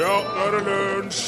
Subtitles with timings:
[0.00, 1.24] Ja, nå er det lunsj!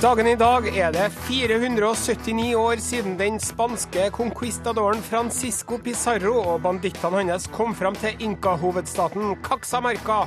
[0.00, 7.26] Dagen i dag er det 479 år siden den spanske conquistadoren Francisco Pizarro og bandittene
[7.28, 10.22] hans kom fram til inkahovedstaten Caxamarca.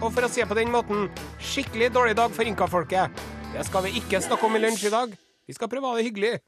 [0.00, 1.06] Og for å si på den måten,
[1.38, 3.22] skikkelig dårlig dag for inkafolket.
[3.54, 5.14] Det skal vi ikke snakke om i lunsj i dag.
[5.46, 6.40] Vi skal prøve å ha det hyggelig.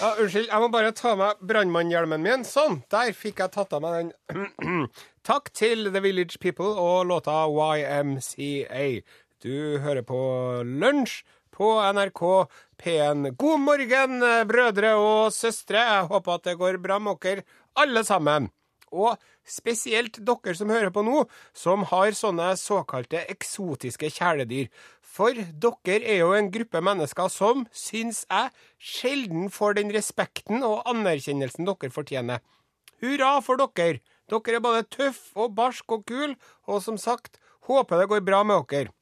[0.00, 2.44] Ja, unnskyld, jeg må bare ta av meg brannmannhjelmen min.
[2.48, 4.86] Sånn, der fikk jeg tatt av meg den.
[5.28, 8.86] Takk til The Village People og låta YMCA.
[9.44, 10.20] Du hører på
[10.64, 11.18] Lunsj
[11.52, 12.22] på NRK
[12.80, 13.28] P1.
[13.44, 15.84] God morgen, brødre og søstre.
[15.84, 17.44] Jeg håper at det går bra med dere
[17.76, 18.48] alle sammen.
[18.96, 24.72] Og spesielt dere som hører på nå, som har sånne såkalte eksotiske kjæledyr.
[25.10, 30.86] For dere er jo en gruppe mennesker som, syns jeg, sjelden får den respekten og
[30.90, 32.44] anerkjennelsen dere fortjener.
[33.02, 33.98] Hurra for dere!
[34.30, 36.36] Dere er både tøff og barsk og kul,
[36.70, 38.94] og som sagt, håper det går bra med dere.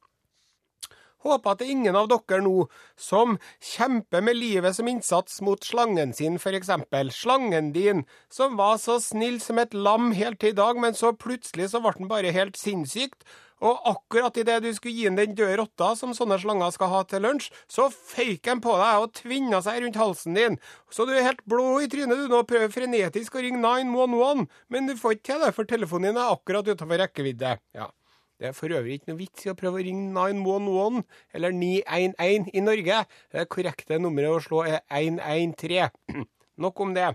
[1.19, 2.55] Håper at det er ingen av dere nå
[2.95, 7.11] som kjemper med livet som innsats mot slangen sin, for eksempel.
[7.11, 11.11] Slangen din, som var så snill som et lam helt til i dag, men så
[11.11, 13.27] plutselig så ble den bare helt sinnssykt.
[13.59, 17.03] Og akkurat idet du skulle gi den den døde rotta som sånne slanger skal ha
[17.07, 20.57] til lunsj, så føyk den på deg og tvinna seg rundt halsen din.
[20.93, 24.89] Så du er helt blå i trynet du nå prøver frenetisk å ringe 911, men
[24.89, 27.57] du får ikke til det, for telefonen din er akkurat utenfor rekkevidde.
[27.75, 27.91] Ja.
[28.39, 31.01] Det er for øvrig ikke noe vits i å prøve å ringe 911
[31.35, 32.99] eller 911 i Norge.
[33.35, 35.91] Det korrekte nummeret å slå er 113.
[36.63, 37.09] Nok om det.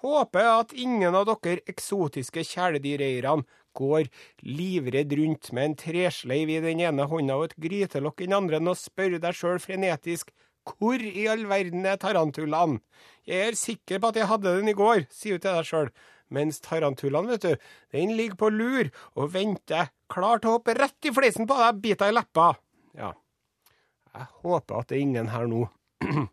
[0.00, 3.44] Håper at ingen av dere eksotiske kjæledyreierne
[3.76, 4.10] går
[4.46, 8.62] livredd rundt med en tresleiv i den ene hånda og et grytelokk i den andre
[8.62, 10.32] og spør deg sjøl frenetisk
[10.66, 12.80] hvor i all verden er tarantulaen?
[13.26, 15.90] Jeg er sikker på at jeg hadde den i går, sier du til deg sjøl.
[16.34, 21.06] Mens tarantulaen, vet du, den ligger på lur og venter, klar til å hoppe rett
[21.06, 22.48] i fleisen på deg, bite deg i leppa.
[22.98, 23.12] Ja,
[24.16, 25.66] jeg håper at det er ingen her nå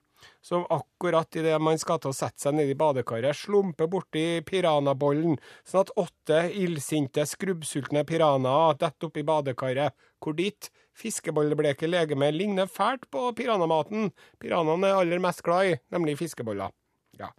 [0.43, 5.37] som akkurat idet man skal til å sette seg ned i badekaret, slumper borti piranabollen,
[5.63, 13.07] sånn at åtte illsinte, skrubbsultne piranaer detter oppi badekaret, hvor ditt fiskebollbleke legeme ligner fælt
[13.13, 14.11] på piranamaten
[14.43, 16.75] piranaen er aller mest glad i, nemlig fiskeboller.
[17.19, 17.31] Ja.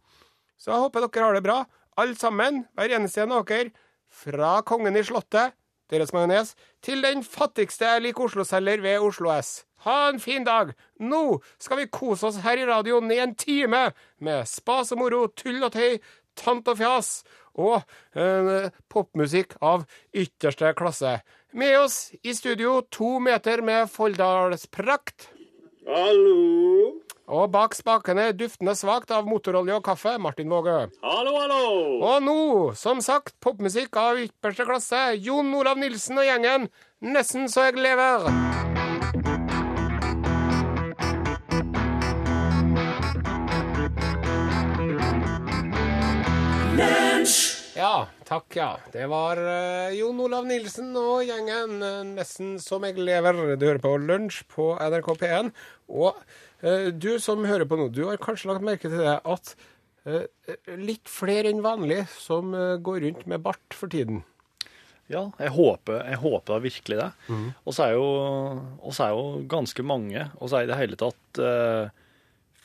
[0.56, 1.58] Så jeg håper dere har det bra,
[2.00, 3.74] alle sammen, hver eneste en av dere,
[4.14, 5.52] fra kongen i slottet,
[5.94, 9.62] deres majones, til den fattigste liker Oslo-selger ved Oslo S.
[9.84, 10.72] Ha en fin dag!
[11.00, 13.86] Nå skal vi kose oss her i radioen i en time
[14.18, 15.98] med spas og moro, tull og tøy,
[16.40, 17.10] tant og fjas
[17.54, 17.82] og
[18.18, 19.84] eh, popmusikk av
[20.16, 21.18] ytterste klasse.
[21.54, 25.28] Med oss i studio to meter med Folldalsprakt.
[25.86, 27.04] Hallo?
[27.24, 30.90] Og bak spakene duftende svakt av motorolje og kaffe, Martin Våge.
[31.00, 31.62] Hallo, hallo!
[32.04, 32.36] Og nå,
[32.76, 36.68] som sagt, popmusikk av ypperste klasse, Jon Olav Nilsen og gjengen.
[37.00, 38.28] Nesten så jeg lever.
[47.74, 48.68] Ja, takk, ja.
[48.92, 51.80] Det var uh, Jon Olav Nilsen og gjengen.
[51.82, 53.56] eh, nesten som jeg lever.
[53.56, 55.50] Du hører på Lunsj på NRK P1.
[55.88, 56.20] Og
[56.96, 59.54] du som hører på nå, du har kanskje lagt merke til det at
[60.08, 60.28] eh,
[60.80, 64.22] litt flere enn vanlig som eh, går rundt med bart for tiden.
[65.12, 67.10] Ja, jeg håper, jeg håper da virkelig det.
[67.68, 67.98] Og så er,
[69.04, 71.92] er jo ganske mange, og så er i det hele tatt eh,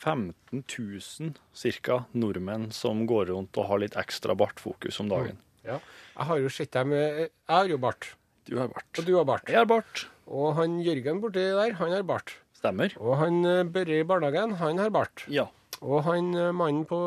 [0.00, 5.36] 15 000 cirka nordmenn som går rundt og har litt ekstra bartfokus om dagen.
[5.66, 5.76] Ja.
[6.16, 8.14] Jeg har jo sett dem eh, Jeg har jo bart.
[8.48, 8.88] Du har bart.
[8.96, 9.50] Og du har bart.
[9.52, 10.06] Jeg har bart.
[10.30, 12.32] Og han Jørgen borti der, han har bart.
[12.60, 12.94] Stemmer.
[13.00, 15.24] Og han eh, Børre i barnehagen, han har bart.
[15.32, 15.48] Ja.
[15.80, 16.98] Og han eh, mannen på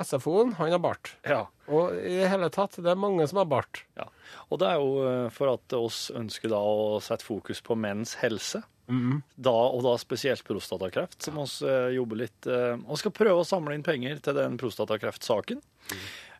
[0.00, 1.14] SFO-en, han har bart.
[1.26, 1.46] ja.
[1.70, 3.84] Og i hele tatt, det er mange som har bart.
[3.94, 4.08] Ja.
[4.50, 8.16] Og det er jo eh, for at oss ønsker da å sette fokus på menns
[8.22, 8.64] helse.
[8.90, 11.60] Da, og da spesielt prostatakreft, som oss
[11.94, 15.60] jobber litt Og skal prøve å samle inn penger til den prostatakreftsaken.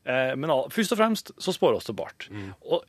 [0.05, 2.29] Eh, men først og fremst så spår oss til bart.
[2.65, 2.89] Og eh,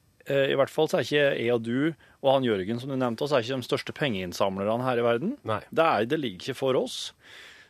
[0.52, 1.78] i hvert fall så er ikke jeg og du
[2.22, 5.36] og han Jørgen som du nevnte, oss er ikke de største pengeinnsamlerne her i verden.
[5.48, 5.62] Nei.
[5.72, 7.00] Det, er, det ligger ikke for oss.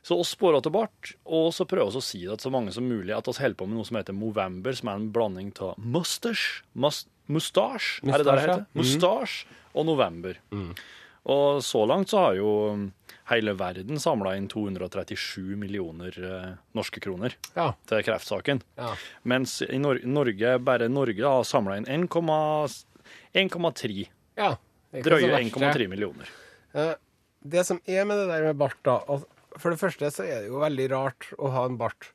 [0.04, 2.88] Så oss spår tilbake, og så prøver vi å si det til så mange som
[2.90, 5.75] mulig at vi holder på med noe som heter Movember, som er en blanding av
[5.78, 8.66] mustache, mus, mustasje, er det det det heter?
[8.66, 8.81] Mm.
[8.81, 10.42] Mustasje og november.
[11.30, 12.52] Og så langt så har jo
[13.30, 17.74] hele verden samla inn 237 millioner eh, norske kroner Ja.
[17.86, 18.62] til kreftsaken.
[18.78, 18.96] ja.
[19.24, 22.86] Mens i Nor Norge, bare Norge har samla inn 1,3
[23.36, 24.08] 1,3
[24.38, 24.56] ja.
[24.92, 26.28] Drøye 1,3 millioner.
[26.74, 26.96] Eh,
[27.44, 29.00] Det som er med det der med bart, da
[29.58, 32.12] For det første så er det jo veldig rart å ha en bart.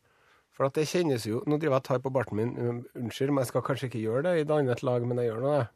[0.57, 2.53] For at det kjennes jo Nå driver jeg og tar på barten min.
[2.59, 5.31] um, Unnskyld, men jeg skal kanskje ikke gjøre det i et annet lag, men jeg
[5.31, 5.67] gjør nå det.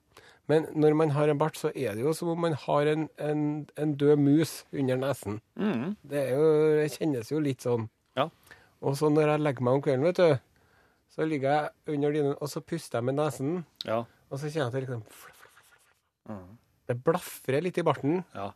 [0.49, 3.09] Men når man har en bart, så er det jo som om man har en,
[3.23, 3.43] en,
[3.79, 5.41] en død mus under nesen.
[5.61, 5.97] Mm.
[6.03, 6.47] Det, er jo,
[6.81, 7.85] det kjennes jo litt sånn.
[8.19, 8.29] Ja.
[8.81, 10.39] Og så når jeg legger meg om kvelden, vet du,
[11.15, 14.01] så ligger jeg under dynen, og så puster jeg med nesen, Ja.
[14.31, 15.05] og så kjenner jeg at det liksom
[16.31, 16.51] mm.
[16.91, 18.23] Det blafrer litt i barten.
[18.35, 18.51] ja.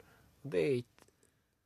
[0.44, 1.06] Det er ikke,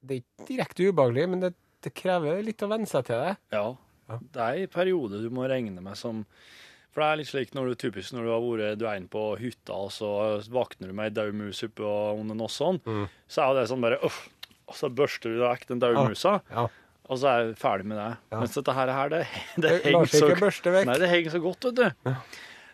[0.07, 1.49] det er ikke direkte ubehagelig, men det,
[1.83, 3.33] det krever litt å venne seg til det.
[3.57, 3.65] Ja.
[4.09, 4.19] Ja.
[4.37, 6.21] Det er en periode du må regne med som
[6.99, 9.09] For det er litt slik når du typisk når du har vært du er inne
[9.13, 10.09] på hytta, og så
[10.51, 11.87] våkner du med ei daud mus oppe
[12.19, 13.05] under nossen, Mm.
[13.31, 14.29] så er jo det sånn bare uff,
[14.69, 16.09] Og så børster du vekk den daude Ja.
[16.09, 16.67] musa, Ja.
[17.09, 18.19] og så er jeg ferdig med det.
[18.33, 18.41] Ja.
[18.41, 19.27] Mens dette her, det,
[19.63, 20.85] det, henger så.
[20.85, 22.15] Nei, det henger så godt, vet du.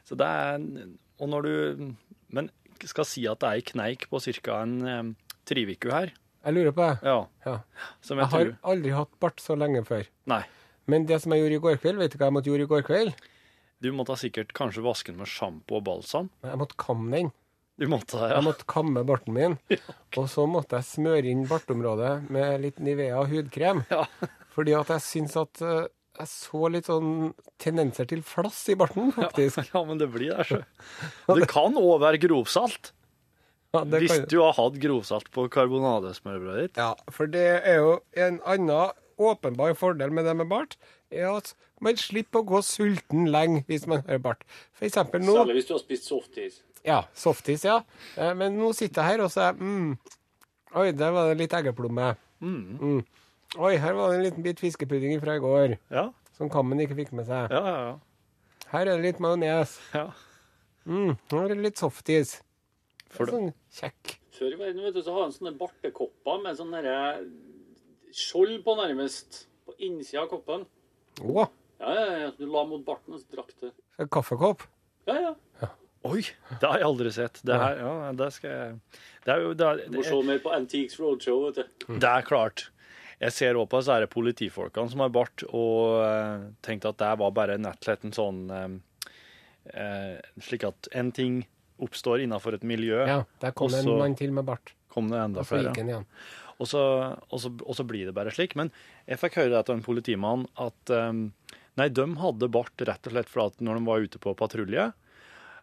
[0.08, 0.88] Så det er
[1.20, 1.94] Og når du
[2.32, 2.50] Men
[2.84, 4.62] skal si at det er ei kneik på ca.
[4.62, 6.12] en tre uker her.
[6.44, 7.02] Jeg lurer på det.
[7.04, 7.26] Ja.
[7.46, 7.58] Ja.
[8.02, 10.04] Som jeg, Jeg har aldri hatt bart så lenge før.
[10.26, 10.42] Nei.
[10.88, 12.72] Men det som jeg gjorde i går kveld, vet du hva jeg måtte gjøre i
[12.74, 13.14] går kveld?
[13.84, 16.30] Du måtte sikkert kanskje vaske den med sjampo og balsam.
[16.46, 17.32] Jeg måtte kamme den.
[17.76, 19.56] Du måtte det, Jeg måtte kamme barten min.
[20.20, 23.82] Og så måtte jeg smøre inn bartområdet med litt Nivea hudkrem.
[23.90, 24.06] Ja.
[24.54, 25.88] Fordi at jeg syns at eh,
[26.20, 29.58] jeg så litt sånn tendenser til flass i barten, faktisk.
[29.74, 30.60] Ja, men det blir det, så.
[31.34, 32.92] Det kan òg være grovsalt.
[33.74, 36.78] Ja, det Hvis kan- du har hatt grovsalt på karbonadesmørbrødet ditt.
[36.78, 40.78] Ja, for det er jo en annen åpenbar fordel med det med bart,
[41.22, 44.44] at man slipper å gå sulten lenge hvis man har bart.
[44.74, 46.60] For eksempel nå Særlig hvis du har spist softis.
[46.84, 47.80] Ja, softis, ja.
[48.16, 49.94] Eh, Men nå sitter jeg her og så er mm,
[50.74, 52.16] Oi, der var det litt eggeplomme.
[52.42, 52.78] Mm.
[52.80, 53.04] Mm.
[53.62, 56.98] Oi, her var det en liten bit fiskepudding fra i går Ja, som Kammen ikke
[56.98, 57.52] fikk med seg.
[57.54, 57.76] ja, ja.
[57.90, 57.94] ja.
[58.74, 59.78] Her er det litt majones.
[59.94, 60.08] ja.
[60.84, 62.40] Mm, her er det litt softis.
[63.14, 64.16] For det, Sånn kjekk.
[64.34, 66.74] Før i verden vet du, så hadde han sånne bartekopper med sånn
[68.14, 69.44] skjold på, nærmest.
[69.64, 70.66] På innsida av koppen.
[71.22, 71.48] Å,
[71.84, 72.28] Ja, ja, ja.
[72.38, 73.72] Du la mot barten og så drakk det.
[74.00, 74.62] en kaffekopp.
[75.06, 75.70] Ja, ja.
[76.08, 76.22] oi,
[76.60, 77.40] det har jeg aldri sett.
[77.44, 78.78] Det her, ja, det skal jeg
[79.24, 81.98] Det er jo det er, Du må se mer på Antiques Roadshow, vet du.
[81.98, 82.68] det er klart.
[83.20, 87.12] Jeg ser òg på disse er politifolkene som har bart, og uh, tenkte at det
[87.22, 88.72] var bare nettlett en sånn eh,
[89.72, 91.44] eh, Slik at en ting
[91.84, 94.74] oppstår innenfor et miljø, Ja, der kom det en mann til med bart.
[94.94, 95.72] kom det enda flere.
[95.74, 96.06] igjen.
[96.62, 96.80] Og så,
[97.28, 98.54] og, så, og så blir det bare slik.
[98.58, 98.70] Men
[99.10, 101.32] jeg fikk høre av en politimann at um,
[101.80, 104.90] nei, de hadde bart rett og slett for at når de var ute på patrulje,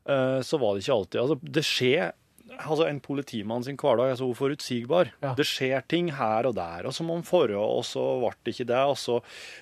[0.10, 2.12] uh, så var det ikke alltid Altså, det skjer
[2.52, 5.14] Altså, en politimann sin hverdag er så uforutsigbar.
[5.24, 5.30] Ja.
[5.38, 8.52] Det skjer ting her og der, og så må de forre, og så ble det
[8.58, 9.22] ikke det, og så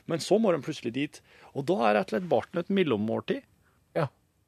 [0.10, 1.20] Men så må de plutselig dit.
[1.54, 3.46] Og da er rett og slett barten et mellommåltid.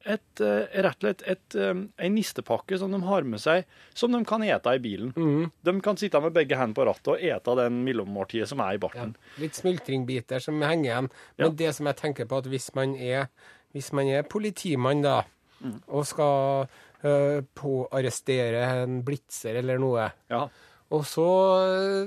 [0.04, 0.14] Ja.
[0.14, 3.64] Et, eh, rett og slett et, eh, nistepakke som de har med seg,
[3.94, 5.12] som de kan ete i bilen.
[5.14, 5.50] Mm.
[5.64, 8.78] De kan sitte med begge hendene på rattet og ete den mellommåltidet som er i
[8.78, 8.78] Ja.
[8.78, 9.14] barten.
[9.38, 11.10] Litt smultringbiter som henger igjen.
[11.38, 13.28] Men det som jeg tenker på, at hvis man er,
[13.74, 15.22] hvis man er politimann, da,
[15.62, 15.80] Mm.
[15.88, 16.68] og skal
[17.04, 20.48] uh, påarrestere en blitzer eller noe, Ja.
[20.90, 21.26] og så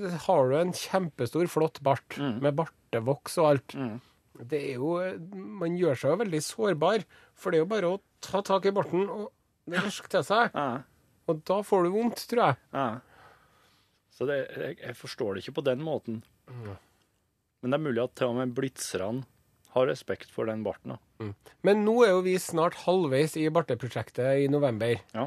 [0.06, 3.76] øh, har du en kjempestor, flott bart med bartevoks og alt.
[4.36, 4.46] Mm.
[4.52, 4.92] Det er jo
[5.62, 8.74] Man gjør seg jo veldig sårbar, for det er jo bare å ta tak i
[8.76, 9.30] barten og
[9.72, 10.52] røske til seg.
[10.56, 10.84] Ja.
[11.32, 12.64] Og da får du vondt, tror jeg.
[12.76, 12.88] ja.
[14.16, 16.22] Så det, jeg, jeg forstår det ikke på den måten.
[16.48, 19.26] Men det er mulig at til og med blitzerne
[19.76, 20.96] har respekt for den barten.
[21.20, 21.34] Mm.
[21.68, 25.02] Men nå er jo vi snart halvveis i barteprosjektet i november.
[25.18, 25.26] Ja.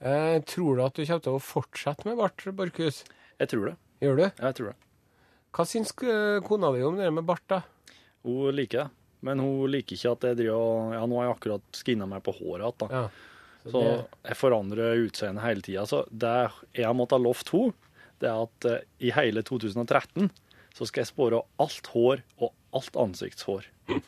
[0.00, 3.02] Eh, tror du at du kommer til å fortsette med bart, Borchhus?
[3.36, 3.74] Jeg tror det.
[4.02, 4.24] Gjør du?
[4.30, 4.76] Jeg tror det.
[5.52, 7.60] Hva syns eh, kona di om det med bart, da?
[8.26, 8.88] Hun liker det.
[9.22, 12.24] Men hun liker ikke at jeg driver og Ja, nå har jeg akkurat skinna meg
[12.26, 13.02] på håret igjen, da.
[13.02, 13.30] Ja.
[13.62, 13.82] Så
[14.26, 15.84] jeg forandrer utseendet hele tida.
[15.86, 16.34] Så det
[16.74, 17.76] jeg har måttet ha lovt henne,
[18.22, 20.30] det er at uh, i hele 2013
[20.72, 23.66] så skal jeg spåre alt hår og alt ansiktshår.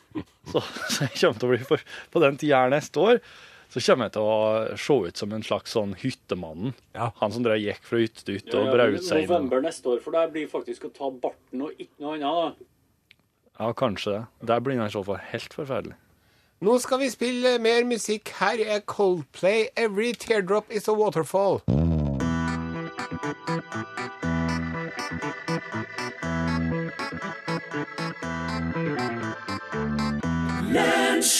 [0.45, 1.81] Så, så jeg kommer til å bli for,
[2.13, 3.17] På den tida her neste år
[3.73, 6.75] så kommer jeg til å se ut som en slags sånn hyttemannen.
[6.95, 7.09] Ja.
[7.19, 9.31] Han som drev gikk fra hytte til hytte Ja, og braut seg inn.
[9.31, 12.61] November neste år, for det blir faktisk å ta barten og ikke noe annet.
[13.59, 14.25] Ja, kanskje det.
[14.47, 15.95] Der blir han i så fall helt forferdelig.
[16.61, 18.31] Nå skal vi spille mer musikk.
[18.39, 19.67] Her er Coldplay.
[19.75, 21.61] 'Every teardrop is a waterfall'.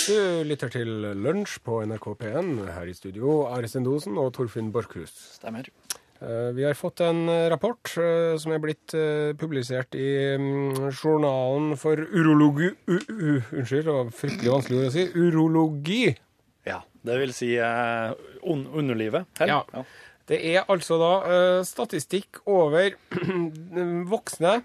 [0.07, 2.71] Du lytter til Lunsj på NRK P1.
[2.71, 5.13] Her i studio Are Sendosen og Torfinn Borchhus.
[5.35, 5.67] Stemmer.
[6.25, 8.95] Eh, Vi har fått en eh, rapport eh, som er blitt
[9.37, 14.95] publisert i mm, journalen for urologi u, u, Unnskyld, det var fryktelig vanskelig ord å
[14.95, 15.05] si.
[15.13, 16.03] Urologi.
[16.65, 16.81] Ja.
[17.05, 19.27] Det vil si un underlivet.
[19.37, 19.61] Ja.
[19.61, 19.83] Ja.
[20.25, 21.11] Det er altså da
[21.61, 22.95] statistikk over
[24.13, 24.55] voksne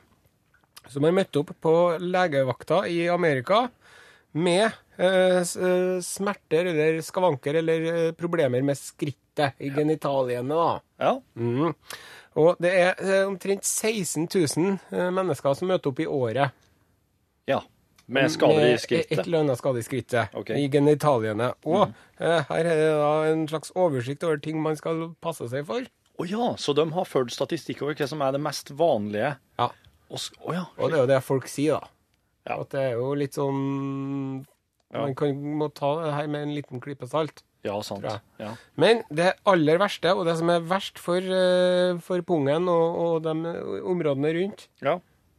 [0.88, 3.66] som har møtt opp på legevakta i Amerika
[4.32, 10.54] med eh, eh, smerter eller skavanker eller eh, problemer med skrittet i genitaliene.
[10.54, 10.80] da.
[11.00, 11.12] Ja.
[11.34, 11.74] Mm.
[12.40, 16.56] Og det er omtrent 16 000 eh, mennesker som møter opp i året.
[17.50, 17.62] ja.
[18.10, 19.12] Med skader i skrittet?
[19.14, 20.32] Et eller annet skade i skrittet.
[20.34, 20.56] Okay.
[20.58, 21.52] I genitaliene.
[21.62, 21.92] Og mm.
[22.18, 25.86] her er det da en slags oversikt over ting man skal passe seg for.
[26.18, 29.30] Å ja, så de har ført statistikk over hva som er det mest vanlige?
[29.62, 29.68] Ja.
[30.10, 30.66] Og, oh ja.
[30.74, 31.99] Og det er jo det folk sier, da.
[32.48, 32.56] Ja.
[32.60, 34.46] At det er jo litt sånn
[34.90, 35.04] Ja.
[35.04, 37.44] Man kan, må ta det her med en liten klype salt.
[37.62, 38.02] Ja, sant.
[38.40, 38.54] Ja.
[38.80, 43.22] Men det aller verste, og det som er verst for, eh, for pungen og, og
[43.22, 44.96] de områdene rundt, ja.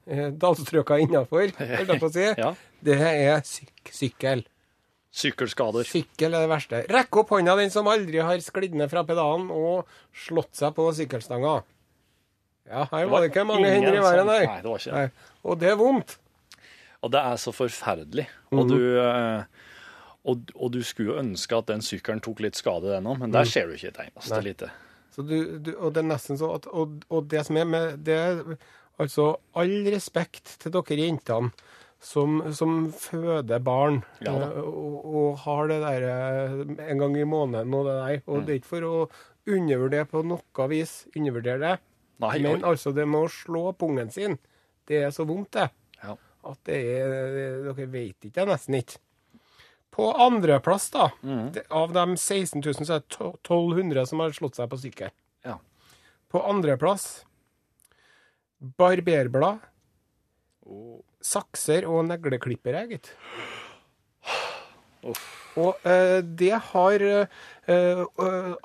[0.08, 2.54] eh, dalstrøka innafor, holdt jeg på å si, Ja.
[2.86, 4.46] det er syk sykkel.
[5.12, 5.84] Sykkelskader.
[5.84, 6.86] Sykkel er det verste.
[6.88, 9.84] Rekk opp hånda den som aldri har sklidd ned fra pedalen og
[10.16, 11.58] slått seg på sykkelstanga.
[12.72, 14.46] Ja, her var det ikke mange hender i været, som- nei.
[14.46, 14.94] Nei, det var ikke.
[14.96, 15.10] Nei.
[15.44, 16.16] Og det er vondt.
[17.02, 18.28] Og det er så forferdelig.
[18.54, 19.44] Og, du, eh,
[20.30, 23.34] og, og du skulle jo ønske at den sykkelen tok litt skade, den òg, men
[23.34, 24.44] der ser du ikke et eneste Nei.
[24.52, 24.70] lite.
[25.12, 27.98] Så du, du, og det er nesten så at Og, og det som er med
[28.08, 28.38] det er
[29.02, 29.26] Altså,
[29.58, 31.50] all respekt til dere jentene
[32.02, 36.56] som, som føder barn Ja eh, og, og har det der eh,
[36.92, 38.22] en gang i måneden og det der.
[38.28, 38.46] Og Mm.
[38.46, 38.96] det er ikke for å
[39.52, 40.94] undervurdere på noe vis.
[41.18, 41.74] Undervurdere det.
[42.22, 44.38] Nei, Men altså, det med å slå pungen sin,
[44.88, 45.68] det er så vondt, det.
[46.04, 46.16] Ja.
[46.44, 47.12] At det er
[47.68, 48.98] Dere vet ikke, det nesten ikke.
[49.92, 51.52] På andreplass, da, Mm.
[51.54, 55.12] det, av de 16 000, så er det 1200 som har slått seg på sykkel.
[55.46, 55.58] Ja.
[56.32, 57.26] På andreplass
[58.78, 59.60] barberblad,
[61.22, 63.12] sakser og negleklippere, gitt.
[65.02, 65.18] Oh.
[65.58, 67.32] Og eh, det har eh,
[67.68, 68.02] eh,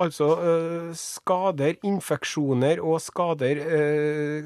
[0.04, 4.44] altså eh, skader, infeksjoner og skader eh,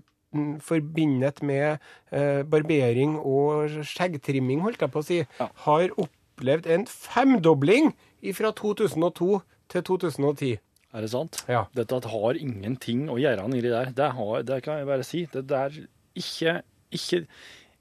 [0.63, 1.79] forbindet med
[2.13, 5.49] eh, barbering og skjeggtrimming, holdt jeg på å si, Ja.
[5.67, 7.93] har opplevd en femdobling
[8.37, 10.59] fra 2002 til 2010.
[10.93, 11.45] Er det sant?
[11.49, 11.65] Ja.
[11.75, 13.93] Dette har ingenting å gjøre nedi der.
[13.95, 15.25] Det, har, det kan jeg bare si.
[15.33, 15.71] Det der
[16.19, 17.27] Ikke, ikke,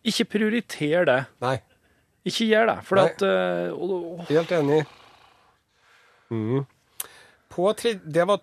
[0.05, 1.25] ikke prioriter det.
[1.41, 1.55] Nei,
[2.25, 2.77] Ikke gjør det.
[2.85, 3.05] For Nei.
[3.09, 3.23] at
[3.73, 4.83] og, helt enig.
[6.29, 6.65] Mm.
[7.49, 8.41] På tre, det var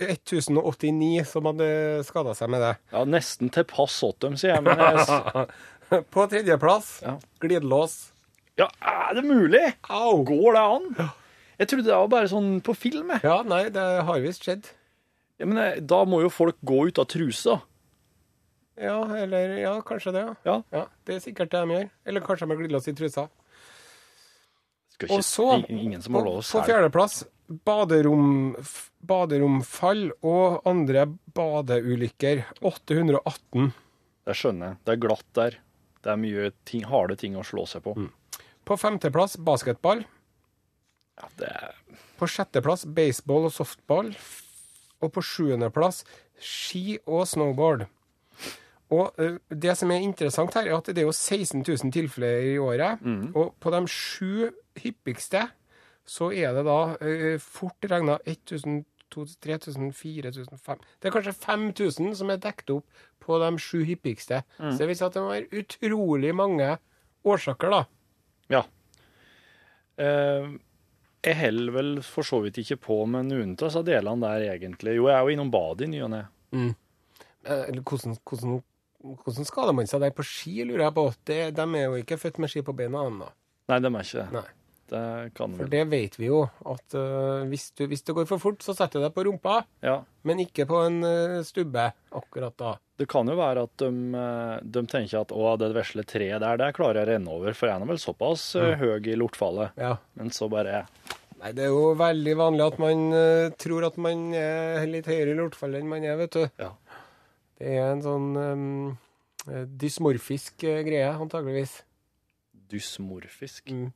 [0.00, 1.68] 1089 som hadde
[2.08, 2.72] skada seg med det.
[2.92, 4.64] ja, Nesten til pass åt dem, sier jeg.
[4.66, 5.46] Men jeg,
[6.14, 7.16] På tredjeplass Ja.
[7.40, 8.12] glidelås.
[8.58, 9.62] ja, er det mulig?
[9.92, 10.24] Au!
[10.26, 11.10] Går det an?
[11.60, 13.10] Jeg trodde det var bare sånn på film.
[13.14, 13.22] jeg.
[13.24, 14.66] Ja, nei, det har visst skjedd.
[15.38, 17.60] Ja, men eh, da må jo folk gå ut av trusa.
[18.76, 20.58] Ja, eller Ja, kanskje det, ja.
[20.72, 20.82] Ja.
[21.06, 21.90] Det er sikkert det de gjør.
[22.04, 23.28] Eller kanskje de har glidelås i trusa.
[24.96, 28.56] Skal Og så, ingen som på, har lov å på fjerdeplass, baderom,
[29.06, 32.44] baderomfall og andre badeulykker.
[32.62, 33.72] 818.
[34.26, 34.80] Det skjønner jeg.
[34.84, 35.58] Det er glatt der.
[36.02, 37.94] Det er mye ting, harde ting å slå seg på.
[37.98, 38.10] Mm.
[38.66, 40.04] På femteplass basketball.
[41.16, 41.76] Ja, det er
[42.16, 44.14] På sjetteplass baseball og softball.
[45.04, 46.02] Og på sjuendeplass
[46.40, 47.86] ski og snowboard.
[48.94, 49.18] Og
[49.50, 53.02] det som er interessant her, er at det er jo 16 000 tilfeller i året.
[53.34, 54.50] Og på de sju
[54.82, 55.48] hyppigste
[56.06, 62.14] så er det da eh, fort regna 1000, 3000, 4000, 5000 Det er kanskje 5000
[62.18, 64.42] som er dekket opp på de sju hyppigste.
[64.58, 66.76] Så det vil si at det må være utrolig mange
[67.26, 67.82] årsaker, da.
[68.54, 68.62] Ja.
[69.98, 70.48] Eh,
[71.26, 74.94] jeg holder vel for så vidt ikke på med noen av disse delene der, egentlig.
[74.98, 76.22] Jo, jeg er jo innom badet i ny og ne.
[76.54, 78.60] Eh, hvordan, hvordan,
[79.24, 81.08] hvordan skader man seg der på ski, lurer jeg på.
[81.26, 83.32] Det, de er jo ikke født med ski på beina ennå.
[83.66, 84.28] Nei, de er ikke det.
[84.36, 84.46] Nei.
[84.90, 88.42] Det kan For det vet vi jo, at uh, hvis, du, hvis det går for
[88.42, 89.96] fort, så setter du deg på rumpa, Ja.
[90.26, 92.76] men ikke på en uh, stubbe akkurat da.
[92.96, 96.56] Det kan jo være at de, eh, de tenker at å, det vesle treet der,
[96.56, 98.70] det klarer jeg å renne over, for jeg er vel såpass mm.
[98.80, 99.76] høy i lortfallet.
[99.76, 99.90] Ja.
[100.16, 100.86] Men så bare
[101.36, 105.34] Nei, det er jo veldig vanlig at man uh, tror at man er litt høyere
[105.34, 106.46] i lortfallet enn man er, vet du.
[106.62, 106.70] Ja.
[107.60, 108.64] Det er en sånn um,
[109.44, 111.82] dysmorfisk greie, antageligvis.
[112.72, 113.68] dysmorfisk.
[113.68, 113.92] Mm.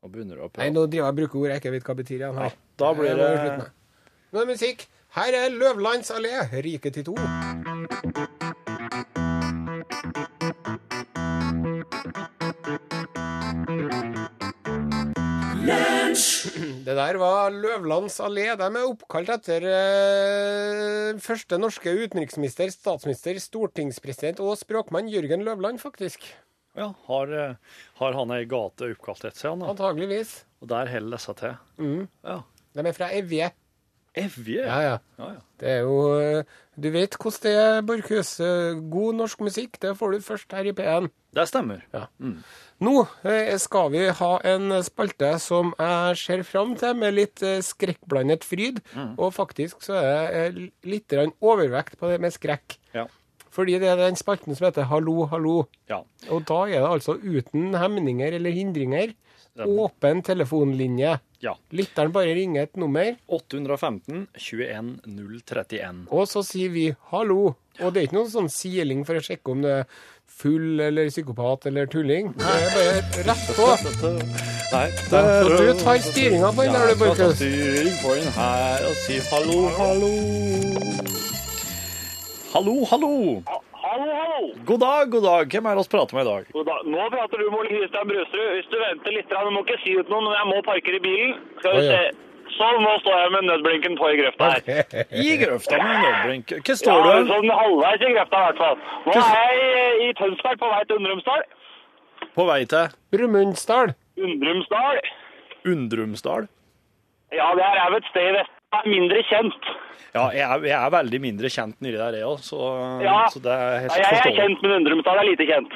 [0.00, 1.96] Nå begynner du å Nei, nå driver jeg og bruker ord jeg ikke vet hva
[1.98, 2.56] betyr igjen Ja, her.
[2.80, 3.28] da blir det.
[4.32, 4.86] Nå er det musikk.
[5.18, 6.32] Her er Løvlands allé,
[6.64, 7.16] Rike til to.
[15.70, 18.46] Det der var Løvlands allé.
[18.58, 26.24] De er oppkalt etter eh, første norske utenriksminister, statsminister, stortingspresident og språkmann Jørgen Løvland, faktisk.
[26.78, 27.54] Ja, har, eh,
[27.98, 29.64] har han ei gate oppkalt etter seg?
[29.66, 30.44] Antageligvis.
[30.62, 31.56] Og der holder disse til.
[31.80, 32.08] Mm.
[32.26, 32.42] Ja.
[32.76, 33.50] De er fra Evje.
[34.18, 34.64] Evje?
[34.66, 34.96] Ja, ja.
[35.18, 35.40] Ja, ja.
[35.60, 38.32] Det er jo eh, Du vet hvordan det er, Borchhus.
[38.42, 41.10] Eh, God norsk musikk, det får du først her i P1.
[41.36, 41.84] Det stemmer.
[42.82, 42.94] Nå
[43.28, 48.80] eh, skal vi ha en spalte som jeg ser fram til, med litt skrekkblandet fryd.
[49.16, 52.78] Og faktisk så er det litt overvekt på det med skrekk.
[52.96, 53.06] Ja.
[53.50, 55.64] Fordi det er den spalten som heter Hallo, hallo.
[55.90, 56.02] ja.
[56.30, 59.14] Og da er det altså uten hemninger eller hindringer.
[59.60, 61.16] Åpen telefonlinje.
[61.42, 61.54] Ja.
[61.74, 66.06] Lytteren bare ringer et nummer, 815 21 031.
[66.12, 67.56] og så sier vi hallo.
[67.80, 69.84] Og det er ikke noen sånn siling for å sjekke om du er
[70.30, 72.30] full eller psykopat eller tulling.
[72.38, 73.66] Det er bare rett på.
[74.70, 74.86] Nei.
[75.10, 77.36] Så du tar styringa på den der, du, Jeg skal ta Borchhus.
[77.42, 81.29] styring på den her og si hallo, hallo.
[82.54, 83.42] Hallo, hallo.
[83.82, 84.40] Hallo, hallo!
[84.68, 85.44] God dag, god dag.
[85.52, 86.48] Hvem er det oss prater med i dag?
[86.56, 86.80] God dag.
[86.94, 88.48] Nå prater du med Ole Kristian Brøsrud.
[88.56, 91.32] Hvis du venter litt, du må ikke si ut noe, men jeg må parkere bilen.
[91.60, 91.94] Skal vi ja.
[91.94, 92.26] se.
[92.56, 95.06] Sånn, nå står jeg med nødblinken på i grøfta her.
[95.24, 96.54] I grøfta med nødblink.
[96.58, 97.30] Hva Ja, står du?
[97.30, 98.78] sånn halvveis i grøfta i hvert fall.
[99.06, 101.42] Nå er jeg i- i Tønsberg på vei til Undrumsdal.
[102.34, 103.94] På vei til Brumundsdal.
[104.18, 105.00] Undrumsdal?
[105.66, 106.48] Undrumsdal?
[107.32, 108.50] Ja, det er jo et sted i Vest...
[108.70, 109.70] Er mindre kjent.
[110.14, 112.58] Ja, jeg er, jeg er veldig mindre kjent nedi der, jeg òg, så,
[113.02, 113.16] Ja.
[113.30, 115.74] så det er helt Ja, jeg er kjent, men Undrumsdal er lite kjent.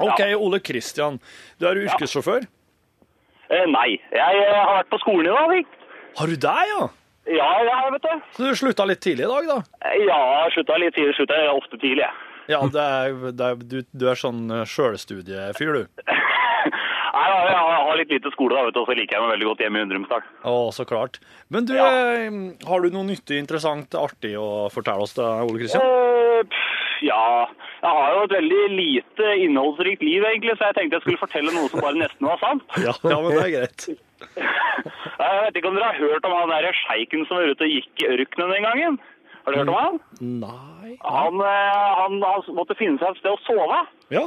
[0.00, 1.18] OK, Ole Kristian.
[1.60, 2.46] Du er yrkessjåfør?
[3.50, 5.76] Eh, nei, jeg eh, har vært på skolen i dag.
[6.20, 6.88] Har du det, ja?
[7.30, 8.20] Ja, ja, vet du.
[8.36, 9.58] Så du slutta litt tidlig i dag, da?
[9.90, 10.20] Eh, Ja,
[10.54, 11.14] slutta litt tidlig.
[11.18, 12.26] Slutta ofte tidlig, jeg.
[12.50, 15.84] Ja, det er, det er, du, du er sånn eh, sjølstudiefyr, du.
[17.10, 19.48] Nei, jeg har litt lite skole, da, vet du, og så liker jeg meg veldig
[19.50, 20.26] godt hjemme i Undrumsdal.
[20.46, 21.18] Å, så klart.
[21.50, 21.86] Men du, Ja.
[21.90, 22.36] eh,
[22.68, 25.82] har du noe nyttig, interessant, artig å fortelle oss, da, Ole Kristian?
[25.82, 26.42] Eh,
[27.02, 27.46] ja,
[27.82, 31.54] jeg har jo et veldig lite innholdsrikt liv, egentlig, så jeg tenkte jeg skulle fortelle
[31.56, 32.62] noe som bare nesten var sant.
[32.86, 33.88] Ja, ja, men det er greit.
[34.20, 37.72] Jeg vet ikke om dere har hørt om han derre sjeiken som var ute og
[37.74, 38.98] gikk i ørkenen den gangen?
[39.40, 39.98] Har dere hørt om han?
[40.20, 43.80] Nei Han, eh, han, han måtte finne seg et sted å sove.
[44.12, 44.26] Ja.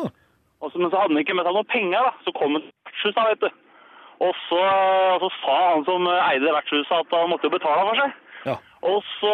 [0.71, 2.13] Så, men så hadde han ikke med seg noe penger, da.
[2.23, 3.49] Så kom han til vertshuset, vet du.
[4.23, 4.59] Og så,
[5.19, 8.13] så sa han som eide vertshuset at han måtte jo betale for seg.
[8.47, 8.55] Ja.
[8.83, 9.33] Og så,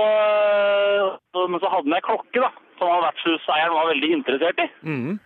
[1.50, 2.50] Men så hadde han ei klokke, da.
[2.80, 4.70] Som vertshuseieren var veldig interessert i.
[4.88, 5.20] Mhm.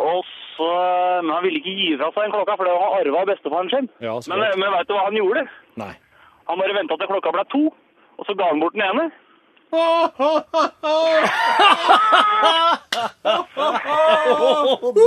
[0.00, 0.22] Og
[0.54, 0.68] så,
[1.22, 3.72] Men han ville ikke gi fra seg den klokka, for det var arva av bestefaren
[3.72, 3.88] sin.
[4.04, 5.46] Ja, men, men veit du hva han gjorde?
[5.80, 5.94] Nei.
[6.50, 7.64] Han bare venta til klokka ble to,
[8.18, 9.08] og så ga han bort den ene.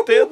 [0.08, 0.30] Den.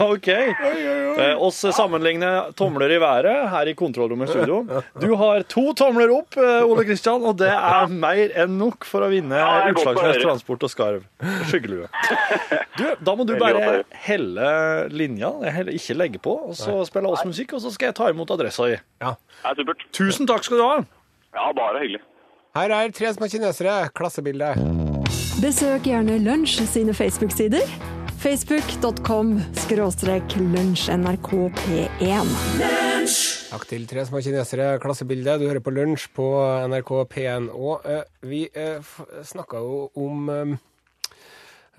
[0.14, 0.28] OK.
[0.28, 4.62] Eh, oss sammenligner tomler i været her i kontrollrommet i studio.
[5.00, 9.04] Du har to tomler opp, eh, Ole Kristian, og det er mer enn nok for
[9.04, 10.22] å vinne Ja, Utslagsnes.
[10.24, 11.04] Transport og Skarv.
[11.50, 11.90] Skyggelue.
[12.74, 14.46] Du, da må du bare helle
[14.90, 15.28] linja,
[15.70, 18.66] ikke legge på, og så spille oss musikk, og så skal jeg ta imot adressa
[18.72, 18.80] di.
[19.04, 19.84] Er supert.
[19.94, 20.74] Tusen takk skal du ha.
[21.36, 22.02] Ja, bare hyggelig.
[22.54, 23.88] Her er tre små kinesere.
[23.98, 24.52] Klassebilde.
[25.42, 27.66] Besøk gjerne Lunsj sine Facebook-sider.
[28.22, 32.30] Facebook.com skråstrek lunsjnrkp1.
[33.50, 34.78] Takk til tre små kinesere.
[34.78, 35.34] Klassebilde.
[35.42, 36.30] Du hører på Lunsj på
[36.70, 37.50] NRK P1.
[37.58, 38.78] Og eh, vi uh,
[39.26, 40.56] snakka jo om eh,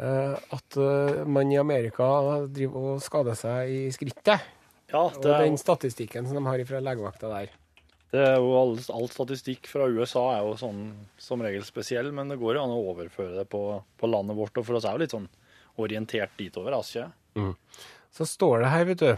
[0.04, 2.12] eh, at eh, man i Amerika
[2.52, 4.44] driver og skader seg i skrittet.
[4.92, 7.62] Ja, Og det er, den statistikken som de har fra legevakta der.
[8.16, 10.82] Det er jo all, all statistikk fra USA er jo sånn
[11.22, 13.62] som regel spesiell, men det går jo an å overføre det på,
[14.00, 15.28] på landet vårt, og for oss er jo litt sånn
[15.84, 17.10] orientert ditover, altså.
[18.16, 19.12] Så står det her, vet du.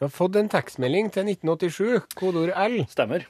[0.00, 2.78] Jeg har fått en tekstmelding til 1987, kodeord L.
[2.88, 3.26] Stemmer.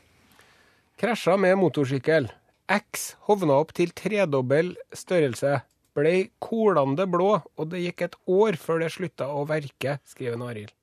[1.00, 2.29] Krasja med motorsykkel.
[2.70, 5.61] X hovna opp til tredobbel størrelse.
[5.98, 10.74] Ble kolende blå, og det gikk et år før det slutta å verke, skriver Arild.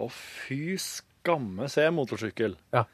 [0.00, 2.58] Å, fy skamme se motorsykkel.
[2.76, 2.84] Ja.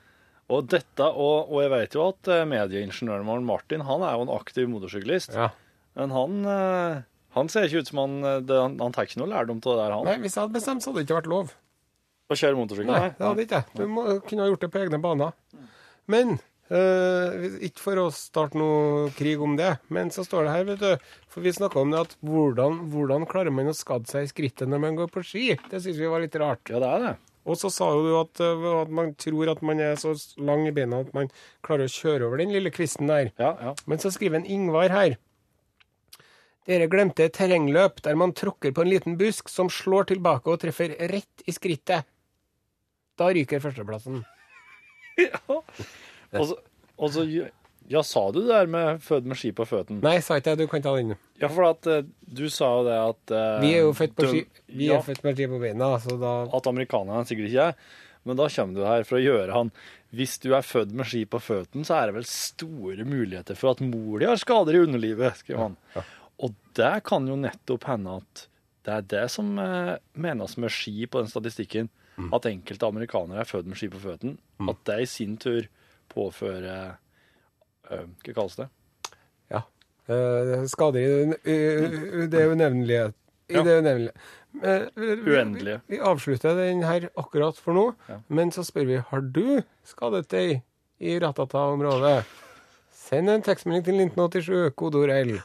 [0.53, 4.27] Og dette, og, og jeg vet jo at eh, medieingeniøren vår Martin, han er jo
[4.27, 5.35] en aktiv motorsyklist.
[5.35, 5.51] Ja.
[5.99, 6.99] Men han, eh,
[7.35, 9.75] han ser ikke ut som han, eh, det, han, han tar ikke noe lærdom til
[9.75, 10.07] det der, han.
[10.07, 11.55] Nei, hvis jeg hadde bestemt, så hadde det ikke vært lov.
[12.27, 13.73] Å kjøre motorsykkel, Nei, det hadde ikke jeg.
[13.79, 15.35] Du må, kunne ha gjort det på egne baner.
[16.11, 20.65] Men Uh, Ikke for å starte noe krig om det, men så står det her,
[20.67, 24.27] vet du For vi snakka om det at hvordan, hvordan klarer man å skade seg
[24.27, 25.45] i skrittet når man går på ski?
[25.71, 26.67] Det syns vi var litt rart.
[26.67, 27.13] Ja, det er det.
[27.47, 30.67] Og så sa jo du at, eh, at man tror at man er så lang
[30.67, 31.31] i beina at man
[31.67, 33.31] klarer å kjøre over den lille kvisten der.
[33.39, 33.75] Ja, ja.
[33.87, 35.17] Men så skriver en Ingvar her.
[36.67, 40.59] Dere glemte et terrengløp der man tråkker på en liten busk som slår tilbake og
[40.65, 42.09] treffer rett i skrittet.
[43.17, 44.25] Da ryker førsteplassen.
[46.37, 46.57] Og så,
[47.01, 47.23] og så
[47.89, 50.01] ja, sa du det der med født med ski på føttene?
[50.03, 50.65] Nei, sa ikke jeg.
[50.65, 51.15] Du kan ta den.
[51.39, 54.27] Ja, for at eh, du sa jo det at uh, Vi er jo født på
[54.31, 57.69] ski, vi ja, er født med ski på beina, så da At amerikanerne sikkert ikke
[57.71, 57.95] er.
[58.27, 59.71] Men da kommer du her for å gjøre han
[60.17, 63.77] Hvis du er født med ski på føttene, så er det vel store muligheter for
[63.77, 65.79] at mor di har skader i underlivet, skriver han.
[66.43, 68.47] Og det kan jo nettopp hende at
[68.87, 71.91] det er det som uh, menes med ski på den statistikken.
[72.33, 74.39] At enkelte amerikanere er født med ski på føttene.
[74.71, 75.67] At det i sin tur
[76.09, 76.97] påfører
[77.89, 78.69] Hva kalles det?
[79.53, 79.63] Ja.
[80.09, 81.01] Eh, skader
[81.47, 83.13] i det, unevnelige.
[83.49, 84.13] I det unevnelige.
[84.63, 85.81] Eh, Uendelige.
[85.87, 88.21] Vi, vi avslutter den her akkurat for nå, Ja.
[88.29, 90.63] men så spør vi har du skadet deg
[91.01, 92.25] i Ratata-området.
[92.97, 95.37] Send en tekstmelding til 1987, kodeord L.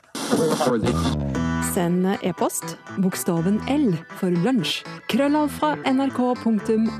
[1.73, 4.81] Send e-post bokstaven L for lunsj.
[5.11, 6.91] Krøllav fra nrk.no.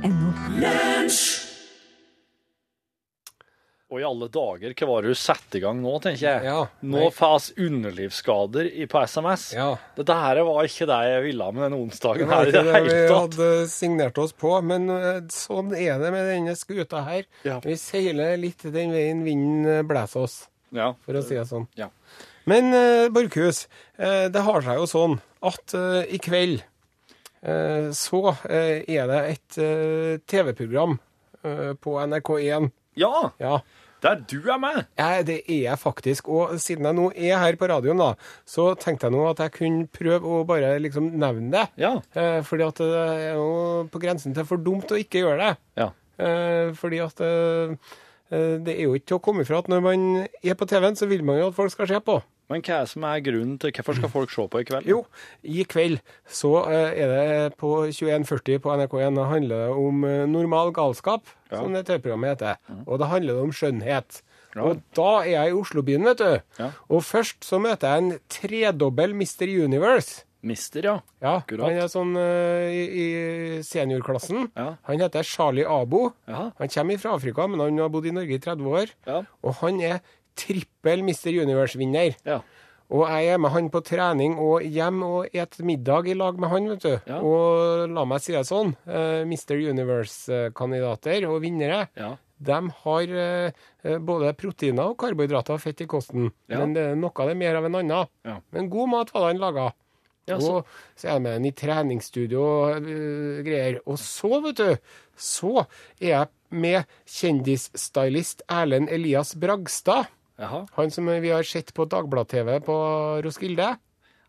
[3.91, 6.43] Og i alle dager, hva var det du satte i gang nå, tenker jeg?
[6.47, 9.49] Ja, nå fas underlivsskader på SMS.
[9.58, 9.73] Ja.
[9.97, 12.93] Dette her var ikke det jeg ville med denne onsdagen her i det det hele
[13.10, 13.36] tatt.
[13.36, 17.27] Vi hadde signert oss på, men eh, sånn er det med denne skuta her.
[17.43, 17.58] Ja.
[17.65, 20.38] Vi seiler litt den veien vinden eh, blåser oss,
[20.71, 20.93] Ja.
[21.04, 21.67] for å si det sånn.
[21.75, 21.89] Ja.
[22.47, 23.65] Men uh, Borchhus,
[23.99, 26.63] eh, det har seg jo sånn at eh, i kveld
[27.43, 30.95] eh, så eh, er det et eh, TV-program
[31.43, 32.71] eh, på NRK1.
[33.04, 33.60] ja, Ja.
[34.02, 34.84] Der du er med!
[35.00, 36.30] Ja, det er jeg faktisk.
[36.32, 38.12] Og siden jeg nå er her på radioen, da,
[38.50, 41.66] så tenkte jeg nå at jeg kunne prøve å bare liksom nevne det.
[41.82, 41.96] Ja.
[42.18, 43.50] Eh, fordi at det er jo
[43.92, 45.52] på grensen til for dumt å ikke gjøre det.
[45.82, 45.92] Ja.
[46.22, 47.74] Eh, fordi at eh,
[48.32, 50.98] eh, det er jo ikke til å komme ifra at når man er på TV-en,
[51.00, 52.20] så vil man jo at folk skal se på.
[52.52, 54.90] Men hva er som er grunnen til hvorfor skal folk se på i kveld?
[54.92, 55.02] Jo,
[55.44, 60.74] i kveld så eh, er det på 21.40 på NRK1 det handler om eh, normal
[60.76, 61.58] galskap, Ja.
[61.60, 62.60] som det TV-programmet heter.
[62.86, 64.22] Og det handler om skjønnhet.
[64.56, 64.66] Ja.
[64.68, 66.40] Og da er jeg i Oslobyen, vet du.
[66.60, 66.70] Ja.
[66.92, 69.48] Og først så møter jeg en tredobbel Mr.
[69.64, 70.24] Universe.
[70.44, 70.94] Mister, ja.
[71.22, 71.68] Ja, Akkurat.
[71.70, 74.48] Han er sånn uh, i, i seniorklassen.
[74.58, 74.72] Ja.
[74.88, 76.08] Han heter Charlie Abo.
[76.26, 76.48] Ja.
[76.58, 78.96] Han kommer fra Afrika, men han har bodd i Norge i 30 år.
[79.46, 80.00] Og han er
[80.36, 81.32] trippel Mr.
[81.44, 82.15] Universe-vinner.
[82.26, 82.41] Ja.
[82.91, 86.50] Og jeg er med han på trening og hjem og et middag i lag med
[86.52, 86.96] han, vet du.
[87.08, 87.22] Ja.
[87.24, 89.56] Og la meg si det sånn, uh, Mr.
[89.72, 92.17] Universe-kandidater og vinnere, Ja.
[92.41, 93.52] de har eh,
[93.86, 96.32] eh, både proteiner og karbohydrater og fett i kosten.
[96.50, 96.58] Ja.
[96.60, 98.41] Men det er noe det mer av en annen.
[98.52, 99.74] Men god mat var det han laga.
[100.28, 100.65] Ja, så- og
[100.96, 103.80] så er jeg med han i treningsstudio og uh, greier.
[103.86, 104.78] Og så, vet du,
[105.17, 105.65] så
[106.02, 110.08] er jeg med kjendisstylist Erlend Elias Bragstad.
[110.39, 110.65] Jaha.
[110.78, 112.76] Han som vi har sett på Dagblad-TV på
[113.26, 113.74] Roskilde.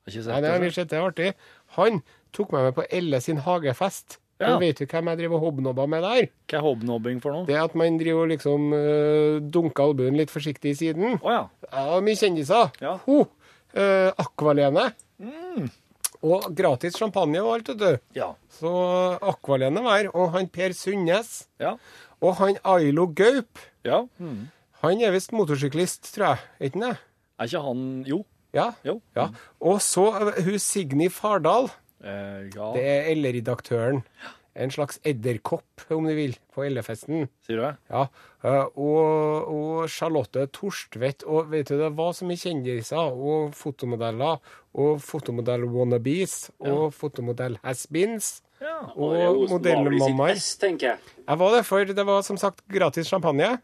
[0.03, 1.31] Har ikke Nei, det har vi sett, det er artig.
[1.79, 2.03] Han
[2.35, 4.19] tok meg med på Elle sin hagefest.
[4.43, 4.57] Ja.
[4.57, 6.25] Og vet du hvem jeg driver og hobnobba med der?
[6.51, 7.47] Hva er hobnobbing for noe?
[7.47, 11.21] Det er at man driver og liksom uh, dunker albuen litt forsiktig i siden.
[11.23, 11.45] Oh, ja.
[11.71, 12.73] Ja, mye kjendiser.
[12.83, 12.97] Ja.
[13.07, 13.23] Ho,
[13.73, 14.91] Uh, Akvalene.
[15.17, 15.71] Mm.
[16.29, 18.03] Og gratis champagne og alt, vet du.
[18.19, 18.27] Ja.
[18.53, 18.69] Så
[19.25, 20.11] Akvalene var her.
[20.13, 21.47] Og han Per Sundnes.
[21.63, 21.79] Ja.
[22.21, 23.63] Og han Ailo Gaup.
[23.89, 24.03] ja.
[24.21, 24.51] Mm.
[24.83, 26.45] Han er visst motorsyklist, tror jeg.
[26.59, 26.99] Er ikke han det?
[27.39, 28.25] Er ikke han Jo.
[28.53, 28.67] Ja.
[28.85, 28.99] Jo.
[29.17, 29.29] ja.
[29.61, 31.71] Og så øh, hun Signy Fardal.
[32.03, 34.03] Eh, ja, Det er L-redaktøren.
[34.53, 37.29] En slags edderkopp, om du vil, på Elle-festen.
[37.47, 37.71] sier du det?
[37.89, 38.03] Ja,
[38.45, 44.43] eh, og, og Charlotte Torstvedt, og vet du, det var så mye kjendiser, og fotomodeller,
[44.75, 48.43] og fotomodell-wannabes, og fotomodell-has-beens.
[48.61, 48.77] Ja.
[48.95, 50.37] Og og er modellmammaer.
[50.83, 50.99] jeg.
[51.29, 53.55] Jeg var det, for det var som sagt gratis champagne.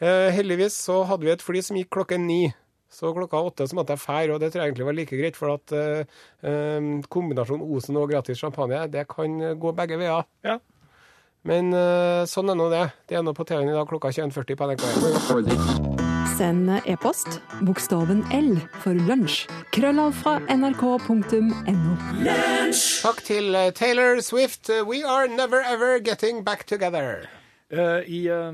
[0.00, 2.44] Eh, heldigvis så hadde vi et fly som gikk klokken ni.
[2.92, 5.36] Så klokka åtte så måtte jeg fære, og det tror jeg egentlig var like greit,
[5.36, 10.28] for at eh, eh, kombinasjonen Osen og gratis champagne, det kan gå begge veier.
[10.46, 10.60] Ja.
[11.46, 12.86] Men eh, sånn er nå det.
[13.06, 16.06] Det er nå på TV-en i dag klokka 21.40 på NRK.
[16.36, 19.46] Send e-post bokstaven L for lunsj.
[19.72, 21.94] Krøllav fra nrk.no.
[23.06, 24.72] Takk til eh, Taylor Swift.
[24.90, 27.28] We are never ever getting back together.
[27.70, 28.52] Uh, I, eh,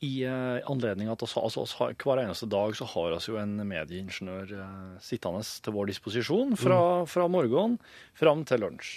[0.00, 3.52] i eh, anledning at oss, altså, oss hver eneste dag så har vi jo en
[3.68, 6.78] medieingeniør eh, sittende til vår disposisjon fra,
[7.10, 7.76] fra morgenen
[8.16, 8.94] fram til lunsj.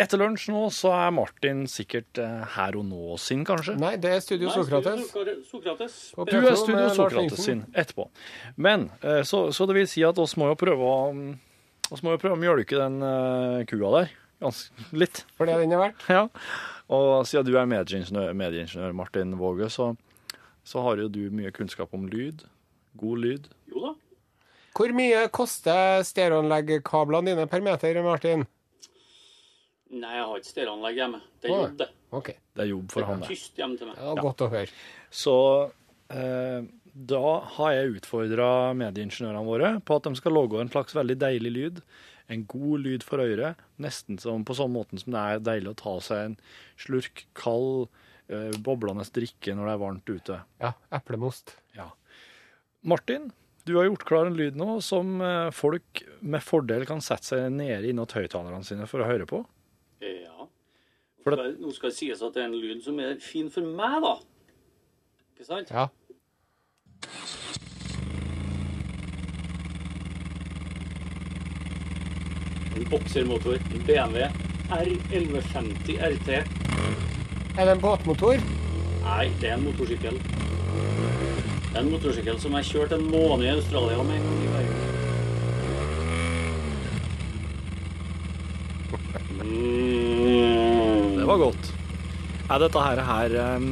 [0.00, 3.78] Etter lunsj nå så er Martin sikkert eh, her og nå sin, kanskje?
[3.80, 5.08] Nei, det er Studio Nei, Sokrates.
[5.08, 5.96] Studio Sokrates.
[6.28, 8.10] Du er Studio Sokrates sin etterpå.
[8.60, 8.90] Men,
[9.24, 11.32] så, så det vil si at oss må jo prøve å mm,
[11.88, 13.00] oss må jo prøve å mjølke den
[13.70, 14.12] kua der.
[14.44, 15.24] Ganske litt.
[15.38, 16.04] For det den er verdt.
[16.12, 16.26] Ja.
[16.92, 19.94] Og siden du er medieingeniør, medieingeniør Martin Våge, så,
[20.64, 22.44] så har jo du mye kunnskap om lyd.
[23.00, 23.48] God lyd.
[23.70, 23.92] Jo da.
[24.74, 28.46] Hvor mye koster stereoanleggkablene dine per meter, Martin?
[29.94, 31.20] Nei, jeg har ikke stereoanlegg hjemme.
[31.38, 31.90] Det er jobb, det.
[32.10, 32.40] Okay.
[32.54, 33.28] Det er jobb Det for er han, det.
[33.30, 34.00] tyst hjemme til meg.
[34.00, 34.80] Ja, godt å høre.
[35.14, 35.36] Så
[36.10, 36.66] eh,
[37.14, 37.22] da
[37.58, 38.48] har jeg utfordra
[38.80, 41.80] medieingeniørene våre på at de skal lage en slags veldig deilig lyd
[42.32, 45.78] en god lyd for øret, nesten som på sånn måten som det er deilig å
[45.80, 46.36] ta seg en
[46.80, 47.90] slurk kald,
[48.64, 50.38] boblende drikke når det er varmt ute.
[50.62, 51.56] Ja, eplemost.
[51.76, 51.90] Ja.
[52.84, 53.30] Martin,
[53.64, 57.46] du har gjort klar en lyd nå som eh, folk med fordel kan sette seg
[57.52, 59.40] nede innåt høyttalerne sine for å høre på.
[60.04, 60.48] Ja.
[61.24, 63.48] For For det, nå skal det sies at det er en lyd som er fin
[63.52, 64.18] for meg, da.
[65.32, 65.72] Ikke sant?
[65.72, 65.88] Ja.
[72.76, 73.58] En boksermotor.
[73.86, 74.28] BMW
[74.68, 77.13] R1150 RT.
[77.54, 78.40] Er det en båtmotor?
[79.04, 80.16] Nei, det er en motorsykkel.
[80.18, 84.26] Det er en motorsykkel som jeg kjørte en måned i Australia med.
[89.44, 91.14] Mm.
[91.20, 91.70] Det var godt.
[92.50, 93.70] Er dette her, her um,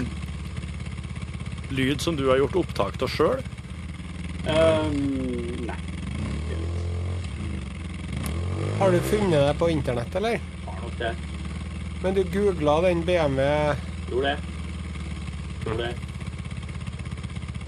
[1.74, 3.42] lyd som du har gjort opptak av sjøl?
[4.46, 5.80] Um, nei.
[8.78, 10.38] Har du funnet det på internett, eller?
[10.70, 11.14] Har nok det.
[12.02, 13.42] Men du googla den BMW
[14.10, 14.34] Gjorde
[15.78, 15.92] det.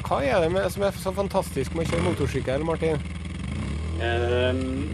[0.04, 2.98] Hva er det med, som er så fantastisk med å kjøre motorsykkel, Martin?
[4.02, 4.90] Um,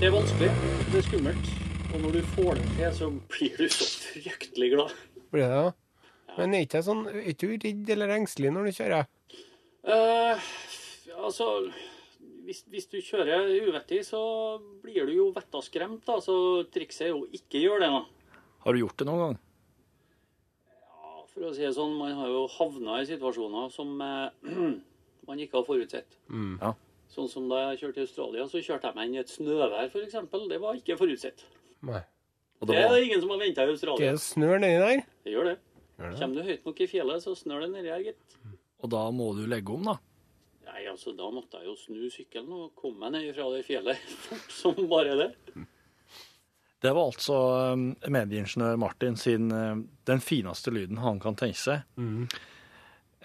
[0.00, 0.48] det er vanskelig.
[0.88, 1.50] Det er skummelt.
[1.92, 4.96] Og når du får det til, så blir du så fryktelig glad.
[5.30, 5.68] Blir det ja.
[6.38, 9.06] Men er ikke sånn, er du redd eller engstelig når du kjører?
[9.86, 10.48] Uh,
[11.20, 11.52] altså
[12.48, 14.20] hvis, hvis du kjører uvettig, så
[14.82, 16.02] blir du jo vettaskremt.
[16.08, 16.18] da.
[16.24, 16.36] Så
[16.72, 18.15] trikset er jo ikke gjøre det, da.
[18.66, 19.36] Har du gjort det noen gang?
[20.66, 24.50] Ja, for å si det sånn, man har jo havna i situasjoner som eh,
[25.28, 26.18] man ikke har forutsett.
[26.60, 26.72] Ja.
[27.14, 29.76] Sånn som da jeg kjørte i Australia, så kjørte jeg meg inn i et snøvær,
[29.86, 30.16] f.eks.
[30.50, 31.46] Det var ikke forutsett.
[31.86, 32.02] Nei.
[32.58, 34.10] Og Det det er det ingen som har venta i Australia.
[34.16, 35.02] det snør nedi der?
[35.26, 35.56] Det gjør det.
[35.96, 38.36] Kommer du høyt nok i fjellet, så snør det nedi her, gitt.
[38.82, 39.94] og da må du legge om, da.
[40.66, 44.02] Nei, altså, da måtte jeg jo snu sykkelen og komme meg ned fra det fjellet
[44.26, 45.30] fort som bare det.
[46.86, 47.36] Det var altså
[47.72, 51.82] em, medieingeniør Martin sin em, den fineste lyden han kan tenke seg.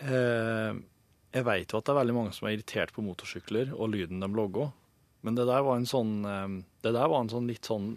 [0.01, 0.73] Eh,
[1.31, 4.23] jeg veit jo at det er veldig mange som er irritert på motorsykler og lyden
[4.23, 4.71] de logger,
[5.21, 7.91] men det der var en sånn em, Det der var en sånn litt sånn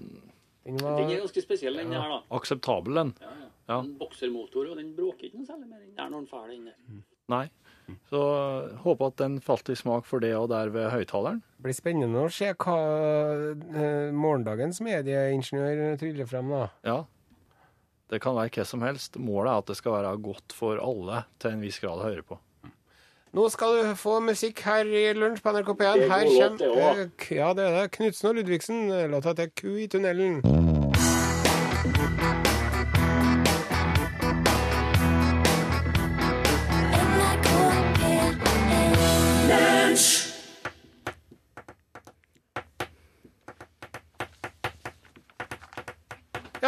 [0.66, 2.18] Den Den var, er ganske spesiell, den her, da.
[2.37, 3.14] akseptabel den.
[3.24, 3.48] Ja, ja.
[3.64, 3.79] Ja.
[3.81, 5.81] En boksermotor, og den bråker ikke noe særlig mer.
[5.88, 6.98] Den er noen fæl, den der.
[7.33, 7.46] Nei.
[8.09, 8.20] Så
[8.85, 11.42] håper at den falt i smak for det og der ved høyttaleren.
[11.57, 12.79] det blir spennende å se hva
[13.51, 16.68] eh, morgendagens medieingeniør tryller frem, da.
[16.87, 16.99] Ja.
[18.12, 19.16] Det kan være hva som helst.
[19.18, 22.27] Målet er at det skal være godt for alle til en viss grad å høre
[22.27, 22.40] på.
[23.35, 26.05] Nå skal du få musikk her i Lunsj på NRK P1.
[26.05, 26.29] Er Her
[26.61, 27.88] kommer Ja, det er.
[27.97, 28.87] Knutsen og Ludvigsen.
[29.11, 30.38] Låta heter 'Ku i tunnelen'.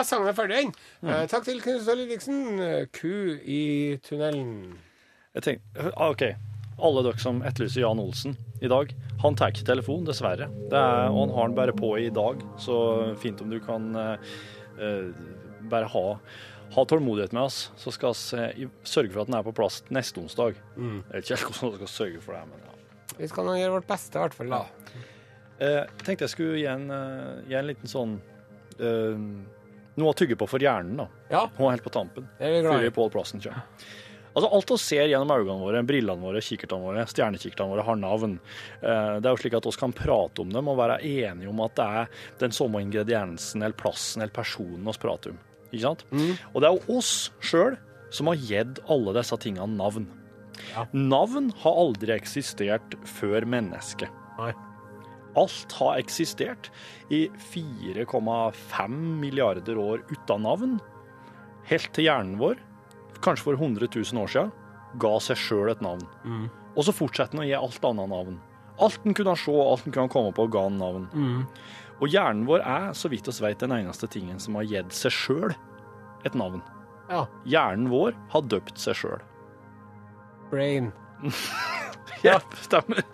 [0.06, 0.64] Sangen er ferdig,
[1.02, 1.10] Mm.
[1.10, 2.60] Eh, takk til Knut og Ludvigsen.
[2.60, 4.76] Eh, 'Ku i tunnelen'.
[5.34, 6.22] Jeg tenker, ah, OK.
[6.78, 8.90] Alle dere som etterlyser Jan Olsen i dag,
[9.22, 10.48] han tar ikke telefon, dessverre.
[10.68, 13.94] Det er, og han har den bare på i dag, så fint om du kan
[13.96, 14.16] eh,
[14.78, 15.12] eh,
[15.70, 16.18] bare ha,
[16.76, 20.20] ha tålmodighet med oss, så skal vi sørge for at den er på plass neste
[20.20, 20.54] onsdag.
[20.76, 22.72] Jeg vet ikke helt hvordan vi skal sørge for det, men ja.
[23.18, 24.48] Vi skal nå gjøre vårt beste, i hvert fall.
[24.50, 24.64] da.
[25.58, 28.20] Eh, Jeg tenkte jeg skulle gi en, eh, gi en liten sånn
[28.78, 29.16] eh,
[29.96, 31.06] Noe å tygge på for hjernen, da.
[31.30, 32.26] Ja, Og helt på tampen.
[32.40, 32.90] er Før.
[32.92, 33.62] Pål Plassen kommer.
[34.36, 38.34] Altså, alt vi ser gjennom øynene våre, brillene våre, kikkertene våre, stjernekikkertene våre, har navn.
[38.82, 41.60] Eh, Det er jo slik at vi kan prate om dem og være enige om
[41.64, 45.38] at det er den samme ingrediensen eller plassen eller personen vi prater om.
[45.72, 46.04] Ikke sant?
[46.54, 47.78] Og det er jo oss sjøl
[48.10, 50.06] som har gitt alle disse tingene navn.
[50.74, 50.84] Ja.
[50.92, 54.08] Navn har aldri eksistert før mennesket.
[54.38, 54.52] Nei.
[55.36, 56.70] Alt har eksistert
[57.12, 60.78] i 4,5 milliarder år uten navn,
[61.68, 62.60] helt til hjernen vår,
[63.24, 64.52] kanskje for 100 000 år siden,
[65.02, 66.04] ga seg sjøl et navn.
[66.76, 68.38] Og så fortsetter den å gi alt annet navn.
[68.80, 71.06] Alt den kunne se, alt den kunne komme på, ga den navn.
[72.00, 75.14] Og hjernen vår er, så vidt oss vet, den eneste tingen som har gitt seg
[75.16, 75.54] sjøl
[76.28, 76.60] et navn.
[77.08, 77.24] Ja.
[77.48, 79.22] Hjernen vår har døpt seg sjøl.
[80.50, 80.92] Brain.
[82.24, 83.04] Ja, stemmer.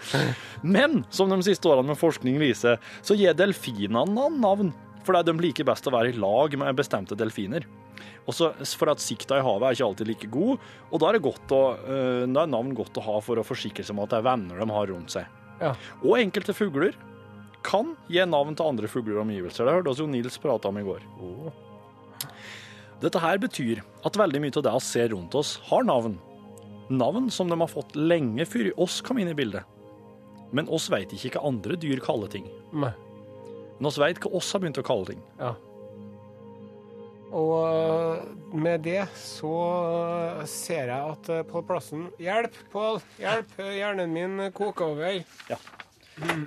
[0.62, 4.72] Men som de siste årene med forskning viser, så gir delfinene navn.
[5.02, 7.66] Fordi de liker best å være i lag med bestemte delfiner.
[8.30, 11.24] Også For at sikta i havet er ikke alltid like god, og da er, det
[11.24, 14.20] godt å, eh, er navn godt å ha for å forsikre seg om at det
[14.20, 15.26] er venner de har rundt seg.
[15.62, 15.74] Ja.
[16.02, 16.94] Og enkelte fugler
[17.66, 19.66] kan gi navn til andre fugler og omgivelser.
[19.66, 21.02] Det hørte oss jo Nils prate om i går.
[23.02, 26.18] Dette her betyr at veldig mye av det vi ser rundt oss, har navn.
[26.92, 29.64] Navn som de har fått lenge før oss kom inn i bildet.
[30.52, 32.48] Men oss veit ikke hva andre dyr kaller ting.
[32.76, 32.92] Nei.
[33.78, 35.22] Men oss veit hva oss har begynt å kalle ting.
[35.40, 35.54] Ja.
[37.32, 38.18] Og øh,
[38.60, 39.52] med det så
[39.88, 43.00] øh, ser jeg at øh, Pål Plassen Hjelp, Pål!
[43.18, 43.54] Hjelp!
[43.56, 45.22] Hjernen min koker over.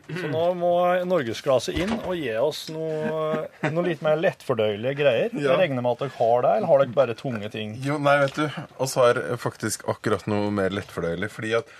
[0.09, 0.71] Så nå må
[1.07, 5.33] norgesglasset inn og gi oss noe, noe litt mer lettfordøyelige greier.
[5.35, 5.51] Ja.
[5.53, 7.75] Jeg regner med at dere har det, eller har dere bare tunge ting?
[7.85, 8.45] Jo, nei, vet du.
[8.81, 11.31] oss har faktisk akkurat noe mer lettfordøyelig.
[11.35, 11.75] Fordi at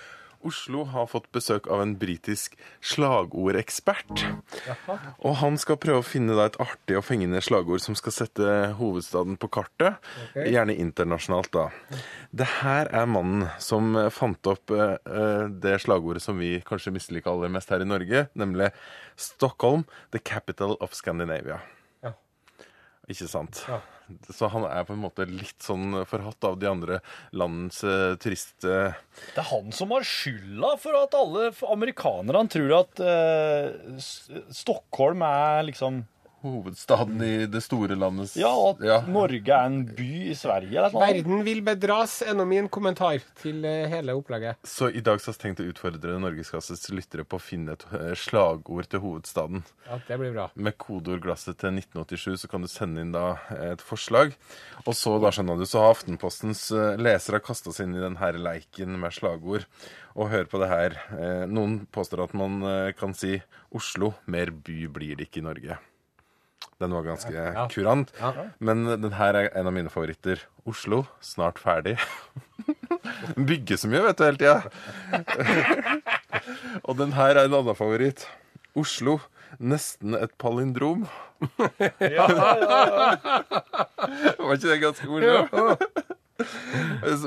[0.46, 4.24] Oslo har fått besøk av en britisk slagordekspert.
[5.24, 9.38] Og han skal prøve å finne et artig og fengende slagord som skal sette hovedstaden
[9.40, 10.00] på kartet.
[10.36, 11.68] Gjerne internasjonalt, da.
[12.30, 17.52] Det her er mannen som fant opp eh, det slagordet som vi kanskje misliker aller
[17.52, 18.72] mest her i Norge, nemlig
[19.16, 21.60] Stockholm, the capital of Scandinavia.
[23.06, 23.60] Ikke sant?
[23.70, 23.78] Ja.
[24.30, 27.00] Så han er på en måte litt sånn forhatt av de andre
[28.22, 28.62] turist...
[28.66, 28.94] eh,
[29.34, 34.28] Det er han som har skylda for at alle amerikanerne tror at eh, S-
[34.62, 36.04] Stockholm er liksom
[36.54, 38.34] hovedstaden i det store landet.
[38.40, 38.98] Ja, og at Ja.
[39.10, 40.94] Norge er en by i Sverige eller.
[40.96, 44.56] Verden vil bedras, ennå min kommentar til øh, hele opplegget.
[44.66, 47.86] Så i dag så har jeg tenkt å utfordre Norgeskassets lyttere på å finne et
[47.92, 49.64] eh, slagord til hovedstaden.
[49.88, 50.48] Ja, det blir bra.
[50.54, 54.34] Med kodeordglasset til 1987 så kan du sende inn da et forslag.
[54.86, 58.18] Og så da skjønner du, så har Aftenpostens eh, lesere kasta seg inn i den
[58.20, 59.66] her leiken med slagord.
[60.16, 60.94] Og hør på det her.
[61.12, 63.36] Eh, Noen påstår at man eh, kan si
[63.76, 65.76] Oslo, mer by blir det ikke i Norge.
[66.80, 67.32] Den var ganske
[67.72, 68.10] kurant.
[68.60, 70.42] Men den her er en av mine favoritter.
[70.68, 71.94] Oslo, snart ferdig.
[73.48, 74.58] Bygger så mye, vet du, hele tida.
[76.88, 78.26] Og den her er en annen favoritt.
[78.76, 79.18] Oslo,
[79.58, 81.06] nesten et palindrom.
[82.00, 82.26] ja,
[84.36, 86.04] Var ikke det ganske morsomt?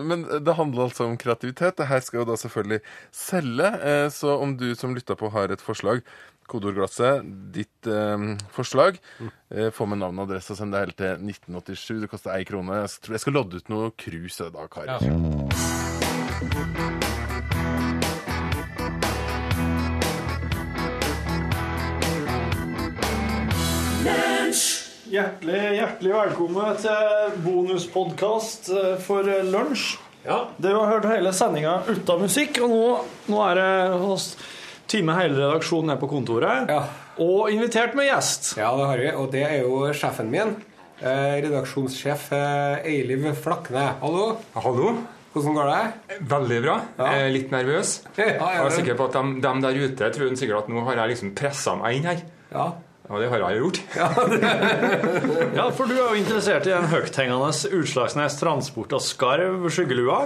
[0.06, 1.78] Men det handler altså om kreativitet.
[1.80, 2.82] Det her skal jo da selvfølgelig
[3.16, 3.70] selge.
[3.82, 6.04] Eh, Så om du som lytter på har et forslag,
[6.50, 9.00] kodeordglasset, ditt eh, forslag,
[9.54, 12.02] eh, få med navn og adresse og send det hele til 1987.
[12.04, 12.82] Det koster ei krone.
[12.84, 14.98] Jeg tror jeg skal lodde ut noe krus da, dag, Ja.
[25.10, 28.70] Hjertelig, hjertelig velkommen til bonuspodkast
[29.02, 29.98] for lunsj.
[30.62, 32.84] Dere har hørt hele sendinga uten musikk, og nå,
[33.34, 33.72] nå er det
[34.06, 34.28] oss
[34.90, 36.72] time hele redaksjonen er på kontoret.
[36.72, 36.82] Ja.
[37.22, 38.54] Og invitert med gjest.
[38.60, 40.56] Ja, det har vi, og det er jo sjefen min.
[41.00, 43.86] Eh, redaksjonssjef eh, Eiliv Flakne.
[44.02, 44.34] Hallo.
[44.58, 44.98] Hallo.
[45.30, 46.20] Hvordan går det?
[46.32, 46.76] Veldig bra.
[46.98, 47.92] Jeg er litt nervøs.
[48.18, 51.04] Ja, Jeg er sikker på at de, de der ute tror sikkert at nå har
[51.04, 52.24] jeg liksom pressa meg inn her.
[52.50, 52.66] Ja.
[53.10, 53.80] Ja, det har jeg gjort.
[55.58, 60.20] Ja, for du er jo interessert i den høythengende Utslagsnes transport av skarv skyggelua.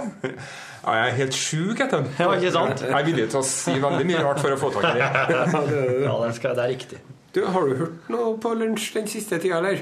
[0.84, 2.10] Ja, jeg er helt sjuk etter den.
[2.20, 2.84] Ja, ikke sant?
[2.84, 5.08] Jeg er villig til å si veldig mye rart for å få tak i det.
[6.04, 7.00] Ja, den skal, det er riktig.
[7.34, 9.80] Du, Har du hørt noe på lunsj den siste tida, eller?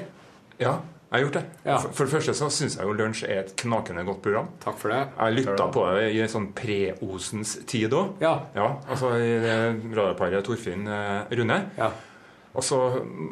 [0.62, 0.76] Ja,
[1.12, 1.42] jeg har gjort det.
[1.66, 1.74] Ja.
[1.82, 4.46] For, for det første så syns jeg jo Lunsj er et knakende godt program.
[4.62, 5.02] Takk for det.
[5.18, 8.14] Jeg lytta på det i en sånn pre-Osens tid òg.
[8.22, 8.30] Ja.
[8.56, 9.58] Ja, altså i det
[9.90, 11.58] radioparet Torfinn eh, Rune.
[11.76, 11.90] Ja.
[12.52, 12.78] Og så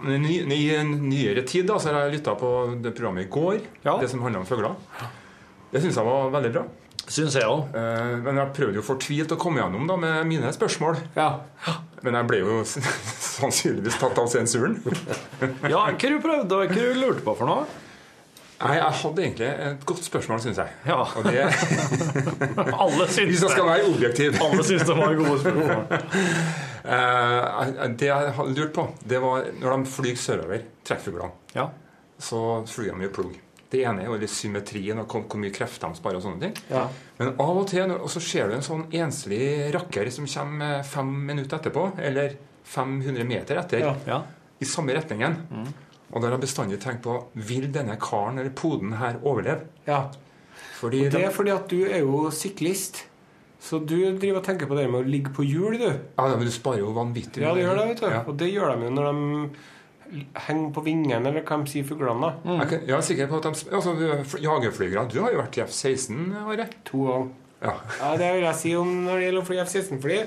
[0.09, 3.59] i ny, I nyere tid da, så har jeg lytta på det programmet i går,
[3.85, 3.98] Ja.
[4.00, 4.76] det som handler om fugler.
[5.70, 6.62] Det syns jeg var veldig bra.
[7.11, 7.74] Syns jeg òg.
[7.74, 10.96] Eh, men jeg prøvde jo fortvilt å komme gjennom da med mine spørsmål.
[11.16, 11.40] Ja.
[12.02, 12.56] Men jeg ble jo
[13.37, 14.78] sannsynligvis tatt av sensuren.
[15.68, 17.68] Ja, hva du prøvde, hva du lurte på for noe?
[18.61, 20.72] Nei, jeg hadde egentlig et godt spørsmål, syns jeg.
[20.87, 20.98] Ja.
[21.16, 21.46] Og det,
[22.85, 25.87] Alle syns hvis jeg skal være objektiv Alle syns det var gode spørsmål.
[26.90, 31.68] Eh, Det jeg lurte lurt på, det var når de flyr sørover, trekkfuglene, Ja.
[32.18, 33.38] så flyr de i plugg.
[33.70, 36.55] Det ene er jo symmetrien og hvor mye krefter de sparer og sånne ting.
[36.70, 36.88] Ja.
[37.20, 41.12] Men av og til og så ser du en sånn enslig rakker som kommer fem
[41.26, 44.22] minutter etterpå, eller 500 meter etter, Ja.
[44.61, 45.37] i samme retningen.
[46.12, 49.62] Og da har jeg bestandig tenkt på vil denne karen eller poden her overleve.
[49.87, 50.09] ja.
[50.81, 53.05] Fordi Det de, er fordi at du er jo syklist.
[53.61, 55.90] Så du driver og tenker på det med å ligge på hjul, du.
[55.90, 58.07] ja, men du sparer jo vanvittig Ja, det gjør det, vet du.
[58.09, 58.23] Ja.
[58.25, 59.20] Og det gjør de jo når de
[60.46, 62.57] henger på vingene, eller hva de sier fuglene, da.
[62.64, 63.92] Jeg, jeg er sikker på at de altså,
[64.42, 66.66] Jagerflygerne Du har jo vært i F-16, Are.
[66.91, 67.30] To ganger.
[67.61, 67.74] Ja.
[68.01, 70.18] Ja, det vil jeg si om når det gjelder å fly F-16-fly.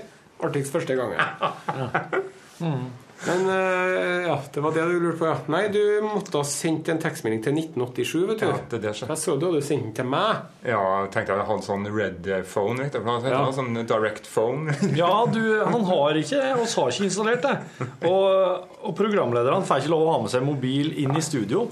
[0.43, 1.17] Artigst første gangen.
[3.23, 5.35] Men eh, ja, det var det du lurte på, ja.
[5.53, 8.45] Nei, du måtte ha sendt en tekstmelding til 1987, vet du.
[8.49, 10.41] ja, det er det som Jeg så du hadde sendt den til meg.
[10.67, 12.83] Ja, jeg tenkte jeg hadde sånn red phone.
[12.83, 13.55] Vet du, hva det heter, Ja.
[13.55, 14.75] Sånn direct phone.
[14.99, 17.55] Ja, du, han har ikke oss har ikke installert det.
[18.09, 21.65] Og, og programlederne får ikke lov å ha med seg mobil inn i studio,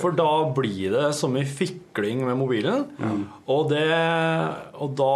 [0.00, 2.86] for da blir det så mye fikling med mobilen.
[3.46, 3.86] Og, det,
[4.82, 5.12] og da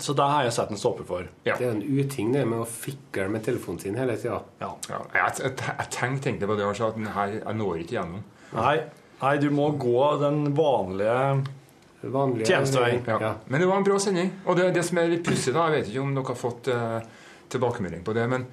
[0.00, 1.28] Så det har jeg sett en stopper for.
[1.44, 1.56] Ja.
[1.58, 4.40] Det er en uting, det med å fikle med telefonen sin hele tida.
[4.62, 4.70] Ja.
[4.88, 7.96] Ja, jeg, jeg, jeg tenkte egentlig på det, også, at den her, jeg når ikke
[7.98, 8.22] gjennom.
[8.56, 8.76] Nei,
[9.22, 11.16] nei, du må gå den vanlige
[12.00, 13.02] Vanlige Tjenesteveien.
[13.04, 13.18] Ja.
[13.20, 13.30] Ja.
[13.52, 14.30] Men det var en bra sending.
[14.48, 16.70] Og det, det som er litt pussig, da, jeg vet ikke om dere har fått
[16.72, 18.46] uh, tilbakemelding på det, men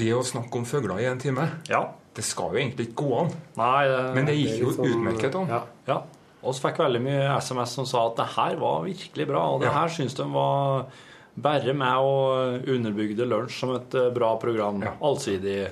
[0.00, 1.86] det å snakke om fugler i en time, Ja.
[2.14, 3.30] det skal jo egentlig ikke gå an.
[3.56, 5.48] Nei, det, Men det Det gikk jo sånn- utmerket an.
[5.88, 6.02] Ja.
[6.42, 9.60] Og så fikk veldig mye SMS som sa at det her var virkelig bra, og
[9.60, 9.74] det Ja.
[9.82, 10.86] her syns de var
[11.36, 14.82] bare med og underbygde lunsj som et eh, bra program.
[14.82, 14.92] Ja.
[15.02, 15.70] Allsidig.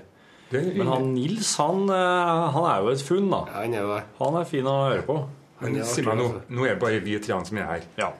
[0.50, 3.42] Men han Nils, han, eh, han er jo et funn, da.
[3.48, 4.02] Ja, han er det.
[4.20, 5.18] Han er fin å høre på.
[5.60, 6.40] men det si meg nå, altså.
[6.54, 7.82] nå er det bare vi tre som er her.
[7.98, 8.12] Ja.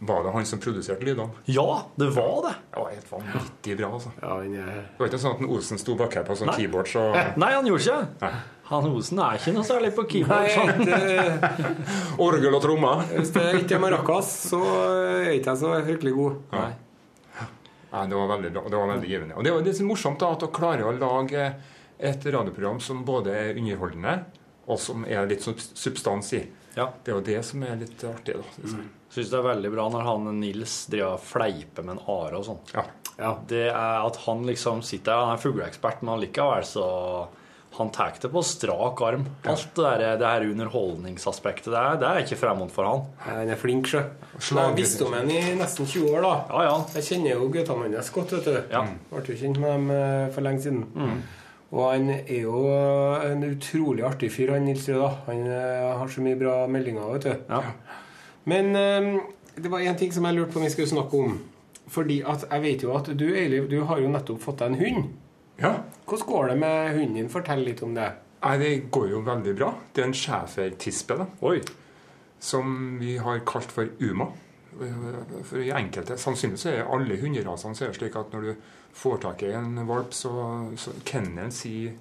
[0.00, 1.32] Var det han som produserte lydene?
[1.50, 2.52] Ja, det var det.
[2.54, 4.12] Ja, Det var helt vanvittig bra, altså.
[4.22, 6.54] Ja, er Det var ikke sånn at en Osen sto bak her på sånn Nei.
[6.60, 7.02] keyboard, så
[7.36, 8.30] Nei, han gjorde ikke det.
[8.68, 8.74] Nei.
[8.80, 10.50] Han Osen er ikke noe særlig på keyboard.
[10.52, 12.18] sånn.
[12.20, 13.04] Orgel og trommer.
[13.14, 14.60] Hvis det ikke er maracas, så
[14.98, 16.36] er ikke jeg så fryktelig god.
[16.52, 16.68] Nei.
[17.88, 19.36] Nei, det var veldig Det var veldig givende.
[19.40, 21.46] Og det var det som er morsomt da, at å klarer å lage
[21.98, 24.18] et radioprogram som både er underholdende,
[24.68, 26.42] og som er litt sub- substans i.
[26.76, 26.90] Ja.
[27.02, 28.44] Det er jo det som er litt artig, da.
[28.60, 28.82] liksom.
[28.84, 28.92] jeg.
[29.08, 32.44] Syns det er veldig bra når han Nils driver og fleiper med en are og
[32.44, 32.60] sånn.
[32.76, 32.84] Ja.
[33.18, 33.30] Ja.
[33.50, 36.84] Det er at han liksom sitter han er fugleekspert, men han likevel så
[37.78, 39.24] Han tar det på strak arm.
[39.46, 43.04] Alt det, der, det her underholdningsaspektet, det er, det er ikke fremmed for han.
[43.26, 44.02] Han er flink, sjø.
[44.50, 46.32] Han Jeg visste om han i nesten 20 år, da.
[46.50, 46.78] Ja, ja.
[46.98, 48.56] Jeg kjenner jo guttene hans godt, vet du.
[48.74, 48.82] Ja.
[49.12, 50.82] Ble jo kjent med dem eh, for lenge siden.
[51.68, 52.62] Og han er jo
[53.28, 55.10] en utrolig artig fyr, han Nils Røda.
[55.26, 57.54] Han eh, har så mye bra meldinger, vet du.
[57.54, 57.62] Ja.
[58.48, 59.10] Men eh,
[59.58, 61.38] det var én ting som jeg lurte på om vi skulle snakke om.
[61.88, 64.80] Fordi at jeg vet jo at du, Eiliv, du har jo nettopp fått deg en
[64.82, 65.10] hund.
[65.58, 65.74] Ja.
[66.08, 67.30] Hvordan går det med hunden din?
[67.32, 68.08] Fortell litt om det.
[68.38, 69.72] Nei, det går jo veldig bra.
[69.92, 71.16] Det er en schæfertispe,
[72.38, 74.28] som vi har kalt for Uma.
[75.48, 78.52] For i enkelte, Sannsynligvis er alle hunderasene så er det slik at når du
[78.94, 80.30] får tak i en valp, så,
[80.78, 81.96] så kennelen sier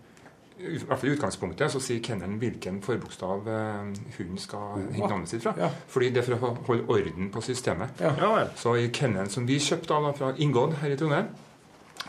[0.57, 5.29] i hvert fall i utgangspunktet så sier kennelen hvilken forbokstav eh, hunden skal hente navnet
[5.29, 5.53] sitt fra.
[5.59, 5.69] Ja.
[5.93, 8.01] Fordi det er for å holde orden på systemet.
[8.01, 8.47] Ja.
[8.57, 11.29] Så i kennelen som vi kjøpte av da, fra Ingodd her i Trondheim,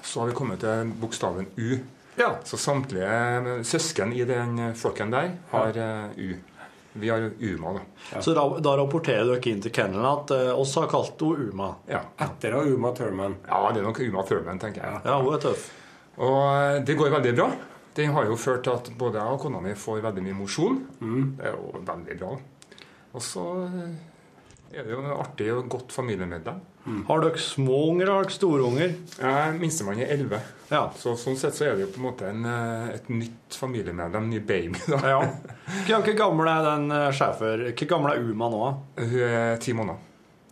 [0.03, 1.79] så har vi kommet til bokstaven U.
[2.19, 2.33] Ja.
[2.45, 6.37] Så samtlige søsken i den flokken der har eh, U.
[6.99, 8.21] Vi har Uma, da.
[8.21, 11.69] Så da, da rapporterer dere inn til kennelen at uh, oss har kalt henne Uma.
[11.87, 12.01] Ja.
[12.27, 13.37] Etter av Uma Thurman.
[13.47, 15.03] ja, det er nok Uma Thurman, tenker jeg.
[15.05, 15.69] Ja, hun er tøff.
[16.19, 17.49] Og eh, det går veldig bra.
[17.99, 20.81] Den har jo ført til at både jeg og kona mi får veldig mye mosjon.
[21.39, 22.33] Det er jo veldig bra.
[23.15, 23.95] Og så eh,
[24.75, 26.59] er det jo en artig og godt familiemedlem.
[27.09, 28.95] Har dere små unger eller har dere store unger?
[29.59, 30.41] Minstemann er 11.
[30.69, 30.83] Ja.
[30.97, 34.29] Så sånn sett så er det jo på en måte en, eh, et nytt familiemedlem,
[34.33, 34.83] ny baby.
[34.93, 35.01] da.
[35.15, 35.23] ja.
[35.89, 37.17] Hvor gammel er den sjefer?
[37.19, 37.65] schæfer?
[37.73, 38.63] Hvor gammel er Uma nå?
[38.99, 40.08] Hun er ti måneder.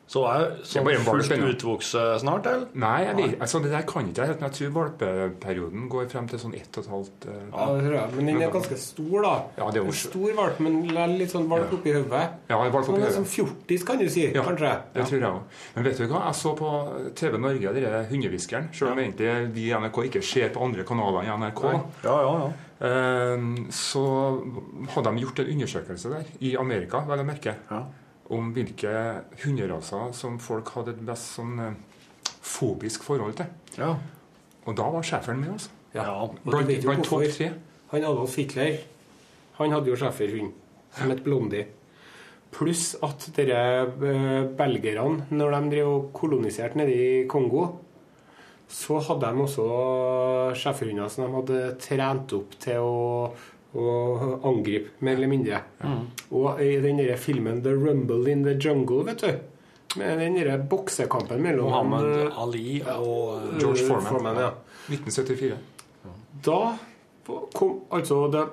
[0.07, 2.69] Så er sånn fullt utvokse snart, eller?
[2.79, 6.05] Nei, jeg vet, altså det der kan ikke jeg helt, men jeg tror valpeperioden går
[6.13, 8.13] frem til sånn ett og et halvt eh, Ja, det tror jeg.
[8.15, 9.33] Men den er ganske stor, da.
[9.59, 10.79] Ja, det er jo stor valp, men
[11.19, 12.23] litt sånn valp oppi hodet.
[12.47, 13.17] Ja, valp oppi Sånn hodet.
[13.19, 14.29] Sånn fjortis, kan du si.
[14.31, 14.71] Ja, Kanskje.
[14.95, 15.59] Det tror jeg òg.
[15.75, 16.23] Men vet du hva?
[16.29, 16.71] Jeg så på
[17.19, 18.71] TV Norge denne hundehviskeren.
[18.79, 21.63] Selv om egentlig vi i NRK ikke ser på andre kanaler i NRK.
[21.67, 21.83] Nei.
[22.07, 22.49] Ja, ja, ja.
[22.87, 24.07] Eh, Så
[24.95, 27.83] hadde de gjort en undersøkelse der, i Amerika, vel å merke, Ja.
[28.35, 28.93] Om hvilke
[29.45, 31.77] hunderaser som folk hadde et best sånn eh,
[32.43, 33.47] fobisk forhold til.
[33.79, 33.95] ja.
[34.67, 35.71] Og da var schæferen med, altså.
[35.95, 36.09] Ja.
[36.25, 37.37] Og du Blant, vet jo blant topp hvorfor.
[37.39, 37.51] tre.
[37.93, 38.79] Han Adolf Hitler
[39.61, 40.53] han hadde jo schæferhund
[40.97, 41.67] som het Blondie.
[42.51, 47.67] Pluss at dere eh, belgerne, når de drev og koloniserte nede i Kongo,
[48.67, 49.67] så hadde de også
[50.59, 53.31] schæferhunder som de hadde trent opp til å,
[53.77, 55.61] å angripe, mer eller mindre.
[56.31, 59.33] Og i den der filmen 'The Rumble in the Jungle', vet du,
[59.99, 64.37] med den der boksekampen mellom Mohammed eh, Ali og ja, George Foreman.
[64.37, 64.51] ja.
[64.89, 65.57] 1974.
[66.45, 66.77] Da
[67.55, 68.45] kom altså det,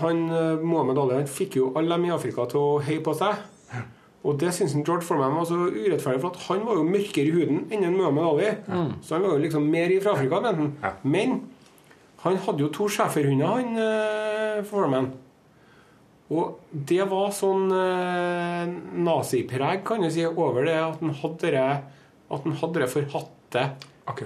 [0.00, 3.14] han, eh, Mohammed Ali han fikk jo alle dem i Afrika til å heie på
[3.18, 3.44] seg.
[4.26, 7.36] Og det syns George Foreman var så urettferdig, for at han var jo mørkere i
[7.36, 8.48] huden enn Mohammed Ali.
[8.66, 8.88] Ali.
[9.02, 10.72] Så han var jo liksom mer fra Afrika, mente han.
[10.82, 10.90] Ja.
[11.02, 11.36] Men
[12.24, 15.12] han hadde jo to schæferhunder, han eh, Foreman.
[16.34, 21.62] Og det var sånn eh, nazipreg, kan du si, over det at han hadde det,
[22.28, 23.62] at han hadde det forhatte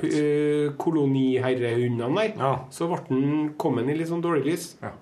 [0.03, 2.35] eh, koloniherrehundene der.
[2.41, 2.53] Ja.
[2.75, 4.69] Så ble han kommet i litt sånn dårlig lys.
[4.83, 4.95] Ja.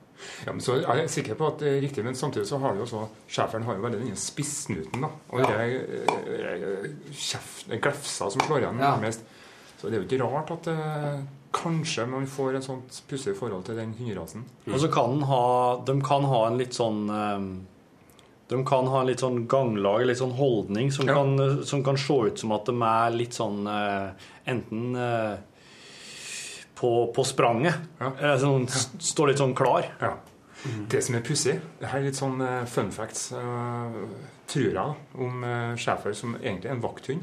[0.45, 2.75] Ja, men så er jeg sikker på at det er riktig, men samtidig så har
[2.77, 5.09] det jo så Schæferen har jo veldig denne spissnuten, da.
[5.33, 8.91] Og er eh, det er glefser som slår igjen Ja.
[9.01, 9.25] mest.
[9.81, 11.23] Så det er jo ikke rart at eh,
[11.53, 14.45] kanskje man får en sånt pussig forhold til den hunderasen.
[14.71, 15.43] Og så kan den ha,
[15.87, 17.45] de kan ha en litt sånn eh,
[18.51, 21.15] De kan ha en litt sånn ganglag, litt sånn holdning, som, Ja.
[21.21, 24.11] kan, som kan se ut som at de er litt sånn eh,
[24.51, 25.37] Enten eh,
[26.81, 27.75] på, på spranget.
[28.01, 28.13] Ja.
[28.21, 28.67] Eh, sånn,
[28.99, 29.87] Står litt sånn klar.
[30.01, 30.15] Ja.
[30.91, 33.31] Det som er pussig Det er litt sånn fun facts,
[34.51, 35.45] tror jeg, om
[35.81, 37.23] schæfer som egentlig er en vakthund.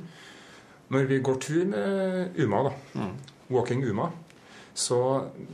[0.89, 2.71] Når vi går tur med Uma, da,
[3.49, 4.09] walking Uma,
[4.77, 4.97] så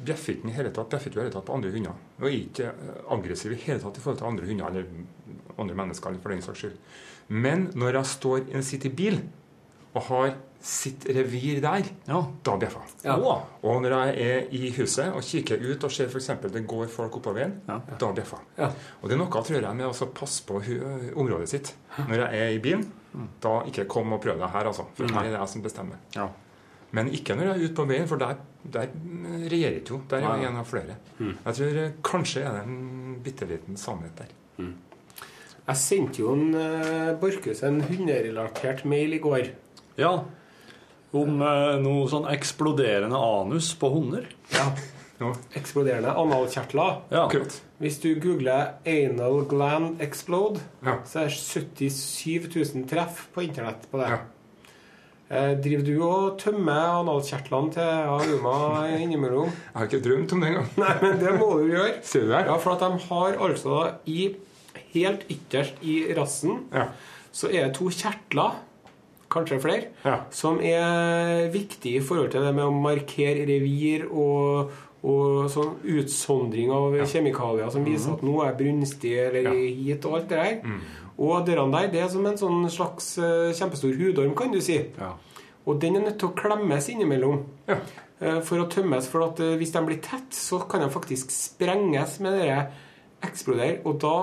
[0.04, 2.00] bjeffer ikke den i hele tatt, bjeffer ikke i hele tatt på andre hunder.
[2.20, 4.86] Og er ikke eh, aggressiv i hele tatt i forhold til andre hunder eller
[5.60, 6.18] andre mennesker.
[6.22, 6.78] for den saks skyld.
[7.30, 9.22] Men når jeg står i en sitter i bil
[9.94, 10.34] og har
[10.64, 12.22] sitt revir der, Ja.
[12.44, 13.04] da bjeffer jeg.
[13.06, 13.16] Ja.
[13.64, 16.28] Og når jeg er i huset og kikker ut og ser f.eks.
[16.52, 17.80] det går folk oppover veien, Ja.
[18.00, 18.48] da bjeffer jeg.
[18.58, 18.70] Ja.
[19.02, 20.62] Og det er noe tror jeg med å passe på
[21.16, 21.74] området sitt.
[21.98, 22.92] Når jeg er i bilen,
[23.42, 24.86] da ikke kom og prøv deg her, altså.
[24.96, 25.98] For her er det jeg som bestemmer.
[26.94, 28.38] Men ikke når jeg er ute på veien, for der,
[28.74, 28.92] der
[29.50, 30.04] regjerer ikke hun.
[30.12, 30.98] Der er jeg en av flere.
[31.20, 34.34] Jeg tror eh, kanskje er det en bitte liten sannhet der.
[35.64, 39.54] Jeg sendte jo en uh, Borchhus en hunderelatert mail i går.
[39.98, 40.18] ja.
[41.14, 44.26] Om uh, noe sånn eksploderende anus på hunder.
[44.50, 44.72] Ja.
[45.56, 46.96] Eksploderende analkjertler.
[47.14, 47.28] Ja.
[47.28, 47.54] akkurat.
[47.78, 50.98] Hvis du googler 'anal gland explode', Ja.
[51.06, 54.10] så er det 77 000 treff på internett på det.
[54.10, 54.18] Ja.
[55.32, 59.48] Eh, driver du og tømmer analkjertlene til Aruma innimellom?
[59.50, 60.68] Jeg har ikke drømt om det engang.
[60.84, 61.94] Nei, men det må du gjøre.
[62.06, 62.44] Ser du det?
[62.52, 64.20] Ja, for at de har altså i
[64.94, 66.88] helt ytterst i rassen Ja.
[67.34, 68.60] så er det to kjertler,
[69.34, 70.20] kanskje flere, Ja.
[70.30, 74.70] som er viktige i forhold til det med å markere revir og,
[75.04, 79.56] og sånn utsondring av kjemikalier som viser at nå er brunstig eller Ja.
[79.58, 80.78] hit og alt det der.
[81.18, 84.80] Og dørene der, det er som en sånn slags eh, kjempestor hudorm, kan du si.
[84.98, 85.12] Ja.
[85.66, 87.78] Og den er nødt til å klemmes innimellom Ja.
[88.20, 89.08] eh, for å tømmes.
[89.08, 92.68] For at eh, hvis de blir tett, så kan de faktisk sprenges med det
[93.24, 93.78] eksplodere.
[93.86, 94.16] Og da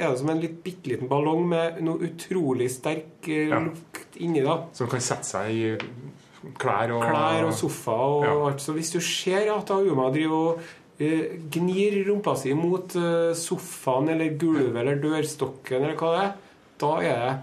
[0.00, 3.58] er det som en litt bitte liten ballong med noe utrolig sterk Ja.
[3.60, 4.42] lukt inni.
[4.42, 5.76] da Som kan sette seg i
[6.56, 8.60] klær og Klær og sofa og alt.
[8.60, 10.60] Så hvis du ser at Auma driver og
[10.98, 16.32] gnir rumpa si mot eh, sofaen eller gulvet eller dørstokken eller hva det er,
[16.80, 17.34] da er det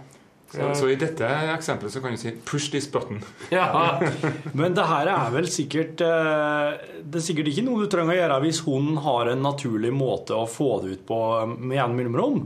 [0.53, 3.21] Så, så i dette eksempelet så kan du si 'push this button'.
[3.49, 3.99] ja.
[4.59, 8.19] Men det her er vel sikkert eh, Det er sikkert ikke noe du trenger å
[8.19, 11.97] gjøre hvis hunden har en naturlig måte å få det ut på eh, med jevne
[11.97, 12.43] mellomrom.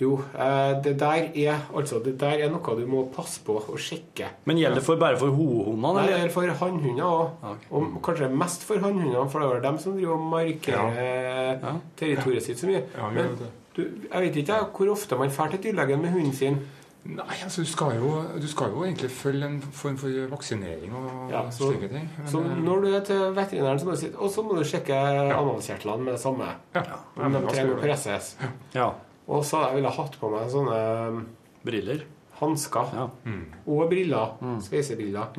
[0.00, 3.78] Jo, eh, det der er altså Det der er noe du må passe på og
[3.78, 4.26] sjekke.
[4.44, 5.92] Men gjelder det for, bare for hohundene?
[5.94, 6.24] Nei, det Eller?
[6.26, 7.30] er for hannhunder òg.
[7.42, 7.68] Okay.
[7.70, 11.74] Og kanskje mest for hannhundene, for det er vel dem som driver og markerer Ja.
[11.96, 12.82] territoriet sitt så mye.
[12.96, 13.38] Ja, Men
[13.76, 13.82] du,
[14.12, 16.58] jeg vet ikke hvor ofte man drar til dyrlegen med hunden sin.
[17.04, 21.30] Nei, altså du skal, jo, du skal jo egentlig følge en form for vaksinering og
[21.30, 22.10] Ja, så- slike ting.
[22.18, 24.56] Men, Så eh, når du er til veterinæren, så må du si Og så må
[24.58, 24.94] du sjekke
[25.38, 26.44] analkjertlene med det samme.
[26.74, 26.82] ja,
[27.16, 28.36] Om de trenger å presses.
[28.74, 28.90] Ja.
[29.28, 31.20] Og så hadde jeg ville hatt på meg sånne um,
[31.64, 32.04] Briller.
[32.40, 32.90] hansker.
[32.92, 33.06] Ja.
[33.24, 33.44] Mm.
[33.66, 34.34] Og briller.
[34.60, 35.30] Sveisebriller.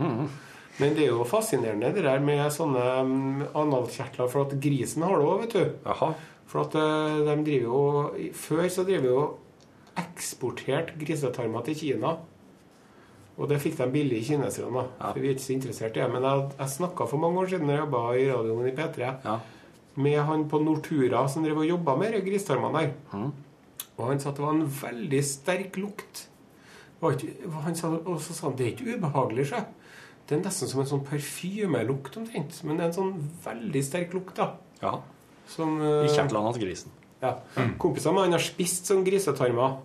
[0.79, 5.19] Men det er jo fascinerende det der med sånne um, analkjertler, for at grisen har
[5.21, 5.75] det òg, vet du.
[5.86, 6.09] Jaha.
[6.49, 9.21] For at eh, de driver jo Før så driver jo
[9.97, 12.15] eksportert grisetarmer til Kina.
[13.36, 14.86] Og det fikk de billig, i kineserne.
[14.99, 15.09] Ja.
[15.11, 16.09] For vi er ikke så interessert i det.
[16.13, 19.09] Men jeg, jeg snakka for mange år siden da jeg jobba i radioen i P3
[19.25, 19.39] Ja.
[19.95, 22.93] med han på Nortura som drev og jobba med de grisetarmene der.
[23.13, 23.33] Mhm.
[23.96, 26.26] Og han sa at det var en veldig sterk lukt.
[27.06, 29.62] Han sa, og så sa han det er ikke ubehagelig, sjø.
[30.26, 32.58] Det er nesten som en sånn parfymelukt omtrent.
[32.66, 34.56] Men det er en sånn veldig sterk lukt, da.
[34.82, 34.98] ja.
[35.46, 36.93] Som, I eh, kjertlene til grisen.
[37.22, 37.36] ja.
[37.78, 39.76] Kompisene mine har spist sånn grisetarmer.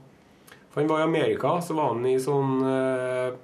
[0.71, 3.35] For han var i Amerika, så var han i sånn eh,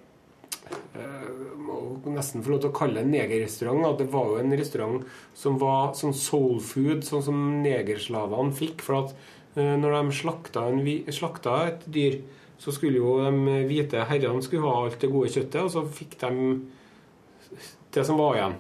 [0.97, 1.31] eh,
[1.67, 1.77] Må
[2.15, 3.99] nesten få lov til å kalle det en negerrestaurant.
[3.99, 5.05] Det var jo en restaurant
[5.37, 8.81] som var sånn soul food, sånn som negerslavene fikk.
[8.87, 10.81] For at eh, når de slakta, en,
[11.13, 12.19] slakta et dyr,
[12.61, 16.17] så skulle jo de hvite herrene skulle ha alt det gode kjøttet, og så fikk
[16.21, 16.33] de
[17.97, 18.57] det som var igjen.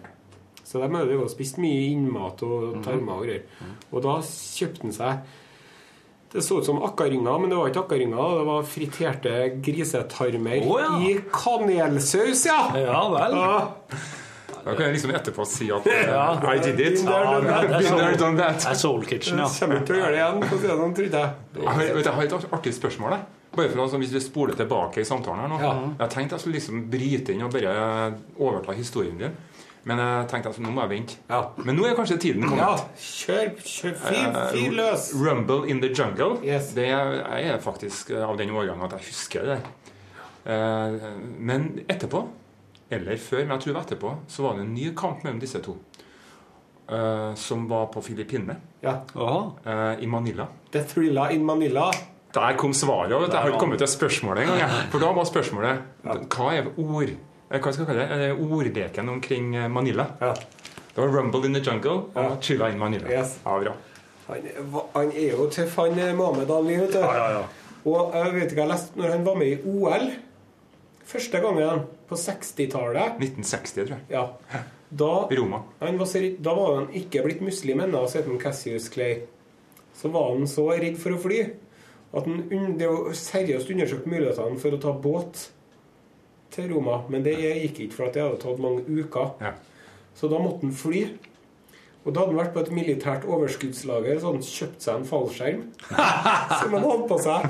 [0.66, 3.44] Så de hadde jo spist mye innmat og tarmer og greier.
[3.92, 5.34] Og da kjøpte han seg
[6.32, 8.32] Det så ut som akkaringer, men det var ikke akkaringer.
[8.40, 9.34] Det var friterte
[9.64, 10.88] grisetarmer oh, ja.
[11.06, 12.58] i kanelsaus, ja!
[12.82, 13.36] Ja vel.
[13.38, 14.00] ja.
[14.66, 17.00] Da kan jeg liksom etterpå si at uh, I did it.
[17.06, 18.58] Ja, det Been there, done that.
[18.64, 19.46] Det er Soul Kitchen, ja.
[19.60, 21.34] Kommer til å gjøre det igjen, for å si det sånn, tror jeg.
[21.62, 23.14] Jeg jeg har et artig spørsmål.
[23.16, 23.32] Jeg.
[23.56, 25.70] Bare for altså, Hvis vi spoler tilbake i samtalen her nå Ja.
[26.02, 27.76] Jeg tenkte jeg skulle liksom bryte inn og bare
[28.36, 29.36] overta historien din.
[29.86, 31.16] Men jeg tenkte at nå må jeg vente.
[31.30, 31.38] Ja.
[31.62, 32.58] Men nå er kanskje tiden kommet.
[32.58, 35.06] Ja, kjør, kjør fyr, Eh, fyr løs!
[35.14, 36.40] Rumble in the Jungle.
[36.42, 36.72] Yes.
[36.74, 39.60] Det er, jeg er faktisk eh, av den årgangen at jeg husker det.
[40.44, 41.06] Eh,
[41.38, 42.24] Men etterpå,
[42.90, 45.40] eller før, men jeg tror det var etterpå, så var det en ny kamp mellom
[45.42, 45.76] disse to.
[46.86, 49.00] Uh, Som var på Filippinene, Ja.
[49.66, 50.46] Eh, i Manila.
[50.70, 51.90] The Thrilla in Manila.
[52.34, 53.10] Der kom svaret.
[53.10, 53.32] Vet du.
[53.32, 54.58] Jeg har ikke kommet til spørsmålet engang.
[54.58, 54.70] jeg.
[54.92, 58.28] For da var spørsmålet hva er ord eh, hva skal jeg kalle det?
[58.28, 60.06] Er ordleken omkring Manila?
[60.20, 60.32] Ja.
[60.96, 63.10] Det var 'Rumble in the Jungle' og 'Chilla in Manila'.
[63.10, 63.40] Yes.
[63.44, 63.72] Ja, bra.
[64.28, 64.36] Han,
[64.94, 66.76] han er jo tøff, han Mohammed Ali.
[66.76, 67.02] vet du.
[67.86, 70.10] Og jeg vet ikke, jeg leste når han var med i OL
[71.06, 74.06] første gangen på 60-tallet 1960, tror jeg.
[74.10, 75.62] ja, da, Roma.
[75.80, 79.24] var da var han ikke blitt muslim ennå, så het han Cassius Clay.
[79.96, 81.40] Så var han så redd for å fly
[82.16, 85.48] at han det var seriøst undersøkt mulighetene for å ta båt
[86.54, 87.00] til Roma.
[87.12, 89.34] Men det gikk ikke, for at det hadde tatt mange uker.
[89.42, 89.54] Ja.
[90.16, 91.02] Så da måtte han fly.
[92.06, 95.06] Og da hadde han vært på et militært overskuddslager så hadde han kjøpt seg en
[95.08, 95.62] fallskjerm.
[96.60, 97.48] som han hadde på seg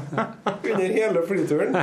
[0.73, 1.77] under hele flyturen.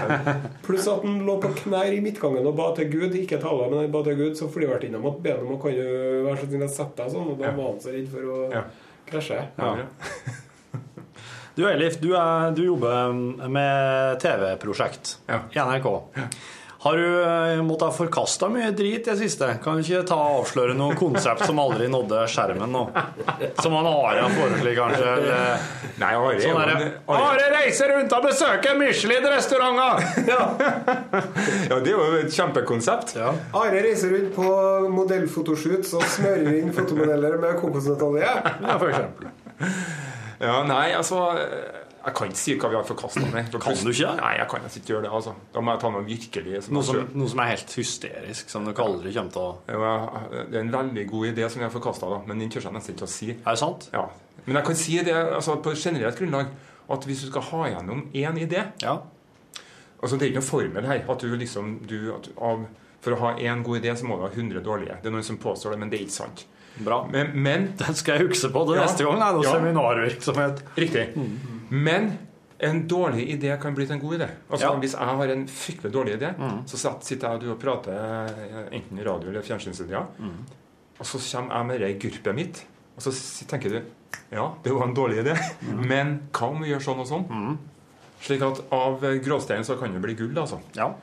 [0.66, 3.14] Pluss at han lå på knær i midtgangen og ba til Gud.
[3.20, 5.78] Ikke tale, men han ba til Gud, så flyvertinna måtte be ham om å kan
[5.78, 5.84] du
[6.26, 7.30] være så snill å sette deg sånn.
[7.36, 7.56] Og da Ja.
[7.60, 8.64] var han så redd for å Ja.
[9.12, 9.40] krasje.
[9.58, 9.76] Ja.
[11.56, 13.14] Du Elif, du, er, du jobber
[13.54, 15.44] med TV-prosjekt Ja.
[15.54, 15.90] i NRK.
[16.84, 19.48] Har du eh, måttet forkaste mye drit i det siste?
[19.64, 22.82] Kan du ikke ta og avsløre noe konsept som aldri nådde skjermen nå?
[23.64, 25.14] Som han Are har foreslått, kanskje?
[25.14, 25.64] Eller
[26.02, 30.04] Nei, Are sånn Are, Are reiser rundt og besøker Michelin-restauranter!
[31.70, 33.14] Ja, det er jo et kjempekonsept.
[33.16, 33.32] Ja.
[33.56, 34.50] Are reiser rundt på
[34.92, 38.28] modellfotoshoots og smører inn fotomodeller med kokosnøttolje.
[38.28, 39.32] ja, for eksempel.
[40.44, 41.24] Ja, nei, altså
[42.06, 43.46] Jeg kan ikke si hva vi har forkasta med.
[43.52, 44.10] For Kan du ikke?
[44.20, 45.12] Nei, jeg kan ikke gjøre det.
[45.16, 48.50] altså Da må jeg ta noe virkelig som Noe som, noe som er helt hysterisk,
[48.52, 49.94] som dere aldri kommer til å ja,
[50.52, 52.96] Det er en veldig god idé som jeg har forkasta, men den tør jeg nesten
[52.98, 53.30] ikke å si.
[53.32, 53.88] Er det sant?
[53.94, 54.04] Ja.
[54.46, 56.48] Men jeg kan si det altså, på generelt grunnlag
[56.92, 58.98] at hvis du skal ha gjennom én idé Ja.
[60.02, 61.06] altså Det er ikke noe formel her.
[61.10, 62.66] at du liksom du, at av,
[63.02, 64.96] For å ha én god idé, så må du ha 100 dårlige.
[65.02, 66.46] Det er noen som påstår det, men det er ikke sant.
[66.84, 67.02] Bra.
[67.12, 68.86] Men, men Den skal jeg huske på til Ja.
[68.88, 69.20] neste gang.
[69.20, 69.52] Det er noe Ja.
[69.58, 70.62] seminarvirksomhet.
[70.78, 71.04] Riktig.
[71.74, 72.12] Men
[72.64, 74.28] en dårlig idé kan bli til en god idé.
[74.50, 74.76] Altså Ja.
[74.80, 76.30] Hvis jeg har en fryktelig dårlig idé,
[76.70, 80.06] så sitter jeg og du og prater eh, enten i radio eller fjernsynsstudier,
[81.00, 82.64] og så kommer jeg med det gurpet mitt,
[82.96, 83.12] og så
[83.50, 83.82] tenker du
[84.32, 85.34] ja, det var en dårlig idé,
[85.92, 87.58] men hva om vi gjør sånn og sånn?
[88.24, 90.62] Slik at av gråstein så kan det bli gull, altså.
[90.78, 90.94] Ja.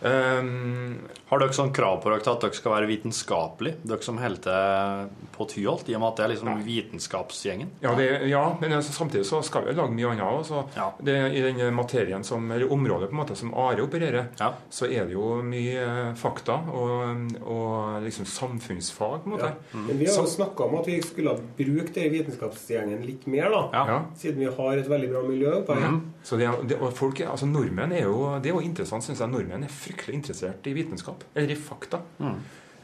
[0.00, 3.80] Um, Har dere sånn krav på dere til at dere skal være vitenskapelige?
[3.82, 7.70] Dere som holder til på Tyholt, i og med at det er liksom vitenskapsgjengen?
[7.82, 10.62] ja, det, ja, men altså, samtidig så skal vi lage mye annet også.
[10.76, 10.86] Ja.
[11.02, 14.52] Det, I den materien som, eller området på en måte som Are opererer, Ja.
[14.70, 19.50] så er det jo mye eh, fakta og, og liksom samfunnsfag, på en måte.
[19.74, 23.50] Men vi har jo snakka om at vi skulle ha brukt den vitenskapsgjengen litt mer,
[23.50, 23.64] da.
[23.74, 23.84] Ja.
[23.90, 23.98] Ja.
[24.16, 25.98] Siden vi har et veldig bra miljø oppe her.
[26.26, 29.30] Så det, det, folk, altså nordmenn er jo, Det er jo interessant, syns jeg.
[29.30, 31.15] Nordmenn er fryktelig interessert i vitenskap.
[31.34, 32.02] Eller i fakta.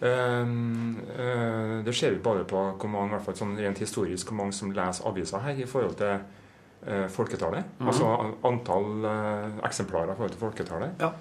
[0.02, 4.30] Um, uh, det ser vi bare på hvor mange, i hvert fall sånn rent historisk,
[4.30, 7.76] hvor mange som leser aviser her i forhold til uh, folketallet.
[7.84, 8.08] Altså
[8.48, 10.98] antall uh, eksemplarer i forhold til folketallet.
[11.02, 11.12] Ja.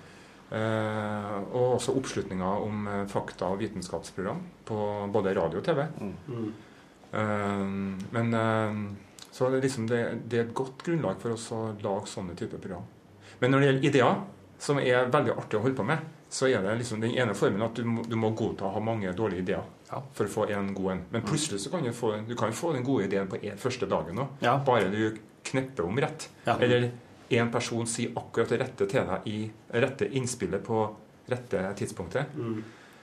[0.51, 4.78] Eh, og også oppslutninga om fakta- og vitenskapsprogram på
[5.14, 5.86] både radio og TV.
[7.12, 7.62] Eh,
[8.12, 8.82] men eh,
[9.32, 12.36] så er det, liksom det, det er et godt grunnlag for oss å lage sånne
[12.36, 12.84] typer program.
[13.39, 14.20] Men når det gjelder ideer,
[14.62, 17.61] som er veldig artig å holde på med, så er det liksom den ene formen
[17.65, 19.99] at du må, du må godta å ha mange dårlige ideer Ja.
[20.15, 21.01] for å få en god en.
[21.11, 23.89] Men plutselig så kan du få, du kan få den gode ideen på en, første
[23.91, 24.38] dagen òg.
[24.39, 24.53] Ja.
[24.65, 26.29] Bare du knepper om rett.
[26.45, 26.55] Ja.
[26.55, 26.91] Eller
[27.36, 29.39] en person sier akkurat det rette til deg i
[29.84, 30.86] rette innspillet på
[31.32, 32.32] rette tidspunktet.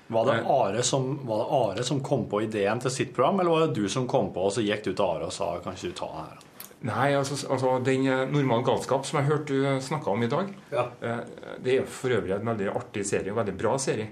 [0.08, 3.50] Var det, Are som, var det Are som kom på ideen til sitt program, eller
[3.50, 5.76] var det du som kom på, og så gikk du til Are og sa kan
[5.76, 6.46] ikke du ta det her?
[6.86, 10.52] Nei, altså, altså den eh, normal galskap som jeg hørte du snakka om i dag,
[10.70, 10.84] Ja.
[11.02, 11.20] eh,
[11.64, 14.08] det er for øvrig en veldig artig serie, en veldig bra serie.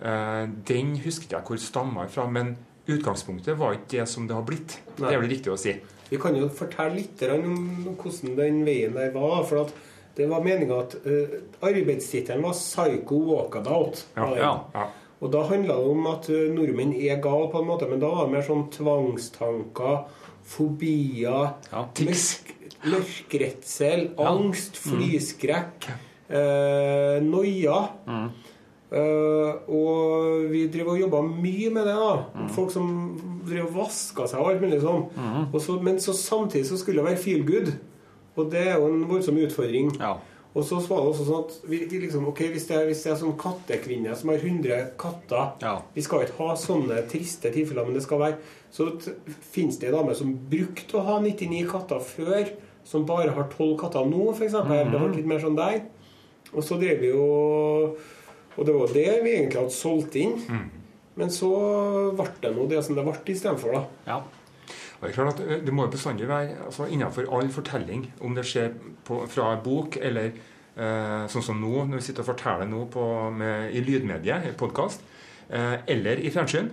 [0.00, 4.44] Eh, Den husker jeg hvor stamma fra, men utgangspunktet var ikke det som det har
[4.46, 4.78] blitt.
[4.96, 5.74] Det er vel riktig å si.
[6.10, 9.42] Vi kan jo fortelle litt om hvordan den veien der var.
[9.44, 9.72] For at
[10.14, 14.04] det var meninga at uh, arbeidstittelen var 'Psycho Walkabout'.
[14.14, 14.52] Ja, ja.
[14.74, 14.86] Ja.
[15.20, 18.06] Og da handla det om at eh, nordmenn er gale på en måte, men da
[18.12, 20.04] var det mer sånn tvangstanker,
[20.46, 21.84] fobier, Ja.
[21.98, 22.52] mørk,
[22.86, 25.88] mørkeredsel, angst, flyskrekk,
[26.30, 27.80] eh, noia.
[28.86, 31.96] Eh, og vi driver og jobba mye med det.
[31.96, 32.86] da Folk som
[33.46, 35.08] driver og vaska seg og alt mulig sånn.
[35.16, 35.60] Mm.
[35.60, 37.72] så, men så samtidig så skulle det være feel good.
[38.36, 39.90] Og det er jo en voldsom utfordring.
[39.98, 40.14] Ja.
[40.56, 43.10] Og så var det også sånn at vi, liksom, ok, hvis det, er, hvis det
[43.12, 45.74] er sånn kattekvinne som har 100 katter Ja.
[45.92, 48.38] Vi skal ikke ha sånne triste tilfeller, men det skal være
[48.72, 48.88] Så
[49.52, 52.54] finnes det damer som brukte å ha 99 katter før,
[52.88, 54.48] som bare har 12 katter nå, f.eks.
[54.48, 55.82] eksempel Det var litt mer sånn der.
[56.54, 57.28] Og så drev vi jo
[58.56, 60.40] Og det var det vi egentlig hadde solgt inn.
[61.16, 61.50] Men så
[62.16, 63.84] ble det nå det som det ble istedenfor, da.
[64.08, 64.18] ja.
[64.96, 68.06] Og det er klart at eh, det må jo bestandig være altså innenfor all fortelling,
[68.24, 68.72] om det skjer
[69.06, 73.04] på, fra bok eller eh, sånn som nå, når vi sitter og forteller nå på,
[73.36, 75.04] med, i lydmediet, i podkast,
[75.48, 76.72] eh, eller i fjernsyn,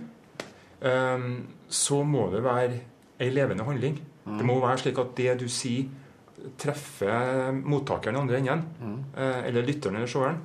[0.80, 1.28] eh,
[1.68, 2.80] så må det være
[3.22, 4.00] ei levende handling.
[4.24, 5.84] Det må være slik at det du sier,
[6.60, 10.40] treffer mottakeren i andre enden, eh, eller lytteren eller seeren.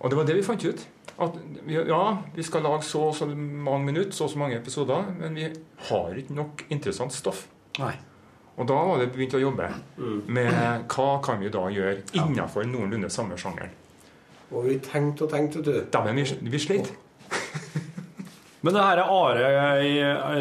[0.00, 0.86] Og det var det vi fant ut.
[1.22, 1.36] At
[1.70, 2.02] ja,
[2.34, 5.50] vi skal lage så og så mange minutter, så og så mange episoder, men vi
[5.88, 7.46] har ikke nok interessant stoff.
[7.78, 7.94] Nei.
[8.60, 9.68] Og da var det begynt å jobbe
[10.28, 13.72] med hva kan vi da gjøre innenfor noenlunde samme sjangeren.
[14.52, 15.72] Og vi tenkte og tenkte, du.
[15.92, 16.90] Dæven, vi, vi slet.
[18.62, 19.94] Men det her er Are i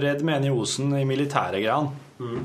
[0.04, 2.42] Redd Meni Osen i militære-greiene.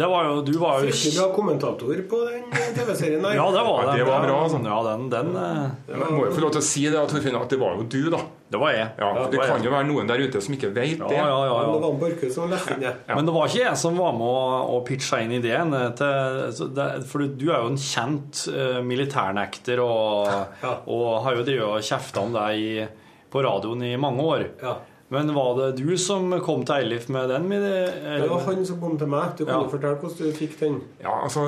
[0.00, 2.44] Det var jo Du var jo Fryktelig bra kommentator på den
[2.76, 3.34] TV-serien der.
[3.36, 3.86] Ja, det var det.
[3.86, 3.98] Ja, det.
[4.00, 4.68] det var bra, sånn.
[4.70, 5.54] Ja, den, den ja,
[5.90, 7.98] Jeg må jo få lov til å si det, Torfinn, at det var jo du,
[8.14, 8.20] da.
[8.50, 8.86] Det var jeg.
[8.98, 9.66] Ja, for det var kan jeg.
[9.68, 11.18] jo være noen der ute som ikke vet Ja, det.
[11.20, 11.82] ja, ja, det ja.
[11.84, 12.94] var Borchhus som leste inn det.
[13.12, 14.40] Men det var ikke jeg som var med å,
[14.74, 15.74] å pitche inn ideen.
[15.78, 20.32] eh, Til, det, for du er jo en kjent eh, militærnekter og,
[20.64, 20.72] Ja.
[20.90, 22.88] og har jo drevet og kjefta om deg
[23.30, 24.46] på radioen i mange år.
[24.64, 24.74] Ja.
[25.10, 27.48] Men var det du som kom til Eilif med den?
[27.50, 27.78] Med det,
[28.22, 29.32] Det var han som kom til meg.
[29.36, 29.68] Du kan Ja.
[29.68, 30.76] fortelle hvordan du fikk den.
[31.02, 31.40] Ja, altså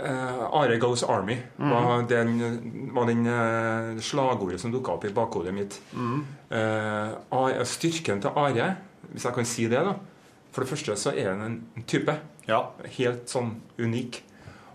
[0.00, 5.52] uh, Are Goes Army var den, var den uh, slagordet som dukka opp i bakhodet
[5.54, 5.76] mitt.
[5.92, 6.24] Mm.
[6.50, 8.76] Uh, styrken til Are,
[9.12, 9.94] hvis jeg kan si det, da
[10.54, 11.42] For det første så er han
[11.76, 12.14] en type.
[12.48, 12.60] Ja.
[12.96, 14.22] Helt sånn unik.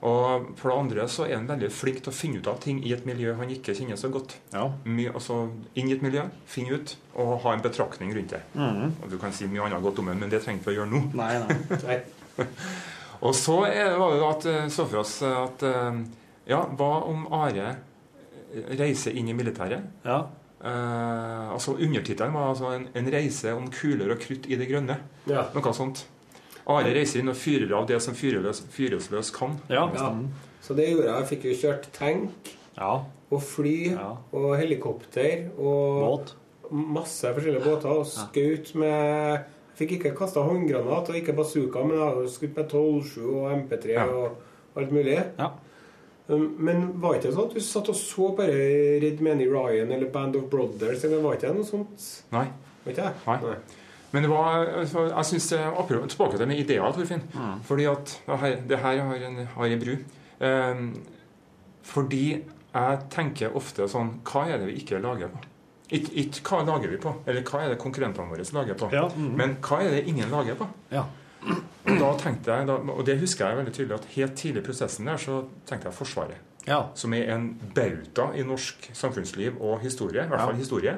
[0.02, 2.78] Og for det andre så er han veldig flink til å finne ut av ting
[2.88, 4.38] i et miljø han ikke kjenner så godt.
[4.54, 4.70] ja.
[4.86, 8.40] Mye, altså Inn i et miljø, finne ut, og ha en betraktning rundt det.
[8.56, 10.78] Og Du kan si mye annet godt om ham, men det trenger vi ikke å
[10.80, 11.02] gjøre nå.
[11.20, 11.80] Nei, nei.
[11.84, 12.00] Nei.
[13.28, 15.98] Og så er, var det at eh, så for oss at eh,
[16.48, 19.84] Ja, hva om Are eh, reiser inn i militæret?
[20.08, 20.22] Ja.
[20.64, 24.96] Eh, altså Undertittelen var altså en, en reise om kuler og krutt i det grønne.
[25.28, 25.44] Ja.
[25.52, 26.06] Noe sånt.
[26.70, 29.56] Are reiser inn og fyrer av det som fyresløs kan.
[29.70, 29.88] Ja.
[29.96, 30.10] Ja.
[30.62, 31.16] Så det gjorde jeg.
[31.24, 32.92] Jeg fikk jo kjørt tank ja.
[33.32, 34.12] og fly Ja.
[34.34, 36.34] og helikopter og Båt.
[36.70, 39.48] masse forskjellige båter og skaut med
[39.80, 43.94] fikk ikke kasta håndgranat og ikke bazooka, men jeg har skutt med 12-7 og MP3
[43.96, 44.06] Ja.
[44.06, 44.38] og
[44.78, 45.18] alt mulig.
[45.40, 45.50] Ja.
[46.30, 49.90] Um, Men var ikke det sånn at du satt og så bare Red Many Ryan
[49.96, 51.04] eller Band of Brothers?
[51.04, 52.04] Eller var ikke det noe sånt?
[52.32, 52.46] Nei.
[52.86, 53.14] Var ikke det?
[53.26, 53.56] Nei.
[54.12, 55.60] Men det var, altså, jeg synes det
[56.10, 57.22] Tilbake til med ideer, Torfinn.
[57.64, 58.16] Fordi at
[58.68, 59.96] det her, har en, har en bru.
[60.40, 61.04] Um,
[61.84, 62.24] fordi
[62.74, 65.42] jeg tenker ofte sånn Hva er det vi ikke lager på?
[65.90, 69.08] Ikke, ikke hva lager vi på, eller hva er det konkurrentene våre lager på, Ja.
[69.18, 70.68] men hva er det ingen lager på?
[70.94, 71.08] Ja.
[71.88, 75.10] Da tenkte jeg, da, og det husker jeg veldig tydelig, at helt tidlig i prosessen
[75.10, 76.46] der så tenkte jeg Forsvaret.
[76.68, 76.84] Ja.
[76.94, 80.28] Som er en bauta i norsk samfunnsliv og historie.
[80.28, 80.98] I hvert fall historie.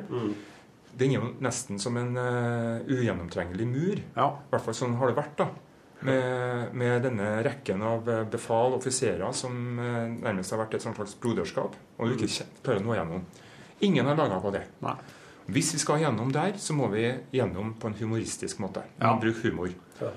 [1.02, 4.02] Den er jo nesten som en uh, ugjennomtrengelig mur.
[4.16, 4.28] Ja.
[4.38, 5.36] I hvert fall sånn har det vært.
[5.42, 5.50] da.
[6.02, 11.14] Med, med denne rekken av eh, befal offiserer som uh, nærmest har vært et slags
[11.22, 11.76] broderskap.
[12.00, 13.26] Og du ikke kje- klarer å nå gjennom.
[13.86, 14.64] Ingen har laga på det.
[14.82, 14.96] Nei.
[15.52, 17.04] Hvis vi skal gjennom der, så må vi
[17.38, 18.82] gjennom på en humoristisk måte.
[19.02, 19.14] Ja.
[19.22, 19.70] Bruk humor.
[20.02, 20.10] Ja.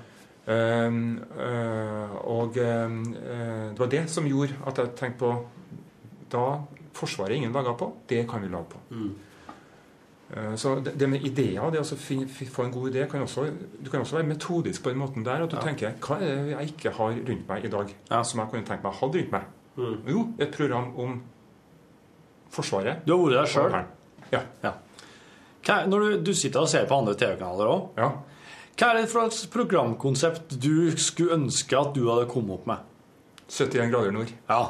[0.45, 0.97] Um,
[1.37, 5.31] uh, og um, uh, det var det som gjorde at jeg tenkte på
[6.29, 6.43] Da
[6.95, 8.81] Forsvaret ingen laga på, det kan vi lage på.
[8.93, 9.09] Uh,
[10.57, 13.43] så det, med ideer, det å få en god idé kan også,
[13.83, 15.43] Du kan også være metodisk på den måten der.
[15.45, 18.23] At du tenker hva er det jeg ikke har rundt meg i dag, Ja.
[18.23, 19.41] som jeg kunne tenkt meg å ha rundt meg?
[20.07, 21.21] Jo, et program om
[22.55, 23.03] Forsvaret.
[23.05, 23.85] Du har vært der sjøl.
[24.63, 24.73] Ja.
[25.87, 28.09] Når du, du sitter og ser på andre TV-kanaler òg, ja.
[28.77, 32.77] hva er det for et programkonsept du skulle ønske at du hadde kommet opp med?
[33.49, 34.31] 71 grader nord.
[34.49, 34.61] Ja,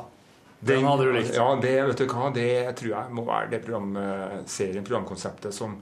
[0.65, 1.35] den hadde du likt.
[1.37, 2.49] Ja, det vet du hva, det
[2.79, 5.81] tror jeg må være det programserien, programkonseptet som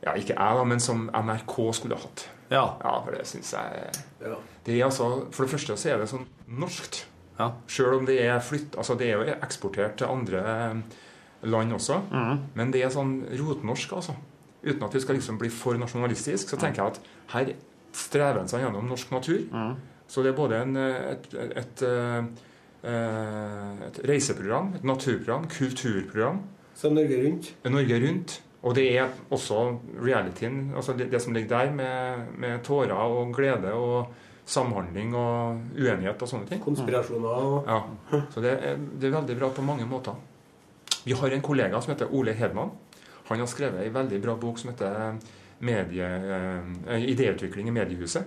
[0.00, 2.24] Ja, ikke jeg, da, men som NRK skulle ha hatt.
[2.50, 2.64] Ja.
[2.82, 3.90] Ja, for det syns jeg
[4.66, 6.26] Det er altså For det første så er det sånn
[6.60, 7.04] norskt.
[7.38, 7.52] Ja.
[7.70, 10.98] Sjøl om det er flytt Altså, det er jo eksportert til andre eh,
[11.48, 12.02] land også.
[12.10, 12.42] Mm.
[12.58, 14.16] Men det er sånn rotnorsk, altså.
[14.60, 17.52] Uten at vi skal liksom bli for nasjonalistisk, så tenker jeg at her
[17.96, 19.46] strever en seg gjennom norsk natur.
[19.48, 19.78] Mm.
[20.10, 22.49] Så det er både en, eh, et, et, et, eh,
[22.84, 26.40] et reiseprogram, et naturprogram, kulturprogram,
[26.74, 27.54] Som Norge Rundt.
[27.64, 28.42] Norge Rundt.
[28.62, 33.34] Og det er også realityen, altså det, det som ligger der med, med tårer og
[33.34, 34.12] glede og
[34.50, 36.60] samhandling og uenighet og sånne ting.
[36.64, 37.80] Konspirasjoner og Ja,
[38.30, 40.18] Så det er, det er veldig bra på mange måter.
[41.04, 42.72] Vi har en kollega som heter Ole Hedman.
[43.30, 45.16] Han har skrevet en veldig bra bok som heter
[45.60, 48.24] medie, eh, 'Idéutvikling i mediehuset'.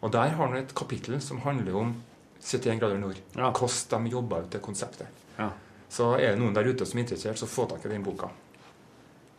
[0.00, 1.94] Og der har han et kapittel som handler om
[2.42, 3.20] 71 grader nord.
[3.36, 3.50] Ja.
[3.50, 5.22] Hvordan de jobba ut det konseptet.
[5.38, 5.50] Ja.
[5.92, 8.30] Så er det noen der ute som er interessert, så få tak i den boka.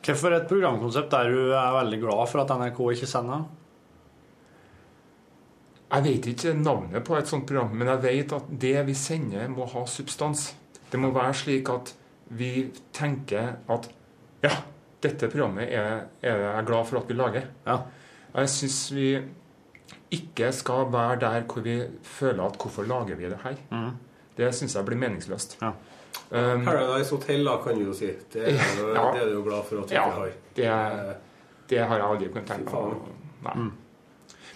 [0.04, 3.46] Hvorfor et programkonsept der du er veldig glad for at NRK ikke sender?
[5.94, 9.48] Jeg vet ikke navnet på et sånt program, men jeg vet at det vi sender,
[9.54, 10.48] må ha substans.
[10.90, 11.94] Det må være slik at
[12.34, 13.90] vi tenker at
[14.44, 14.56] ja,
[15.04, 17.48] dette programmet er, er jeg glad for at vi lager.
[17.68, 17.78] Ja.
[18.34, 19.08] Jeg syns vi
[20.16, 23.58] ikke skal være der hvor vi føler at hvorfor lager vi det her?
[24.38, 25.58] Det syns jeg blir meningsløst.
[25.62, 25.72] Ja.
[26.34, 28.10] Um, Paradise Hotel, da, kan vi jo si.
[28.34, 29.04] Det er, jo, Ja.
[29.14, 30.30] det er du jo glad for at du Ja, har.
[30.56, 30.70] det,
[31.70, 33.08] det har jeg aldri kunnet tenke meg.
[33.44, 33.70] Nei.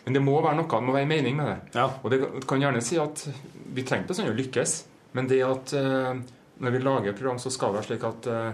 [0.05, 1.57] Men det må være noe, det må være mening med det.
[1.75, 1.87] Ja.
[2.03, 3.25] Og det kan gjerne si at
[3.75, 4.75] vi trenger ikke sånn å lykkes,
[5.17, 6.13] men det at uh,
[6.63, 8.51] når vi lager et program, så skal det være slik at uh,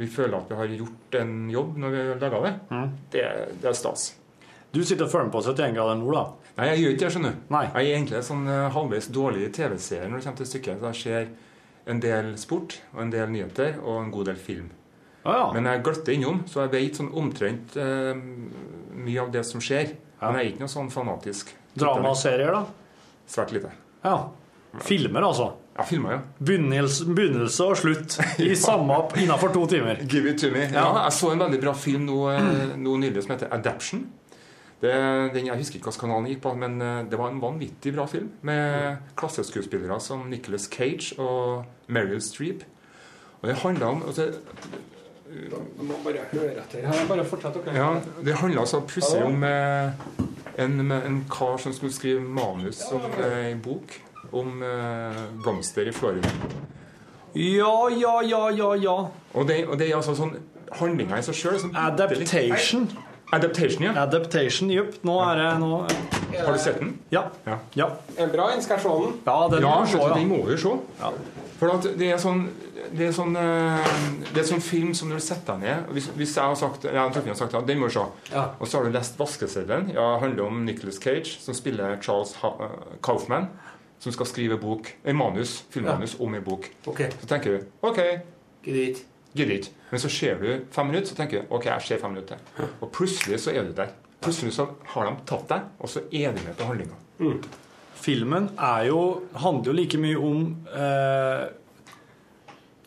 [0.00, 2.54] vi føler at vi har gjort en jobb når vi har laga det.
[3.14, 3.24] det.
[3.62, 4.10] Det er stas.
[4.70, 6.50] Du sitter og følger på 71 grader nord, da.
[6.58, 7.46] Nei, jeg gjør ikke det, skjønner du.
[7.50, 7.62] Nei.
[7.66, 10.82] Jeg er egentlig en sånn eh, halvveis dårlig TV-seer når det kommer til stykket.
[10.82, 14.68] Så jeg ser en del sport og en del nyheter og en god del film.
[15.24, 15.46] Ah, ja.
[15.56, 19.96] Men jeg gløtter innom, så jeg vet sånn omtrent eh, mye av det som skjer.
[20.20, 21.50] Men jeg er ikke noe sånn fanatisk.
[21.80, 23.10] Dramaserier, da?
[23.30, 23.72] Svært lite.
[24.04, 24.14] Ja.
[24.86, 25.50] Filmer, altså.
[25.76, 26.22] Ja, filmer, ja.
[26.38, 28.16] Begynnelse, begynnelse og slutt
[28.46, 30.02] i samme innafor to timer.
[30.06, 30.66] Give it to me.
[30.70, 34.06] Ja, jeg så en veldig bra film nå, eh, nå nylig som heter Adaption.
[34.80, 34.92] Det,
[35.34, 37.92] den, jeg husker ikke hvilken kanal den gikk på, men eh, det var en vanvittig
[37.96, 38.30] bra film.
[38.42, 42.64] Med klasseskuespillere som Nicholas Cage og Meryl Streep.
[43.42, 44.30] Og det handla om altså,
[45.78, 46.86] Du må bare høre etter.
[46.86, 47.06] her.
[47.08, 47.76] Bare fortsett, dere.
[47.76, 49.92] ja, Det handla altså pussig om eh,
[50.58, 53.94] en, en kar som skulle skrive manus om eh, en bok
[54.32, 56.28] om eh, blomster i Florida.
[57.34, 58.96] Ja, ja, ja, ja, ja.
[59.34, 60.34] Og det, og det er altså sånn
[60.80, 62.88] handlinga i seg sjøl Adaptation.
[63.32, 63.92] Adaptation, ja.
[64.02, 64.96] Adaptation, jupp.
[65.06, 66.96] Nå er det nå Har du sett den?
[67.14, 67.28] Ja.
[67.46, 67.58] Ja.
[67.78, 69.14] Ja, En bra en, skal se den?
[69.26, 70.24] ja den Ja, må ja.
[70.26, 70.74] må vi se.
[71.00, 71.12] Ja.
[71.60, 72.48] For at det er sånn
[72.90, 73.88] det er sånn, eh,
[74.32, 76.86] det er sånn film som når du setter deg ned Hvis, hvis jeg har sagt
[76.88, 78.06] ja, jeg tror jeg har sagt ja, den må du se.
[78.32, 78.46] Ja.
[78.58, 79.92] Og så har du lest vaskeseddelen.
[79.94, 83.50] Ja, det handler om Nicholas Cage, som spiller Charles ha eh, Kaufman,
[84.00, 86.70] som skal skrive bok, en manus, filmmanus om en bok.
[86.88, 87.04] OK.
[87.20, 88.00] Så tenker du OK,
[88.64, 89.04] ikke.
[89.34, 89.72] Gidder ikke.
[89.90, 92.68] Men så ser du fem minutter, så tenker du OK, jeg ser fem minutter til.
[92.82, 93.90] Og plutselig så er du der.
[94.20, 96.98] Plutselig så har de tatt deg, og så er de med på handlinga.
[98.00, 99.00] Filmen er jo,
[99.36, 101.42] handler jo like mye om eh,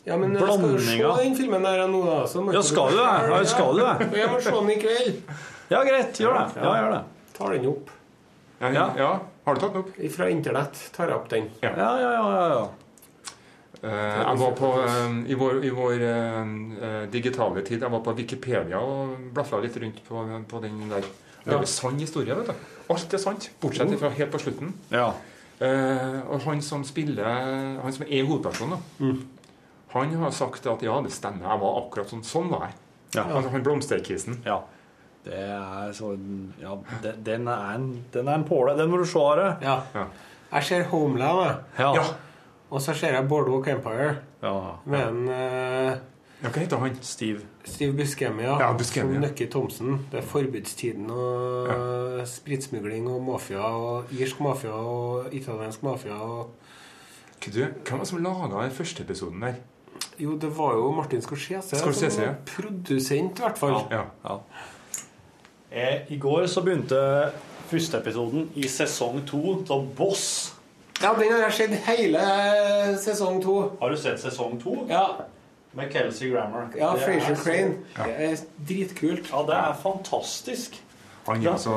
[0.08, 0.80] Ja, men blandinga.
[0.84, 2.16] skal du se den filmen der nå, da.
[2.28, 3.10] Så Ja, skal du det?
[3.30, 4.08] Ja, skal du det?
[4.24, 5.20] Jeg må se den i kveld.
[5.72, 6.18] Ja, greit.
[6.20, 6.48] Gjør det.
[6.64, 7.04] Ja, gjør det.
[7.38, 7.94] Tar den opp.
[8.60, 8.88] Ja, Ja.
[8.98, 9.12] ja.
[9.46, 9.94] Har du tatt den opp?
[10.16, 11.48] Fra internett tar jeg opp den.
[11.62, 12.68] Ja, ja, ja, ja, ja.
[13.84, 18.14] Eh, jeg var på, eh, I vår, i vår eh, digitale tid Jeg var på
[18.16, 21.04] Wikipedia og blafra litt rundt på, på den der.
[21.44, 22.36] Det er jo sann historie.
[22.40, 22.70] vet du.
[22.94, 24.74] Alt er sant, bortsett fra helt på slutten.
[24.94, 25.12] ja.
[25.64, 29.20] Eh, og han som spiller Han som er hovedpersonen, mm.
[29.94, 32.24] han har sagt at ja, det stemmer, jeg var akkurat sånn.
[32.26, 32.76] Sånn var jeg.
[33.20, 33.28] Ja.
[33.30, 34.42] Han, han blomsterkisen.
[34.48, 34.64] ja.
[35.24, 36.74] Det er sånn Ja,
[37.04, 38.74] den, den er en, den er en påle.
[38.76, 39.54] Den må du se, Are.
[39.64, 39.78] Ja.
[39.94, 40.08] Ja.
[40.58, 41.62] Jeg ser Homeland.
[41.78, 41.94] Ja.
[41.96, 42.04] Ja.
[42.74, 44.54] Og så ser jeg Boardwalk Empire ja.
[44.90, 46.02] med en eh,
[46.44, 46.96] ja, hva heter han?
[47.06, 47.46] Steve.
[47.64, 48.58] Steve Buscemi, ja.
[48.60, 49.28] Ja, Buscemi, som ja.
[49.28, 50.00] Nucky Thompson.
[50.12, 56.52] Det er forbudstiden og spritsmugling og mafia og irsk mafia og italiensk mafia og
[57.44, 59.62] Hva du, Hvem var det som laga den første episoden der?
[60.20, 62.34] Jo, det var jo Martin Scorsese, Scorsese, ja.
[62.46, 63.80] produsent, i hvert fall.
[63.92, 64.04] Ja.
[64.24, 64.38] Ja.
[65.72, 67.00] Eh, I går så begynte
[67.70, 70.54] første episoden i sesong to av Boss.
[71.04, 72.24] Ja, den har jeg sett hele
[73.04, 73.56] sesong to.
[73.82, 74.86] Har du sett sesong to?
[74.90, 75.06] Ja,
[75.76, 76.68] Med Kelsey Grammer.
[76.78, 77.74] ja Frazier Crane.
[77.88, 78.08] Så- Crane.
[78.08, 78.36] Det er
[78.70, 79.30] dritkult.
[79.32, 80.76] Ja, det er fantastisk.
[81.28, 81.52] Han er Ja.
[81.54, 81.72] altså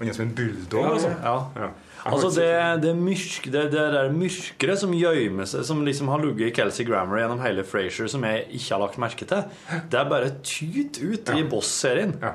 [0.00, 1.08] Han er som en bulldog, Ja, altså.
[1.22, 1.34] Ja.
[1.56, 1.68] Ja.
[2.06, 6.46] Altså det, det, mørk, det, det der mørkere som gjemmer seg, som liksom har ligget
[6.48, 9.44] i Kelsey Grammer gjennom hele Frasier, som jeg ikke har lagt merke til,
[9.90, 12.14] det er bare tyt ut i Boss-serien.
[12.22, 12.32] Ja.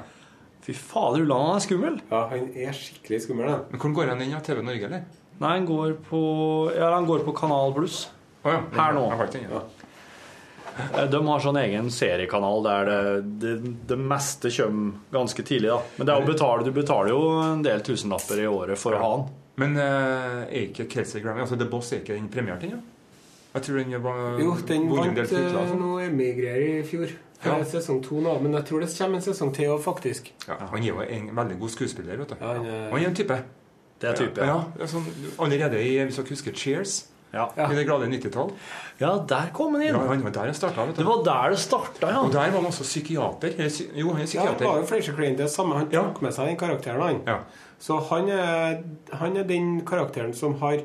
[0.61, 1.97] Fy fader, Ulland han er skummel.
[2.11, 3.57] Ja, han er skikkelig skummel, Da.
[3.71, 5.01] Men Hvordan går han inn i TV Norge, eller?
[5.39, 6.19] Nei, han går på,
[6.77, 8.05] ja, han går på Kanal Pluss.
[8.45, 8.61] Oh, ja.
[8.77, 9.07] Her nå.
[9.35, 9.63] Ja.
[10.95, 12.99] Eh, De har sånn egen seriekanal der det,
[13.41, 13.53] det,
[13.91, 15.71] det meste kommer ganske tidlig.
[15.71, 15.79] da.
[15.97, 19.01] Men det er å betale, du betaler jo en del tusenlapper i året for å
[19.03, 19.29] ha den.
[19.61, 22.81] Men eh, er ikke Kelsey Grammy Altså The Boss er ikke den premiert ennå?
[23.55, 25.77] Jeg tror den var Jo, den vant uh, altså.
[25.79, 27.13] noe Emmy-greier i fjor.
[27.45, 27.53] Ja.
[27.63, 30.27] Sesong to nå, men jeg tror det kommer en sesong til òg, faktisk.
[30.47, 32.35] Ja, han er jo en veldig god skuespiller, vet du.
[32.41, 33.37] Ja, han er- Han er en type.
[34.05, 34.45] Det er type.
[34.45, 34.85] Ja, Ja.
[34.91, 35.05] sånn,
[35.41, 36.95] allerede i, hvis dere husker Cheers,
[37.33, 37.49] Ja.
[37.57, 37.65] Ja.
[37.71, 38.51] i det glade 90-tall.
[39.01, 39.93] ja, der kom han inn.
[39.95, 41.01] Ja, han var der jeg starta, vet du.
[41.03, 42.21] Det var der det starta, ja.
[42.23, 43.51] Og der var han også psykiater.
[43.97, 45.35] Jo, han er Ja, det var jo Frazier Crane.
[45.35, 45.75] Det er samme.
[45.75, 47.21] Han tok med seg den karakteren, han.
[47.27, 47.39] Ja.
[47.79, 50.79] Så han er, han er den karakteren som har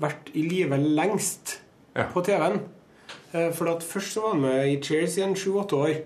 [0.00, 1.58] vært i live lengst
[1.94, 2.04] Ja.
[2.14, 2.60] på TV-en.
[3.34, 6.02] Eh, For at Først så var han med i Cheers i en sju-åtte år.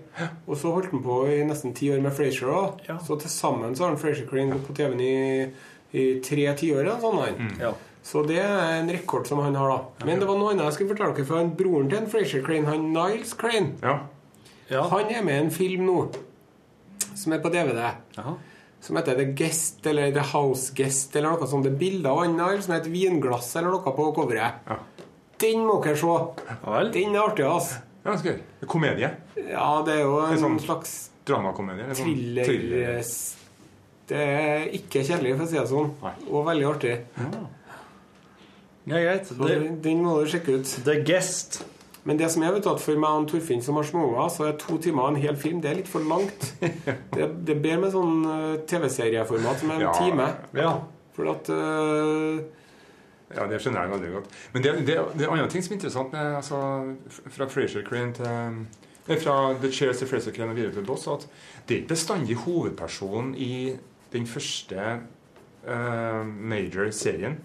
[0.47, 2.81] Og så holdt han på i nesten ti år med Frazier òg.
[2.89, 2.97] Ja.
[2.97, 5.51] Så til sammen så har han Frazier Crane på TV-en i,
[5.95, 6.81] i tre tiår.
[6.85, 7.53] eller Sånn, han.
[7.61, 7.73] Ja.
[8.05, 10.05] Så det er en rekord som han har, da.
[10.05, 12.43] Men det var noe annet jeg skulle fortelle dere For han broren til en Frazier
[12.45, 13.71] Crane, han Niles Crane.
[13.81, 13.95] Ja.
[14.69, 14.83] Ja.
[14.91, 15.99] Han er med i en film nå
[17.15, 17.79] som er på DVD.
[18.19, 18.35] Aha.
[18.85, 21.65] Som heter The Guest eller The House Guest eller noe sånt.
[21.65, 24.61] Det er bilder av han Niles med et vinglass eller noe på coveret.
[24.69, 24.77] Ja.
[25.41, 26.17] Den må dere se.
[26.65, 26.91] Vel.
[26.93, 27.81] Den er artig, altså.
[28.69, 29.09] Komedie.
[29.49, 30.93] Ja, det er jo en sånn slags
[31.25, 31.87] Dramakomedie.
[31.87, 32.45] eller sånn thriller.
[32.45, 33.01] thriller.
[34.09, 35.87] Det er ikke kjedelig, for å si det sånn.
[36.03, 36.11] Nei.
[36.29, 36.95] Og veldig artig.
[38.85, 39.25] Ja, greit.
[39.27, 40.69] Så The, Den må du sjekke ut.
[40.85, 41.63] the Guest.
[42.05, 44.45] Men det som er vet du, at for meg og Torfinn som har småunger, så
[44.51, 46.51] er to timer en hel film det er litt for langt.
[47.15, 49.93] Det, det er bedre med sånn eh, TV-serieformat som en Ja.
[49.97, 50.27] time.
[50.53, 50.75] Ja.
[51.15, 52.43] For at uh,
[53.33, 54.29] Ja, det skjønner jeg veldig godt.
[54.53, 56.59] Men det, det, det er andre ting som er interessant med altså,
[57.39, 58.29] fra Frazier Crane til
[59.07, 61.25] nei, Fra The Chairs til Fraser Crane og videre til Boss, at
[61.65, 63.51] det er ikke bestandig hovedpersonen i
[64.15, 64.79] den første
[65.67, 67.35] uh, major-serien.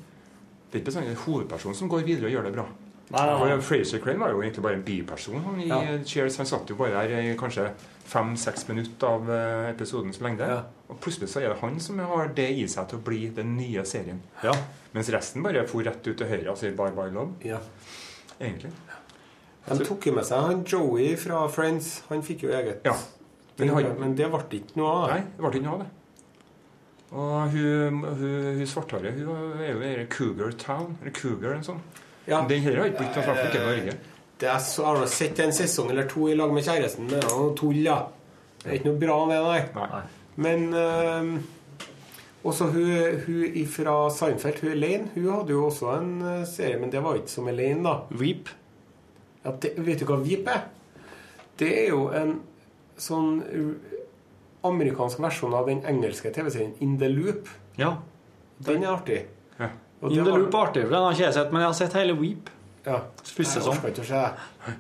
[0.71, 2.67] Det er ikke bestandig hovedpersonen som går videre og gjør det bra.
[3.11, 3.55] Nei, nei, nei.
[3.67, 5.81] Fraser Crane var jo egentlig bare en biperson han, i Ja.
[6.07, 6.37] Cheers.
[6.39, 7.65] Han satt jo bare der i kanskje
[8.11, 10.47] fem-seks minutter av uh, episodens lengde.
[10.47, 10.61] Ja.
[10.91, 13.57] Og plutselig så er det han som har det i seg til å bli den
[13.59, 14.23] nye serien.
[14.47, 14.55] Ja.
[14.95, 17.35] Mens resten bare for rett ut til høyre og sier bye bye love.
[17.47, 17.59] ja.
[18.41, 18.71] Egentlig.
[19.71, 21.91] De tok jo med seg han Joey fra Friends.
[22.09, 22.81] Han fikk jo eget.
[22.89, 22.95] Ja.
[23.59, 25.11] Men han- men det ble ikke noe av.
[25.11, 25.91] Nei, det ble ikke noe av det.
[27.11, 30.95] Og hun, hun, hun svarthåret hun er jo i Cougar Town.
[31.01, 31.83] Eller Cougar eller sånn.
[32.29, 32.45] Ja.
[32.47, 33.97] Den her har ikke blitt noe fra ikke i Norge.
[34.41, 37.09] Det er så, har sett en sesong eller to i lag med kjæresten.
[37.11, 37.99] Det er noe tull, da.
[38.61, 40.03] Det er ikke noe bra med det, nei.
[40.41, 41.33] Men øh,
[42.49, 46.93] også hun, hun fra Seinfeld, hun Elaine, hun hadde jo også en øh, serie, men
[46.93, 47.99] det var ikke som Elaine, da.
[48.17, 48.49] Weep.
[49.45, 50.69] Ja, det, vet du hva Veep er?
[51.61, 52.39] Det er jo en
[53.01, 53.41] sånn
[54.67, 57.49] amerikansk versjon av den engelske TV-serien In the Loop.
[57.81, 57.97] Ja.
[58.67, 59.23] Den er artig.
[59.59, 59.71] Ja.
[60.09, 61.97] In the Loop er artig, for den har ikke jeg sett, men jeg har sett
[61.99, 62.51] hele Weep.
[62.87, 63.01] Ja.
[63.23, 64.79] Første Jeg sesong.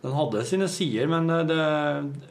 [0.00, 1.56] Den hadde sine sider, men det,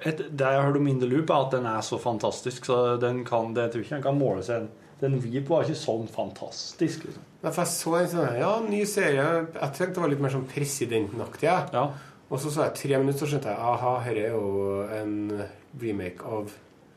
[0.09, 2.65] et, det jeg har hørt om In the Loop, er at den er så fantastisk,
[2.65, 4.69] så den kan, det jeg tror ikke den kan måle seg.
[4.99, 7.05] Den Weep var ikke sånn fantastisk.
[7.07, 7.27] Liksom.
[7.39, 9.27] Nei, for jeg så en sånn Ja, ny serie.
[9.53, 11.45] Jeg tenkte det var litt mer sånn presidentenaktig.
[11.47, 11.69] jeg.
[11.75, 11.85] Ja.
[12.29, 15.13] Og så så jeg tre minutter, så skjønte jeg aha, dette er jo en
[15.81, 16.51] remake av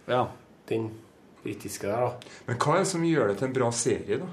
[0.09, 0.26] ja.
[0.68, 0.90] den
[1.42, 2.38] britiske der, da.
[2.46, 4.30] Men hva er det som gjør det til en bra serie, da?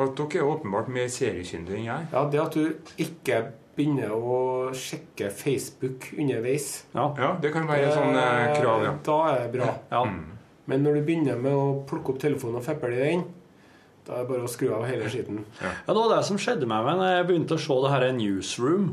[0.00, 2.06] At dere er åpenbart mer seriekyndige enn jeg.
[2.14, 3.40] Ja, det at du ikke
[3.76, 4.38] begynner å
[4.76, 7.10] sjekke Facebook underveis Ja.
[7.18, 8.94] Ja, det kan være et sånt eh, krav, ja.
[9.06, 9.74] Da er det bra.
[9.92, 10.04] ja.
[10.70, 13.22] Men når du begynner med å plukke opp telefonen og feple i den,
[14.06, 15.42] da er det bare å skru av hele skitten.
[15.60, 18.06] Ja, det var det som skjedde med meg når jeg begynte å se det her
[18.16, 18.90] Newsroom.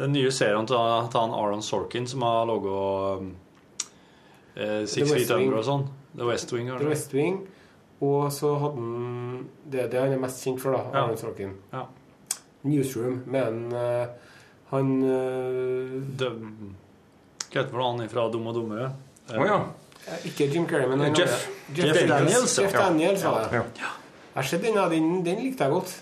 [0.00, 0.80] Den nye serien til,
[1.12, 2.78] til han Aron Sorkin som har laga
[3.20, 3.28] um,
[4.56, 5.46] eh, Six The Feet West Wing.
[5.48, 5.84] Under og sånn.
[6.16, 6.68] The West Wing.
[6.78, 6.88] The?
[6.88, 7.38] West Wing.
[8.04, 10.82] Og så hadde han Det det han er mest kjent for, da.
[10.92, 11.04] Ja.
[11.04, 11.54] Aaron Sorkin.
[11.72, 11.84] Ja.
[12.64, 14.06] Newsroom med en eh,
[14.70, 16.32] Han eh, Det-
[17.54, 18.92] Hva heter han fra Dum og dummere?
[19.30, 19.58] Eh, oh, ja.
[20.24, 21.86] Ikke Jim Carrey, men Jeff, Jeff.
[21.86, 22.64] Jeff Daniels, ja.
[22.64, 23.52] Jeff Daniels var det.
[23.54, 23.62] Ja.
[24.34, 25.92] Jeg har sett den, den likte jeg godt.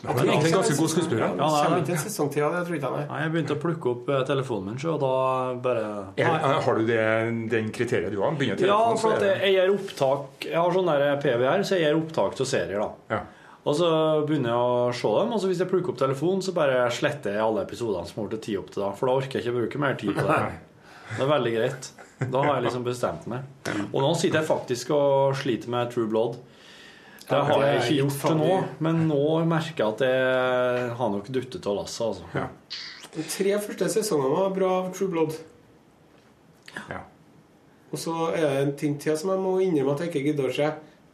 [0.00, 1.20] Han er egentlig en ganske god skuespiller.
[1.20, 1.36] Ja, ja.
[1.36, 3.00] Ja, er kommer ikke til av det, tror ikke jeg.
[3.00, 3.06] nei.
[3.10, 5.10] Nei, jeg begynte å plukke opp eh, telefonen min, så og da
[5.66, 5.82] bare
[6.16, 7.00] Er- eh, Har du det,
[7.52, 8.32] den kriteriet du har?
[8.38, 11.64] Begynner Ja, telefonen, for så at jeg, jeg gjør opptak Jeg har sånn der PVR,
[11.68, 12.90] så jeg gjør opptak til serier, da.
[13.16, 13.20] ja.
[13.68, 13.90] Og så
[14.24, 17.34] begynner jeg å se dem, og så hvis jeg plukker opp telefonen, så bare sletter
[17.36, 18.92] jeg alle episodene som har til tid opp til da.
[18.96, 20.38] For da orker jeg ikke bruke mer tid på det.
[21.10, 21.90] Det er veldig greit.
[22.32, 23.44] Da har jeg liksom bestemt meg.
[23.92, 26.38] Og nå sitter jeg faktisk og sliter med True Blood.
[27.30, 31.12] Det har jeg er ikke gjort til nå, men nå merker jeg at jeg har
[31.12, 32.30] nok duttet av lasset, altså.
[32.34, 32.48] Ja.
[33.14, 35.38] De tre første sesongene var bra av True Blood.
[36.90, 37.00] Ja.
[37.90, 40.50] Og så er det en ting til som jeg må innrømme at jeg ikke gidder
[40.50, 40.68] å se.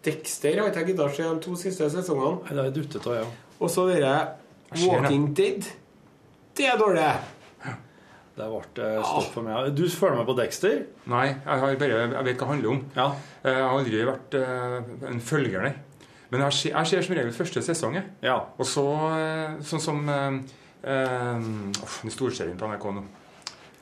[0.07, 2.43] Dexter har ikke jeg giddet å se de to siste sesongene.
[2.49, 3.31] Det har jeg duttet av, ja.
[3.57, 4.83] Og så dere det.
[4.85, 5.69] Walking Dead.
[6.57, 7.09] Det er dårlig.
[8.37, 9.71] Det ble eh, stopp for meg.
[9.73, 10.83] Du følger med på Dexter?
[11.09, 12.81] Nei, jeg, har bare, jeg vet hva det handler om.
[12.99, 13.07] Ja.
[13.47, 14.75] Jeg har aldri vært eh,
[15.09, 15.95] en følger, nei.
[16.31, 17.99] Men jeg ser, jeg ser som regel første sesong.
[18.22, 18.39] Ja.
[18.59, 18.83] Og så
[19.16, 20.41] eh, sånn som øh,
[20.83, 21.47] øh,
[21.83, 23.05] uff, storserien på NRK nå.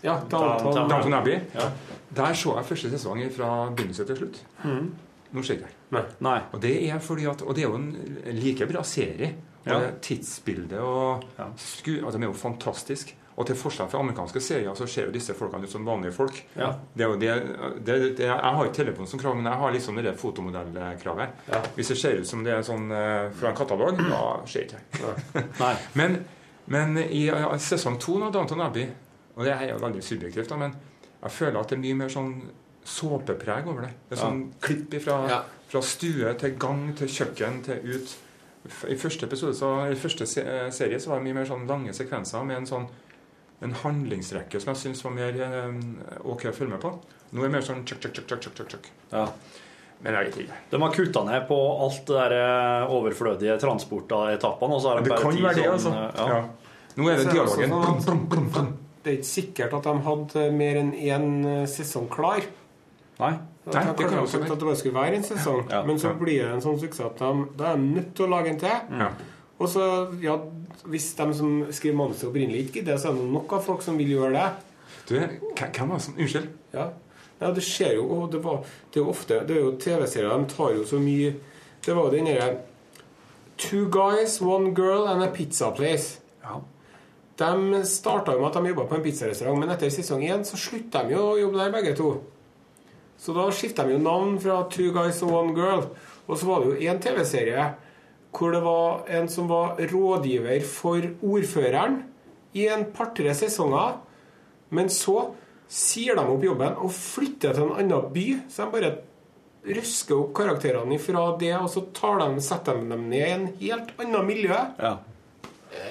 [0.05, 1.38] Ja, Downton- Abbey.
[1.55, 1.70] Ja.
[2.14, 4.42] Der så jeg første sesong fra begynnelse til slutt.
[5.34, 6.05] Nå ser jeg ikke.
[6.22, 6.38] Nei.
[6.53, 7.88] Og det er fordi at, og det er jo en
[8.36, 9.32] like bra serie.
[9.64, 9.78] Og Ja.
[9.80, 11.47] det tidsbildet og Ja.
[11.57, 13.14] sku, altså, De er jo fantastisk.
[13.35, 16.37] Og til forskjell fra amerikanske serier så ser jo disse folkene ut som vanlige folk.
[16.55, 16.68] Ja.
[16.95, 17.32] Det det,
[17.87, 21.28] det, jeg har ikke telefon som krav, men jeg har liksom det fotomodellkravet.
[21.51, 21.62] Ja.
[21.74, 24.82] Hvis det ser ut som det er sånn eh, fra en katalog, da ser ikke
[25.03, 25.47] jeg.
[26.01, 26.20] Men,
[26.70, 27.26] men i
[27.61, 28.87] sesong to av Downton Abbey
[29.37, 30.72] Og det er jo veldig subjektivt, da, men
[31.24, 32.30] jeg føler at det er mye mer sånn
[32.87, 33.93] såpepreg over det.
[34.09, 35.39] Det er sånn klipp fra, Ja.
[35.68, 38.14] fra stue til gang til kjøkken til ut.
[38.89, 41.93] I første episode, så, i første se serie så var det mye mer sånn lange
[41.97, 42.87] sekvenser med en sånn
[43.62, 45.68] en handlingsrekke som jeg syns var mer eh,
[46.24, 46.90] OK å følge med på.
[47.32, 48.88] Nå er det mer sånn tjøkk, tjøkk, tjøkk, tjøkk, tjøkk.
[49.12, 49.26] Ja.
[50.05, 50.59] Men jeg vet ikke.
[50.70, 55.68] De har kutta ned på alt det eh, overflødige transportetappene, Det bare kan være det,
[55.70, 55.90] altså.
[55.90, 56.28] sånn, Ja.
[56.28, 56.42] Ja.
[56.96, 57.70] Nå er det er det dialogen.
[57.70, 58.72] også sånn at- Brum, brum, brum, brum.
[59.05, 62.40] Det er ikke sikkert at de hadde mer enn én sesong klar.
[63.20, 63.30] Nei.
[63.66, 64.52] Nei, det kan også være.
[64.52, 67.07] at det bare skulle være en sesong, Ja, men så blir det en sånn suksess
[67.07, 68.68] at de, da er de nødt til å lage en til.
[68.68, 69.11] Ja.
[69.59, 69.84] Og så,
[70.22, 70.34] ja,
[70.90, 73.98] hvis de som skriver manuset opprinnelig ikke gidder, så er det nok av folk som
[74.00, 74.48] vil gjøre det.
[75.09, 76.48] Du, hvem var som Unnskyld.
[76.74, 76.88] Ja,
[77.40, 80.30] ja det skjer jo og det, var, det er jo ofte Det er jo TV-serier,
[80.32, 81.34] de tar jo så mye
[81.84, 82.55] Det var jo den derre
[83.61, 86.18] Two guys, one girl and a pizza place.
[86.42, 86.57] Ja.
[87.38, 90.59] De starta jo med at de jobba på en pizzarestaurant, men etter sesong én så
[90.59, 92.09] slutta de jo å jobbe der, begge to.
[93.14, 95.86] Så da skifta de jo navn fra Two guys and one girl.
[96.26, 97.68] Og så var det jo én TV-serie
[98.35, 102.01] hvor det var en som var rådgiver for ordføreren
[102.59, 103.97] i en par-tre sesonger.
[104.74, 105.30] Men så
[105.70, 108.26] sier de opp jobben og flytter til en annen by.
[108.51, 108.93] Så de bare
[109.64, 113.47] røsker opp karakterene fra det, og så tar de, setter de dem ned i en
[113.62, 114.59] helt annet miljø.
[114.82, 114.97] Ja.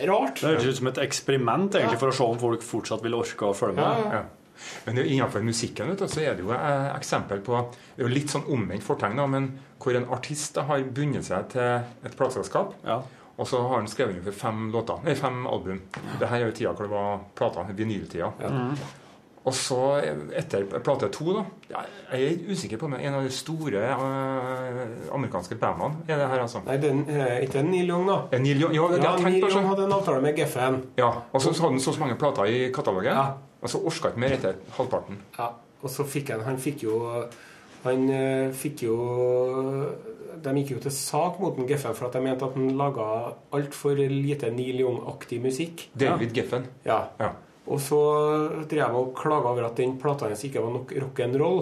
[0.07, 0.39] Rart.
[0.39, 3.49] Det høres ut som et eksperiment egentlig for å se om folk fortsatt vil orke
[3.49, 4.05] å følge Ja, med.
[4.05, 4.21] ja.
[4.21, 4.23] Ja.
[4.85, 8.13] Men innenfor musikken vet du, så er det jo et eksempel på Det er jo
[8.13, 9.51] litt sånn omvendt fortegn, men
[9.83, 12.77] hvor en artist da, har bundet seg til et plateselskap.
[12.87, 13.01] Ja.
[13.33, 15.79] Og så har han skrevet inn for fem låter, nei, fem album.
[15.93, 18.29] Dette her er jo tida hvor det var plater, vinyltida.
[19.43, 19.77] Og så,
[20.39, 21.81] etter plate to, da
[22.13, 24.83] Jeg er usikker på er en av de store uh,
[25.17, 26.61] amerikanske bandene er det her, altså.
[26.67, 28.21] Nei, den er ikke Neil Young, da.
[28.31, 29.43] Eh, Neil Young, ja, Ja, Neil.
[29.43, 30.79] Young hadde en avtale med Geffen.
[30.99, 33.33] Ja, og så hadde han så så mange plater i katalogen, Ja.
[33.63, 35.21] Og så orka ikke mer etter halvparten.
[35.37, 35.49] Ja,
[35.83, 36.97] og så fikk han Han fikk jo
[37.83, 38.97] Han eh, fikk jo
[40.43, 43.07] De gikk jo til sak mot den Geffen for at de mente at han laga
[43.55, 45.87] altfor lite Neil Young-aktig musikk.
[45.95, 46.67] David Geffen.
[46.87, 46.99] Ja.
[47.19, 47.31] Ja.
[47.63, 47.99] Og så
[48.67, 51.61] drev jeg og klaga over at den plata hans ikke var nok rock'n'roll.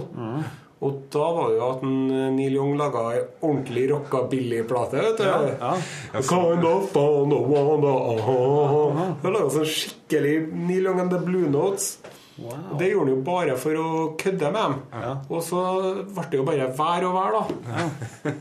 [0.82, 4.98] Og da var det jo at en, eh, Neil Young laga ei ordentlig rockabilly-plate.
[5.04, 5.24] vet du.
[5.24, 5.76] Ja.
[6.22, 9.14] Kind of on the aha.
[9.22, 12.00] Han laga sånn skikkelig Neil Young and the Blue Notes.
[12.42, 12.78] Wow.
[12.80, 14.76] Det gjorde han jo bare for å kødde med dem.
[15.30, 15.62] Og så
[16.16, 18.32] ble det jo bare vær og vær, da.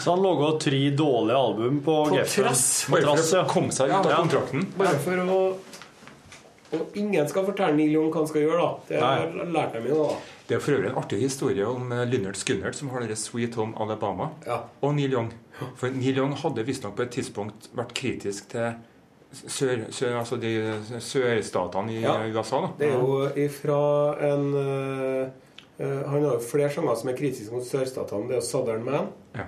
[0.00, 2.44] Så han laga tre dårlige album på, På Geffen.
[2.44, 2.86] trass.
[2.88, 3.44] Bare for ja.
[3.44, 4.16] å komme seg ut av Ja.
[4.22, 4.66] kontrakten.
[4.78, 5.40] Bare for å
[6.72, 8.76] Og ingen skal fortelle Neil Young hva han skal gjøre, da.
[8.88, 9.44] Det Nei.
[9.50, 10.14] lært dem jo, da.
[10.50, 13.54] Det er for øvrig en artig historie om eh, Lynyrd Skynyrd, som har dere Sweet
[13.54, 14.56] Home Alabama, Ja.
[14.82, 15.28] og Neil Young.
[15.78, 18.72] For Neil Young hadde visstnok på et tidspunkt vært kritisk til
[19.46, 20.50] sør, sør, altså de
[21.00, 22.16] sørstatene i Ja.
[22.34, 22.60] USA.
[22.64, 22.68] da.
[22.78, 23.78] Det er jo ifra
[24.32, 25.28] en eh,
[26.10, 28.26] Han har jo flere sanger som er kritiske mot sørstatene.
[28.28, 29.06] Det er jo 'Southern Man'.
[29.36, 29.44] Ja.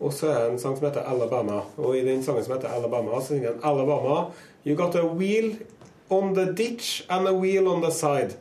[0.00, 1.62] Og så er det en sang som heter 'Alabama'.
[1.78, 4.30] Og i den sangen som heter 'Alabama', så synger han 'Alabama'.
[4.66, 5.56] You got a wheel
[6.10, 8.36] on the ditch and a wheel on the side.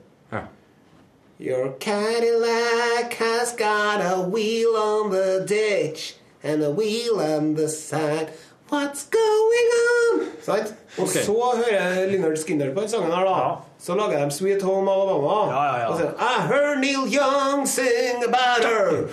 [1.38, 1.52] Ja.
[1.52, 8.30] Your Cadillac has got a wheel on the ditch and a wheel on the side.
[8.70, 10.32] What's going on?
[10.42, 10.74] Sant?
[10.98, 11.24] Og okay.
[11.24, 13.30] så hører jeg Lynyrd Skinner på den sangen her, da.
[13.30, 13.56] Ja.
[13.80, 15.52] Så lager de Sweet Home Alabama.
[15.52, 15.88] Ja, ja, ja.
[15.88, 19.08] Og så I heard Neil Young sing about her.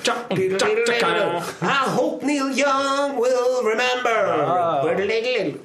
[1.63, 4.19] I hope Neil Young will remember.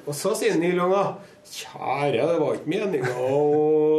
[0.06, 1.04] Og så sier Neil Young da
[1.48, 3.38] Kjære, det var ikke meninga å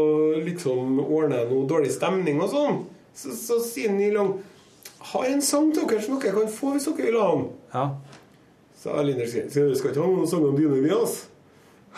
[0.47, 2.79] liksom ordne noe dårlig stemning og sånn.
[3.15, 4.35] Så, så sier Young
[5.09, 7.47] Har en sang til dere som dere kan få hvis dere vil ha den.
[7.73, 7.85] Ja.
[8.79, 11.25] Så Linner sier Skal du ikke ha noen sanger dine, vi, altså?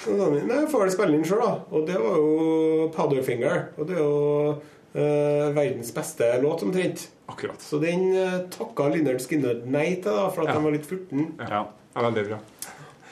[0.01, 1.51] Så Nei, får vel spille den sjøl, da.
[1.75, 3.65] Og det var jo Powderfinger.
[3.77, 4.53] Og det er jo
[4.95, 7.03] eh, verdens beste låt, omtrent.
[7.29, 7.59] Akkurat.
[7.61, 10.55] Så den eh, takka Linnert Skinner nei til, da, for at Ja.
[10.57, 11.27] den var litt furten.
[11.43, 11.65] ja.
[11.91, 12.37] Ja, veldig bra.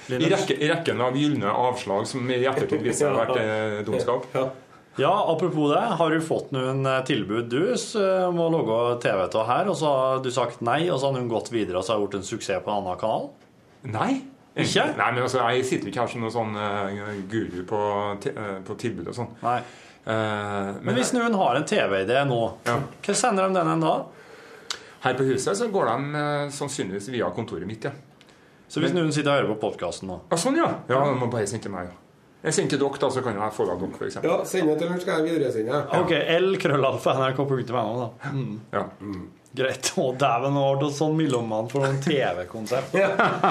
[0.09, 3.41] I, rekke, I rekken av gylne avslag som i ettertid viser seg å ha vært
[3.43, 4.25] eh, dumskap.
[4.33, 4.47] Ja.
[4.99, 5.83] Ja, apropos det.
[5.99, 9.77] Har du fått noen eh, tilbud du s- om å lage TV av her, og
[9.79, 12.17] så har du sagt nei, og så har hun gått videre og så har gjort
[12.19, 13.29] en suksess på en annen kanal?
[13.87, 14.21] Nei.
[14.59, 14.83] Ikke?
[14.97, 17.79] Nei, men altså, Jeg sitter ikke her som noen sånn uh, guru på,
[18.27, 19.29] eh, på tilbud og sånn.
[19.45, 19.59] Nei.
[20.09, 22.79] Uh, Men hvis noen har en TV-idé nå, Ja.
[23.05, 23.93] hva sender de den en da?
[25.05, 27.93] Her på huset så går de eh, sannsynligvis via kontoret mitt, ja.
[28.69, 30.67] Så hvis noen sitter og hører på podkasten nå Ah, sånn, ja.
[30.91, 31.97] Ja, De må bare sende til meg, ja.
[32.43, 34.19] Jeg sender til dere, da, så kan jeg få av dere, f.eks.
[34.23, 35.81] ja, send det til den, skal jeg videresende.
[35.97, 37.83] Ok, L-krøllalfa.nrk.no, da.
[37.99, 38.43] da.
[38.77, 38.83] Ja.
[39.59, 39.89] Greit.
[39.97, 42.93] Å, dæven, nå ble du sånn mellommann for noen TV-konsept.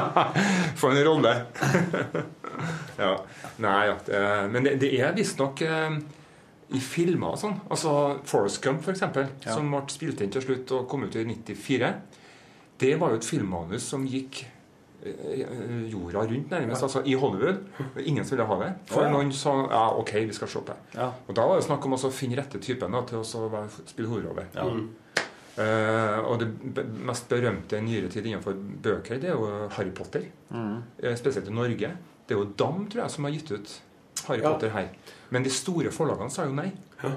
[0.81, 1.33] For en rolle.
[3.03, 3.11] ja.
[3.61, 3.97] Nei, ja.
[4.07, 4.21] Det,
[4.55, 5.99] men det, det er visstnok eh,
[6.79, 7.59] i filmer og sånn.
[7.69, 7.93] Altså
[8.31, 11.91] Forest Gump, for eksempel, som ble spilt inn til slutt og kom ut i 94.
[12.79, 14.45] Det var jo et filmmanus som gikk
[15.03, 17.61] jorda rundt, nærmest, altså i Hollywood.
[18.03, 18.73] Ingen som ville ha det.
[18.87, 19.11] For Ja.
[19.11, 20.77] noen sa ja, OK, vi skal se på det.
[20.95, 21.13] Ja.
[21.29, 23.25] Og da var det snakk om å finne rette typen da, til å
[23.87, 24.47] spille hovedrolle.
[24.55, 24.65] Ja.
[25.59, 30.29] Uh, og det mest berømte i nyere tid innenfor bøker, det er jo Harry Potter.
[30.51, 30.83] Mm.
[31.03, 31.91] Eh, spesielt i Norge.
[32.29, 33.81] Det er jo Dam, tror jeg, som har gitt ut
[34.29, 34.53] Harry Ja.
[34.53, 34.89] Potter her.
[35.31, 36.73] Men de store forlagene sa jo nei.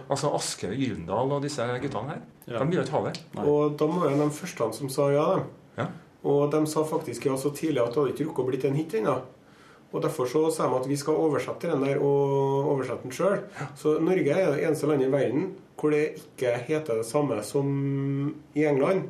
[0.10, 2.22] Altså Aschehoug Gyldendal og disse guttene her.
[2.48, 2.60] Ja.
[2.60, 3.22] De ville ikke ha det.
[3.42, 5.46] Og da var jo de første som sa ja, dem.
[5.78, 5.88] Ja.
[6.28, 8.78] Og de sa faktisk ja så tidlig at det hadde ikke rukket å blitt en
[8.78, 9.16] hit ennå.
[9.92, 13.42] Og derfor så sa de at vi skal oversette den der og oversette den sjøl.
[13.76, 15.50] Så Norge er det eneste landet i verden
[15.82, 17.68] hvor det ikke heter det samme som
[18.56, 19.10] i England.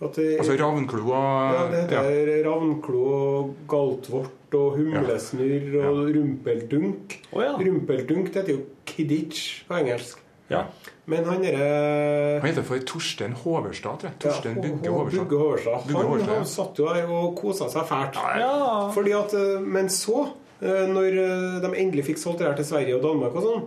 [0.00, 7.18] At det, Altså Ravnklo og ja, det heter ravnklo og galtvort og humlesnurr og rumpeldunk.
[7.30, 7.52] Oh, ja.
[7.54, 10.24] Rumpeldunk det heter jo kidditch på engelsk.
[10.50, 10.64] Ja.
[11.10, 14.18] Men han derre Han heter for Torstein Hoverstad, tror jeg.
[14.22, 15.24] Torstein Ja, Bugge Hoverstad.
[15.24, 15.86] Bugge Hoverstad.
[15.86, 16.38] Bugge Han, Hoverstad, ja.
[16.42, 18.18] han satt jo der og kosa seg fælt.
[18.42, 18.90] Ja.
[18.94, 20.26] Fordi at, eh, men så,
[20.60, 23.64] eh, når eh, de endelig fikk solgt det her til Sverige og Danmark og sånn,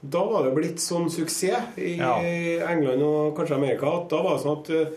[0.00, 2.14] da var det blitt sånn suksess i Ja.
[2.72, 4.94] England og kanskje Amerika at da var det sånn at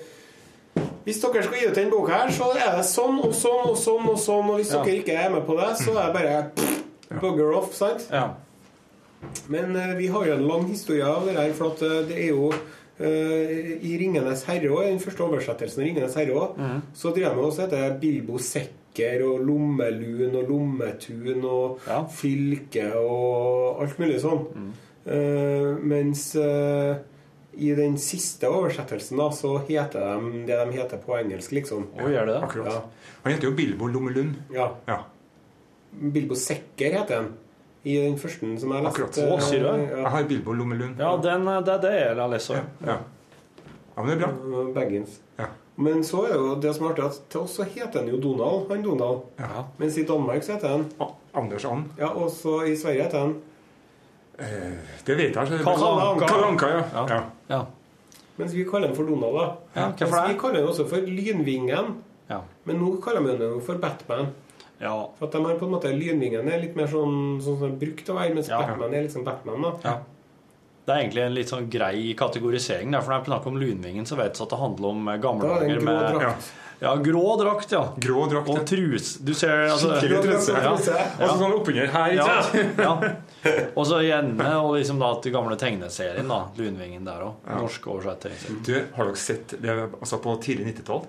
[1.03, 3.76] hvis dere skal gi ut den boka her, så er det sånn og sånn og
[3.76, 4.84] sånn og sånn, og hvis Ja.
[4.85, 8.07] dere ikke er med på det, så er det bare pff, bugger off, sant?
[8.11, 8.30] ja.
[9.47, 12.19] Men eh, vi har jo en lang historie av det her, for at eh, det
[12.25, 16.81] er jo eh, i 'Ringenes herre' òg, den første oversettelsen av 'Ringenes herre' også, mm.
[17.01, 22.03] så drev vi også heter Bilbo Sekker og Lommelun og Lommetun og Ja.
[22.07, 24.45] Fylke og alt mulig sånn.
[24.53, 24.71] Mm.
[25.03, 26.95] Uh, mens uh,
[27.59, 31.89] i den siste oversettelsen da, så heter de det de heter på engelsk, liksom.
[31.97, 32.43] Å, gjør det det?
[32.47, 32.69] Akkurat.
[32.71, 33.17] Ja.
[33.25, 34.39] Han heter jo Bilbo Lommelund.
[34.55, 34.69] ja.
[34.87, 35.01] Ja.
[35.93, 37.27] Bilbo Sekker heter han.
[37.84, 38.89] I den første som jeg leste.
[38.89, 39.18] Akkurat.
[39.19, 39.88] Å, sier du det?
[39.89, 39.97] Ja.
[39.97, 41.01] Jeg har Bilbo Lommelund.
[41.03, 42.53] Ja, den, det, det er det jeg har lest.
[42.53, 42.64] Ja.
[42.88, 42.97] ja,
[43.97, 44.64] men det er bra.
[44.77, 45.18] Baggins.
[45.39, 45.49] Ja.
[45.76, 48.11] Men så er det jo det som er artig, at til oss så heter han
[48.11, 48.69] jo Donald.
[48.69, 49.26] Han Donald.
[49.41, 49.65] Ja.
[49.81, 50.85] Mens i Danmark så heter han
[51.34, 51.91] Anders And.
[51.99, 53.35] Ja, og så i Sverige heter han
[54.34, 55.60] Eh, det vet jeg ikke.
[55.64, 56.27] Kalle Anka.
[56.27, 56.84] Kalle Anka, ja.
[56.93, 57.03] Ja.
[57.10, 57.19] ja.
[57.53, 57.60] Ja.
[58.39, 59.43] Mens vi kaller han for Donald, da.
[59.76, 61.91] Ja, hvorfor Mens vi kaller han også for Lynvingen.
[62.30, 62.39] Ja.
[62.65, 64.31] Men nå kaller vi han jo for Batman.
[64.81, 64.95] Ja.
[65.19, 67.77] For at de har på en måte Lynvingen er litt mer sånn, sånn som de
[67.85, 68.59] brukte brukt å være, mens Ja.
[68.59, 69.73] Batman er liksom Batman, da.
[69.83, 69.97] ja.
[70.85, 72.91] Det er egentlig en litt sånn grei kategorisering.
[72.91, 75.17] der, For når jeg snakker om Lynvingen, så vet vi at det handler om eh,
[75.17, 76.51] gamle er dager grå med drakt.
[76.83, 77.93] Ja, grå drakt, ja.
[77.95, 78.49] Grå drakt.
[78.49, 79.13] Og trus.
[79.23, 80.51] Du ser altså Skikkelig truse.
[80.51, 80.73] Ja.
[80.73, 83.63] Og så sånn oppunder her, ikke Ja, ja.
[83.79, 86.41] Og så gjerne og liksom da til gamle tegneserien, da.
[86.59, 87.47] Lunvingen der òg.
[87.47, 88.35] Norsk oversetting.
[88.67, 91.05] Du, har dere sett det, altså På tidlig 90-tall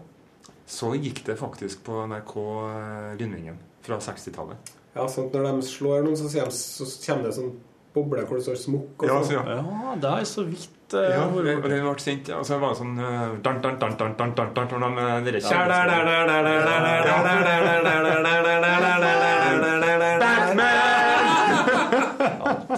[0.67, 4.73] så gikk det faktisk på NRK Rundvingen Lynvingen fra 60-tallet.
[4.95, 7.53] Ja, sånn at når de slår noen, så, så kommer det sånn
[7.95, 9.27] boble hvor det står 'smokk' og Ja, sånn.
[9.29, 9.43] så, ja.
[9.59, 12.79] Ja, det er så vidt eh, Ja, og det ble sendt Og så var det
[12.81, 13.37] sånn eh,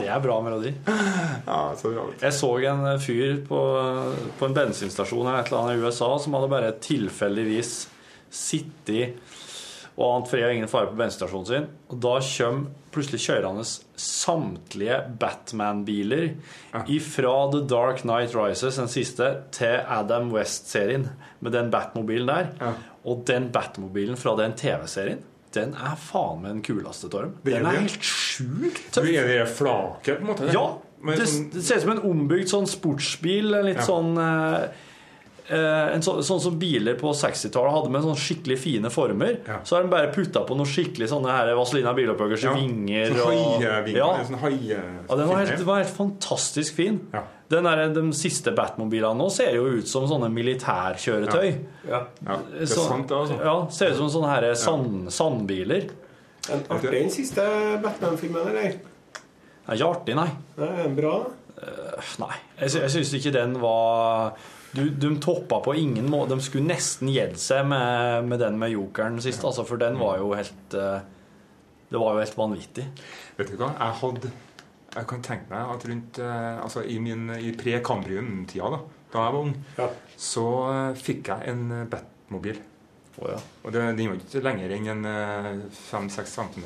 [0.00, 0.72] det er bra melodi.
[1.46, 2.06] Ja, så bra.
[2.20, 3.60] Jeg så en eh, fyr på,
[4.38, 7.74] på en bensinstasjon eller et eller annet i USA som hadde bare tilfeldigvis
[8.32, 9.20] sittet
[9.96, 11.68] og ant fred og ingen fare på bensinstasjonen sin.
[11.88, 13.64] Og da kommer plutselig kjørende
[14.00, 16.30] samtlige Batman-biler
[16.92, 21.08] ifra The Dark Night Rises, den siste, til Adam West-serien
[21.44, 22.52] med den Batmobilen der.
[22.60, 22.74] Ja.
[23.06, 25.24] Og den Batmobilen fra den TV-serien,
[25.56, 27.34] den er faen meg den kuleste, Torm.
[27.46, 29.06] Den er helt sjukt tøff.
[29.08, 30.50] er det flaket, på en måte?
[30.54, 30.66] Ja,
[31.06, 33.54] det, sånn, det ser ut som en ombygd sånn sportsbil.
[33.58, 33.86] en Litt Ja.
[33.88, 34.68] sånn eh,
[35.48, 39.38] eh, en så, Sånn som biler på 60-tallet hadde med sånne skikkelig fine former.
[39.46, 39.60] Ja.
[39.64, 42.54] Så har de bare putta på noen skikkelig sånne her Vazelina Bilopphøggers Ja.
[42.54, 43.14] vinger.
[43.14, 43.96] sånn og- haievinger.
[43.96, 44.24] ja.
[44.24, 47.00] Sånn ja, den var helt, var helt fantastisk fin.
[47.12, 47.22] Ja.
[47.48, 51.64] Den der, De siste Batmobilene nå ser jo ut som sånne militærkjøretøy.
[51.88, 52.00] Ja.
[52.26, 53.38] Ja, det er sant, det, altså.
[53.44, 55.88] Ja, Ser ut som sånne her sand, sandbiler.
[56.50, 57.42] En artig den siste
[57.82, 58.62] Batman-filmen, eller?
[58.62, 60.28] Det er ikke artig, nei.
[60.58, 61.14] Nei, er den bra?
[62.20, 64.34] Nei, jeg, sy- jeg syns ikke den var
[64.76, 68.72] du, De toppa på ingen måte De skulle nesten gitt seg med, med den med
[68.74, 71.00] jokeren sist, altså, for den var jo helt eh,
[71.90, 72.84] Det var jo helt vanvittig.
[73.38, 73.72] Vet du hva?
[73.78, 74.30] Jeg hadde
[74.96, 78.82] Jeg kan tenke meg at rundt eh, Altså i min i pre-Cambrium-tida, da
[79.16, 79.84] da jeg var ung, Ja.
[80.20, 82.56] så eh, fikk jeg en Batmobil.
[83.22, 83.36] Oh, ja.
[83.64, 86.64] Og det, den var ikke lenger enn en 5-6 cm.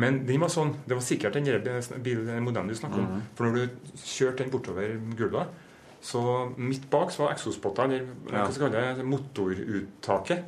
[0.00, 1.60] Men den var sånn, det var sikkert den der
[2.02, 3.20] bil- modellen du snakker om.
[3.38, 5.52] For når du kjørte den bortover gulvet,
[6.00, 6.20] så
[6.56, 8.44] midt bak så var eksospotta, eller Ja.
[8.46, 10.46] hva skal jeg kalle det, motoruttaket.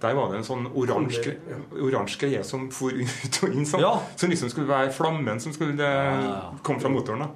[0.00, 3.92] Der var det en sånn oransje greie som for ut og inn, sånn, Ja.
[4.16, 6.52] som liksom skulle være flammen som skulle eh, ja.
[6.62, 7.20] komme fra motoren.
[7.20, 7.28] da.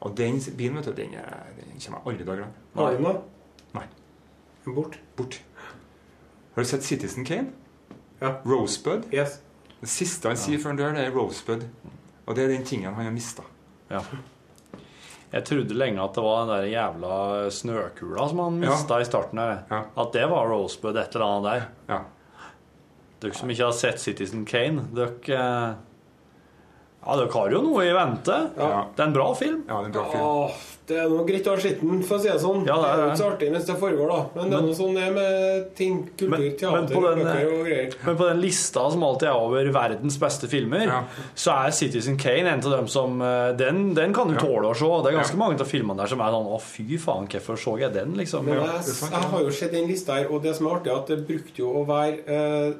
[0.00, 2.52] Og den bilen, vet du, den, er, den kommer jeg aldri til å glemme.
[2.74, 3.20] Har du den?
[3.74, 3.84] Nei.
[4.74, 4.98] Bort?
[5.16, 5.40] Bort.
[6.54, 7.52] Har du sett Citizen Kane?
[8.20, 8.40] Ja.
[8.44, 9.06] Rosebud?
[9.12, 9.40] Yes.
[9.80, 11.64] Det siste han sier før han dør, det er Rosebud.
[12.26, 13.42] Og det er den tingen han har mista.
[13.90, 14.02] Ja.
[15.32, 19.00] Jeg trodde lenge at det var den der jævla snøkula som han Ja.
[19.00, 19.38] i starten.
[19.38, 19.58] her.
[19.70, 19.82] Ja.
[19.96, 21.66] At det var Rosebud, et eller annet der.
[21.94, 21.98] Ja.
[23.20, 25.74] Dere som ikke har sett Citizen Kane, dere eh,
[27.08, 28.34] Ja, dere har jo noe i vente.
[28.58, 28.82] Ja.
[28.94, 29.62] Det er en bra film.
[29.66, 30.24] ja, det er en bra film.
[30.28, 30.58] Åh,
[30.88, 32.66] det er noe greit å ha skitten, for å si det sånn.
[32.68, 33.08] Ja, det er jo det.
[33.08, 34.18] ikke så artig mens det foregår, da.
[34.36, 37.24] Men det er noe sånn det er med ting, kultur, Men- men teater, på den,
[37.24, 37.94] bøker og greier.
[38.06, 41.02] Men på den lista som alltid er over verdens beste filmer, Ja.
[41.34, 44.74] så er Citizen Kane en av dem som eh, Den, den kan du tåle å
[44.76, 44.84] se.
[45.04, 45.44] Det er ganske Ja.
[45.44, 48.44] mange av filmene der som er sånn Å, fy faen, hvorfor så jeg den, liksom?
[48.44, 50.92] Men jeg, er jeg har jo sett den lista her, og det som er artig,
[50.92, 52.72] er at det brukte jo å være eh,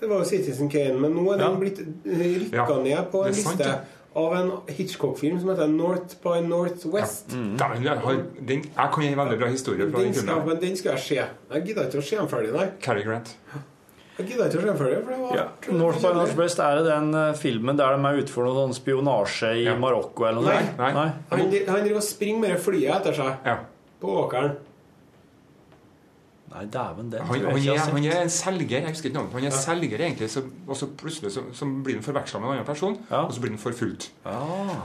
[0.00, 1.58] Det var jo Citizen Kane, men nå er den Ja.
[1.60, 3.78] blitt rykka Ja, ned på en sant, liste ja.
[4.16, 7.28] av en Hitchcock-film som heter North by Northwest.
[7.30, 10.46] Dæven, jeg, har, den, jeg kan gi en veldig bra historie fra Den den filmen.
[10.46, 11.14] men den skal jeg se.
[11.54, 12.68] Jeg gidder ikke å se den ferdig, nei.
[12.80, 13.34] Cary Grant.
[14.18, 15.46] Jeg gidder ikke å se den ferdig, for det var Ja.
[15.72, 18.74] North by Northwest er det den eh, filmen der de er ute for noe sånn
[18.76, 19.74] spionasje i Ja.
[19.76, 20.62] Marokko eller noe Nei.
[20.78, 20.92] nei.
[20.92, 21.12] Nei.
[21.30, 23.58] Han, han driver og springer med det flyet etter seg Ja.
[24.00, 24.56] på åkeren.
[26.56, 29.10] Nei, dæven, den Han, tror han, jeg ikke er, han er en selger, jeg husker
[29.10, 29.32] ikke navnet.
[29.36, 32.54] Han er selger egentlig, så, og så plutselig så, så blir han forveksla med en
[32.56, 33.20] annen person, Ja.
[33.26, 34.10] og så blir han forfulgt.
[34.24, 34.38] Ja.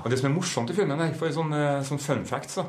[0.04, 2.66] Og det som er morsomt i filmen, er for sånn, eh, sånn fun facts da.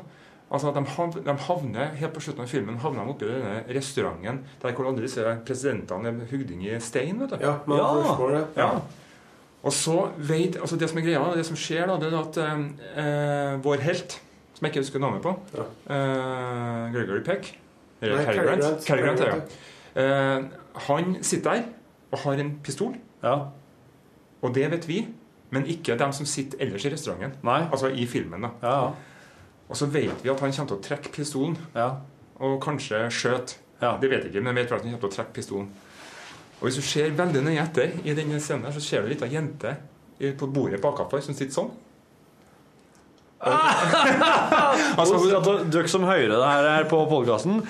[0.53, 3.63] Altså at de, de havner, Helt på slutten av filmen havner de oppe i denne
[3.73, 7.19] restauranten der hvor alle disse presidentene er hugd inn i stein.
[7.23, 7.41] vet du.
[7.43, 7.87] Ja, man Ja.
[7.97, 8.67] Rushmore, ja.
[8.67, 8.81] Ja.
[9.63, 12.37] Og så vet, altså Det som er greia, det som skjer, da, det er at
[12.37, 12.63] eh,
[13.01, 14.19] eh, vår helt,
[14.53, 15.33] som jeg ikke husker navnet på,
[15.89, 17.59] eh, Gregory Peck
[18.03, 18.61] Eller Cary Grant.
[18.61, 18.85] Grant.
[18.85, 19.41] Cary Grant, Cary
[19.95, 20.37] ja.
[20.37, 20.43] Uh,
[20.89, 21.63] han sitter der
[22.13, 23.35] og har en pistol, Ja.
[24.41, 25.07] og det vet vi,
[25.53, 27.37] men ikke dem som sitter ellers i restauranten.
[27.43, 27.61] Nei.
[27.71, 28.41] Altså i filmen.
[28.41, 28.49] da.
[28.63, 28.91] Ja.
[29.69, 31.89] Og så vet vi at han kommer til å trekke pistolen, Ja.
[32.39, 33.55] og kanskje skjøte.
[33.81, 33.97] Ja.
[34.01, 35.69] Det vet jeg ikke, men jeg vet at han kommer til å trekke pistolen.
[36.61, 39.13] Og hvis du ser veldig nøye etter i denne scenen, her, så ser du ei
[39.13, 39.75] lita jente
[40.37, 41.71] på bordet bakafor som sitter sånn.
[43.43, 47.61] Altså, skal hun, at dere som hører det her på podkasten,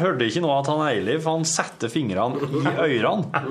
[0.00, 2.40] hørte ikke nå at han Eilif han setter fingrene
[2.88, 3.44] i ørene.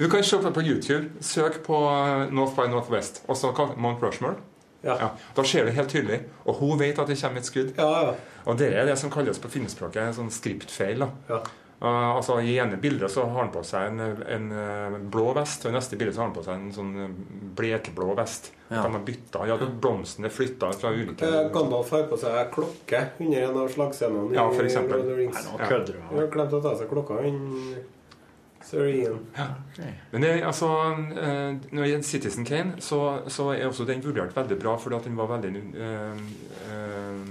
[0.00, 1.10] du kan se på på YouTube.
[1.24, 4.36] Søk på eh, North by Northwest, og så kall- Mount Rushmore.
[4.82, 4.94] Ja.
[4.96, 6.22] Ja, da ser du helt tydelig.
[6.48, 7.74] Og hun vet at det kommer et skudd.
[7.76, 8.12] Ja, ja.
[8.48, 11.02] Og det er det som kalles på finnespråket en sånn skriptfeil.
[11.04, 11.40] da.
[11.80, 11.88] Ja.
[11.88, 15.64] Uh, altså I ene bildet så har han på seg en, en, eh, blå vest,
[15.64, 17.14] og i neste bilde så har han på seg en sånn eh,
[17.56, 18.50] blekblå vest.
[18.68, 18.82] Ja.
[18.84, 23.46] De har bytta, ja, Blomstene er flytta fra ulike Gandalf har på seg klokke under
[23.46, 25.00] en av slagscenene Ja, for eksempel.
[25.00, 25.48] Lord of the Rings.
[25.48, 26.04] Nå kødder du.
[26.10, 27.80] Han har glemt å ta seg klokka, Ian.
[30.10, 30.68] Men det, altså,
[31.72, 35.08] når det gjelder Citizen Kane, så, så er også den vurdert veldig bra, fordi at
[35.08, 36.20] den var veldig eh,
[36.70, 37.24] eh,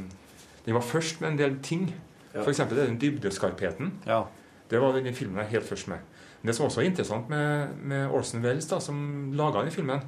[0.65, 1.93] Den var først med en del ting.
[2.33, 2.43] Ja.
[2.45, 3.93] Eksempel den dybdeskarpheten.
[4.05, 4.23] Ja.
[4.69, 5.97] Det var den filmen jeg helt først med.
[6.41, 9.99] Men det som også er interessant med, med Orson Welles, da, som laga den filmen,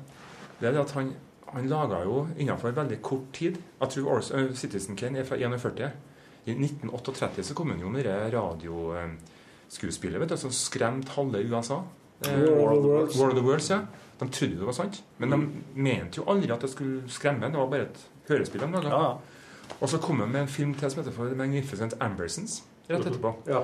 [0.59, 1.13] det er at han,
[1.49, 5.35] han laga jo innenfor veldig kort tid Jeg tror Orson, uh, Citizen Kane er fra
[5.35, 5.89] 41.
[6.45, 11.81] I 1938 så kom han jo med det radioskuespillet vet du, som skremte halve USA.
[12.25, 13.19] Eh, War of the Worlds.
[13.19, 13.79] War of the Worlds, ja.
[14.19, 15.37] De trodde det var sant, men de
[15.81, 17.49] mente jo aldri at det skulle skremme.
[17.49, 18.89] Det var bare et hørespill de laga.
[18.89, 19.40] Ja, ja.
[19.79, 23.31] Og så kom han med en film til som heter for Magnificent Ambersons rett etterpå.
[23.47, 23.63] Ja.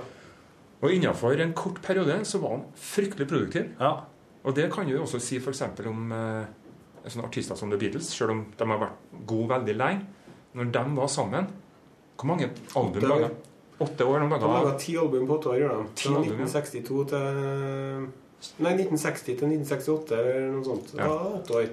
[0.81, 3.73] Og innenfor en kort periode så var han fryktelig produktiv.
[3.79, 3.95] ja.
[4.47, 5.61] Og det kan jo også si f.eks.
[5.89, 6.45] om eh,
[7.09, 10.05] sånne artister som The Beatles, selv om de har vært gode veldig lenge.
[10.53, 11.47] Når de var sammen
[12.15, 13.27] Hvor mange album laga
[13.79, 14.77] Åtte år de De laga.
[14.79, 15.89] ti album på åtte år, gjør de.
[15.95, 16.45] Ti Fra album, ja.
[16.45, 18.07] 1962 til
[18.63, 20.91] Nei, 1960 til 1968 eller noe sånt.
[20.93, 21.07] Det Ja.
[21.07, 21.67] var åtte år.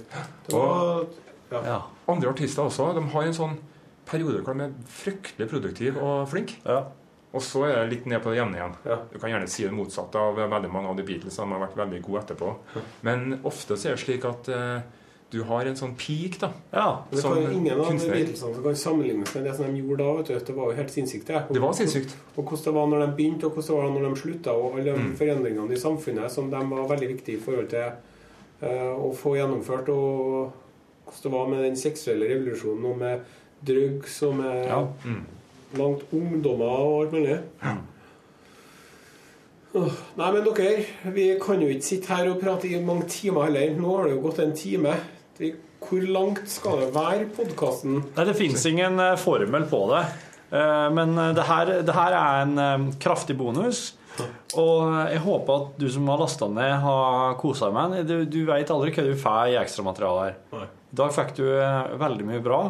[0.50, 1.06] Var,
[1.52, 1.62] ja.
[1.68, 1.78] ja.
[2.08, 2.90] Andre artister også.
[2.96, 3.56] De har en sånn
[4.06, 6.60] periode hvor de er fryktelig produktive og flinke.
[6.66, 6.82] ja.
[7.34, 8.74] Og så er det litt ned på det jevne igjen.
[8.86, 8.96] Ja.
[9.10, 11.74] Du kan gjerne si det motsatte av veldig mange av de Beatles som har vært
[11.80, 12.52] veldig gode etterpå.
[13.02, 14.84] Men ofte så er det slik at eh,
[15.34, 16.52] du har en sånn peak, da.
[16.70, 16.84] ja.
[17.10, 18.14] Det kan jo ingen av de kunstner.
[18.20, 20.12] Beatlesene som kan sammenlignes med det som de gjorde da.
[20.20, 20.46] vet du.
[20.46, 21.26] Det var jo helt sinnssykt.
[21.26, 22.14] Det Det var sinnssykt.
[22.36, 24.54] Og hvordan det var når de begynte, og hvordan det var når de slutta.
[24.54, 25.12] Og alle de Mm.
[25.18, 27.90] forandringene i samfunnet som de var veldig viktige i forhold til
[28.62, 29.88] uh, å få gjennomført.
[29.90, 30.52] Og
[31.02, 33.20] hvordan det var med den seksuelle revolusjonen, og med
[33.64, 34.80] drugs som er Ja.
[35.04, 35.24] Mm.
[35.78, 37.38] langt ungdommer og alt mulig.
[39.74, 40.84] Åh, Nei, men dere,
[41.16, 43.72] vi kan jo ikke sitte her og prate i mange timer heller.
[43.74, 44.92] Nå har det jo gått en time.
[45.84, 47.98] Hvor langt skal det være, podkasten?
[48.14, 50.04] Nei, det fins ingen eh, formel på det.
[50.54, 53.96] Eh, Men eh, det her, det her er en kraftig bonus.
[54.54, 58.06] Og jeg håper at du som har lasta ned, har kosa deg med den.
[58.06, 60.68] Du, du veit aldri hva du får i ekstramateriale her.
[60.94, 61.42] I dag fikk du
[61.98, 62.60] veldig mye bra.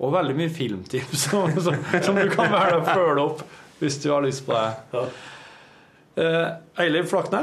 [0.00, 3.42] Og veldig mye filmtips som, som, som du kan velge å følge opp
[3.80, 5.04] hvis du har lyst på det.
[6.20, 6.48] Eh,
[6.84, 7.40] Eiliv Flakne,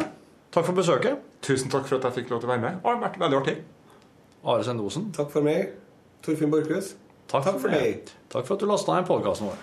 [0.53, 1.23] takk for besøket.
[1.41, 2.77] Tusen takk for at jeg fikk lov til å være med.
[2.83, 3.57] Det har vært veldig artig.
[4.47, 5.09] Are Sendosen.
[5.17, 5.73] Takk for meg.
[6.25, 6.93] Torfinn Borchhus.
[7.27, 8.13] Takk, Takk for deg.
[8.31, 9.57] Takk for at du lasta ned podkasten vår.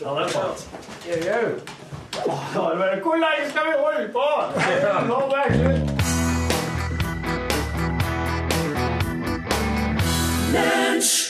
[0.00, 0.58] Ja, det er sant.
[3.04, 4.26] Hvor lenge skal vi holde på?
[5.10, 6.13] Nå slutte.
[10.54, 11.23] Lunsj!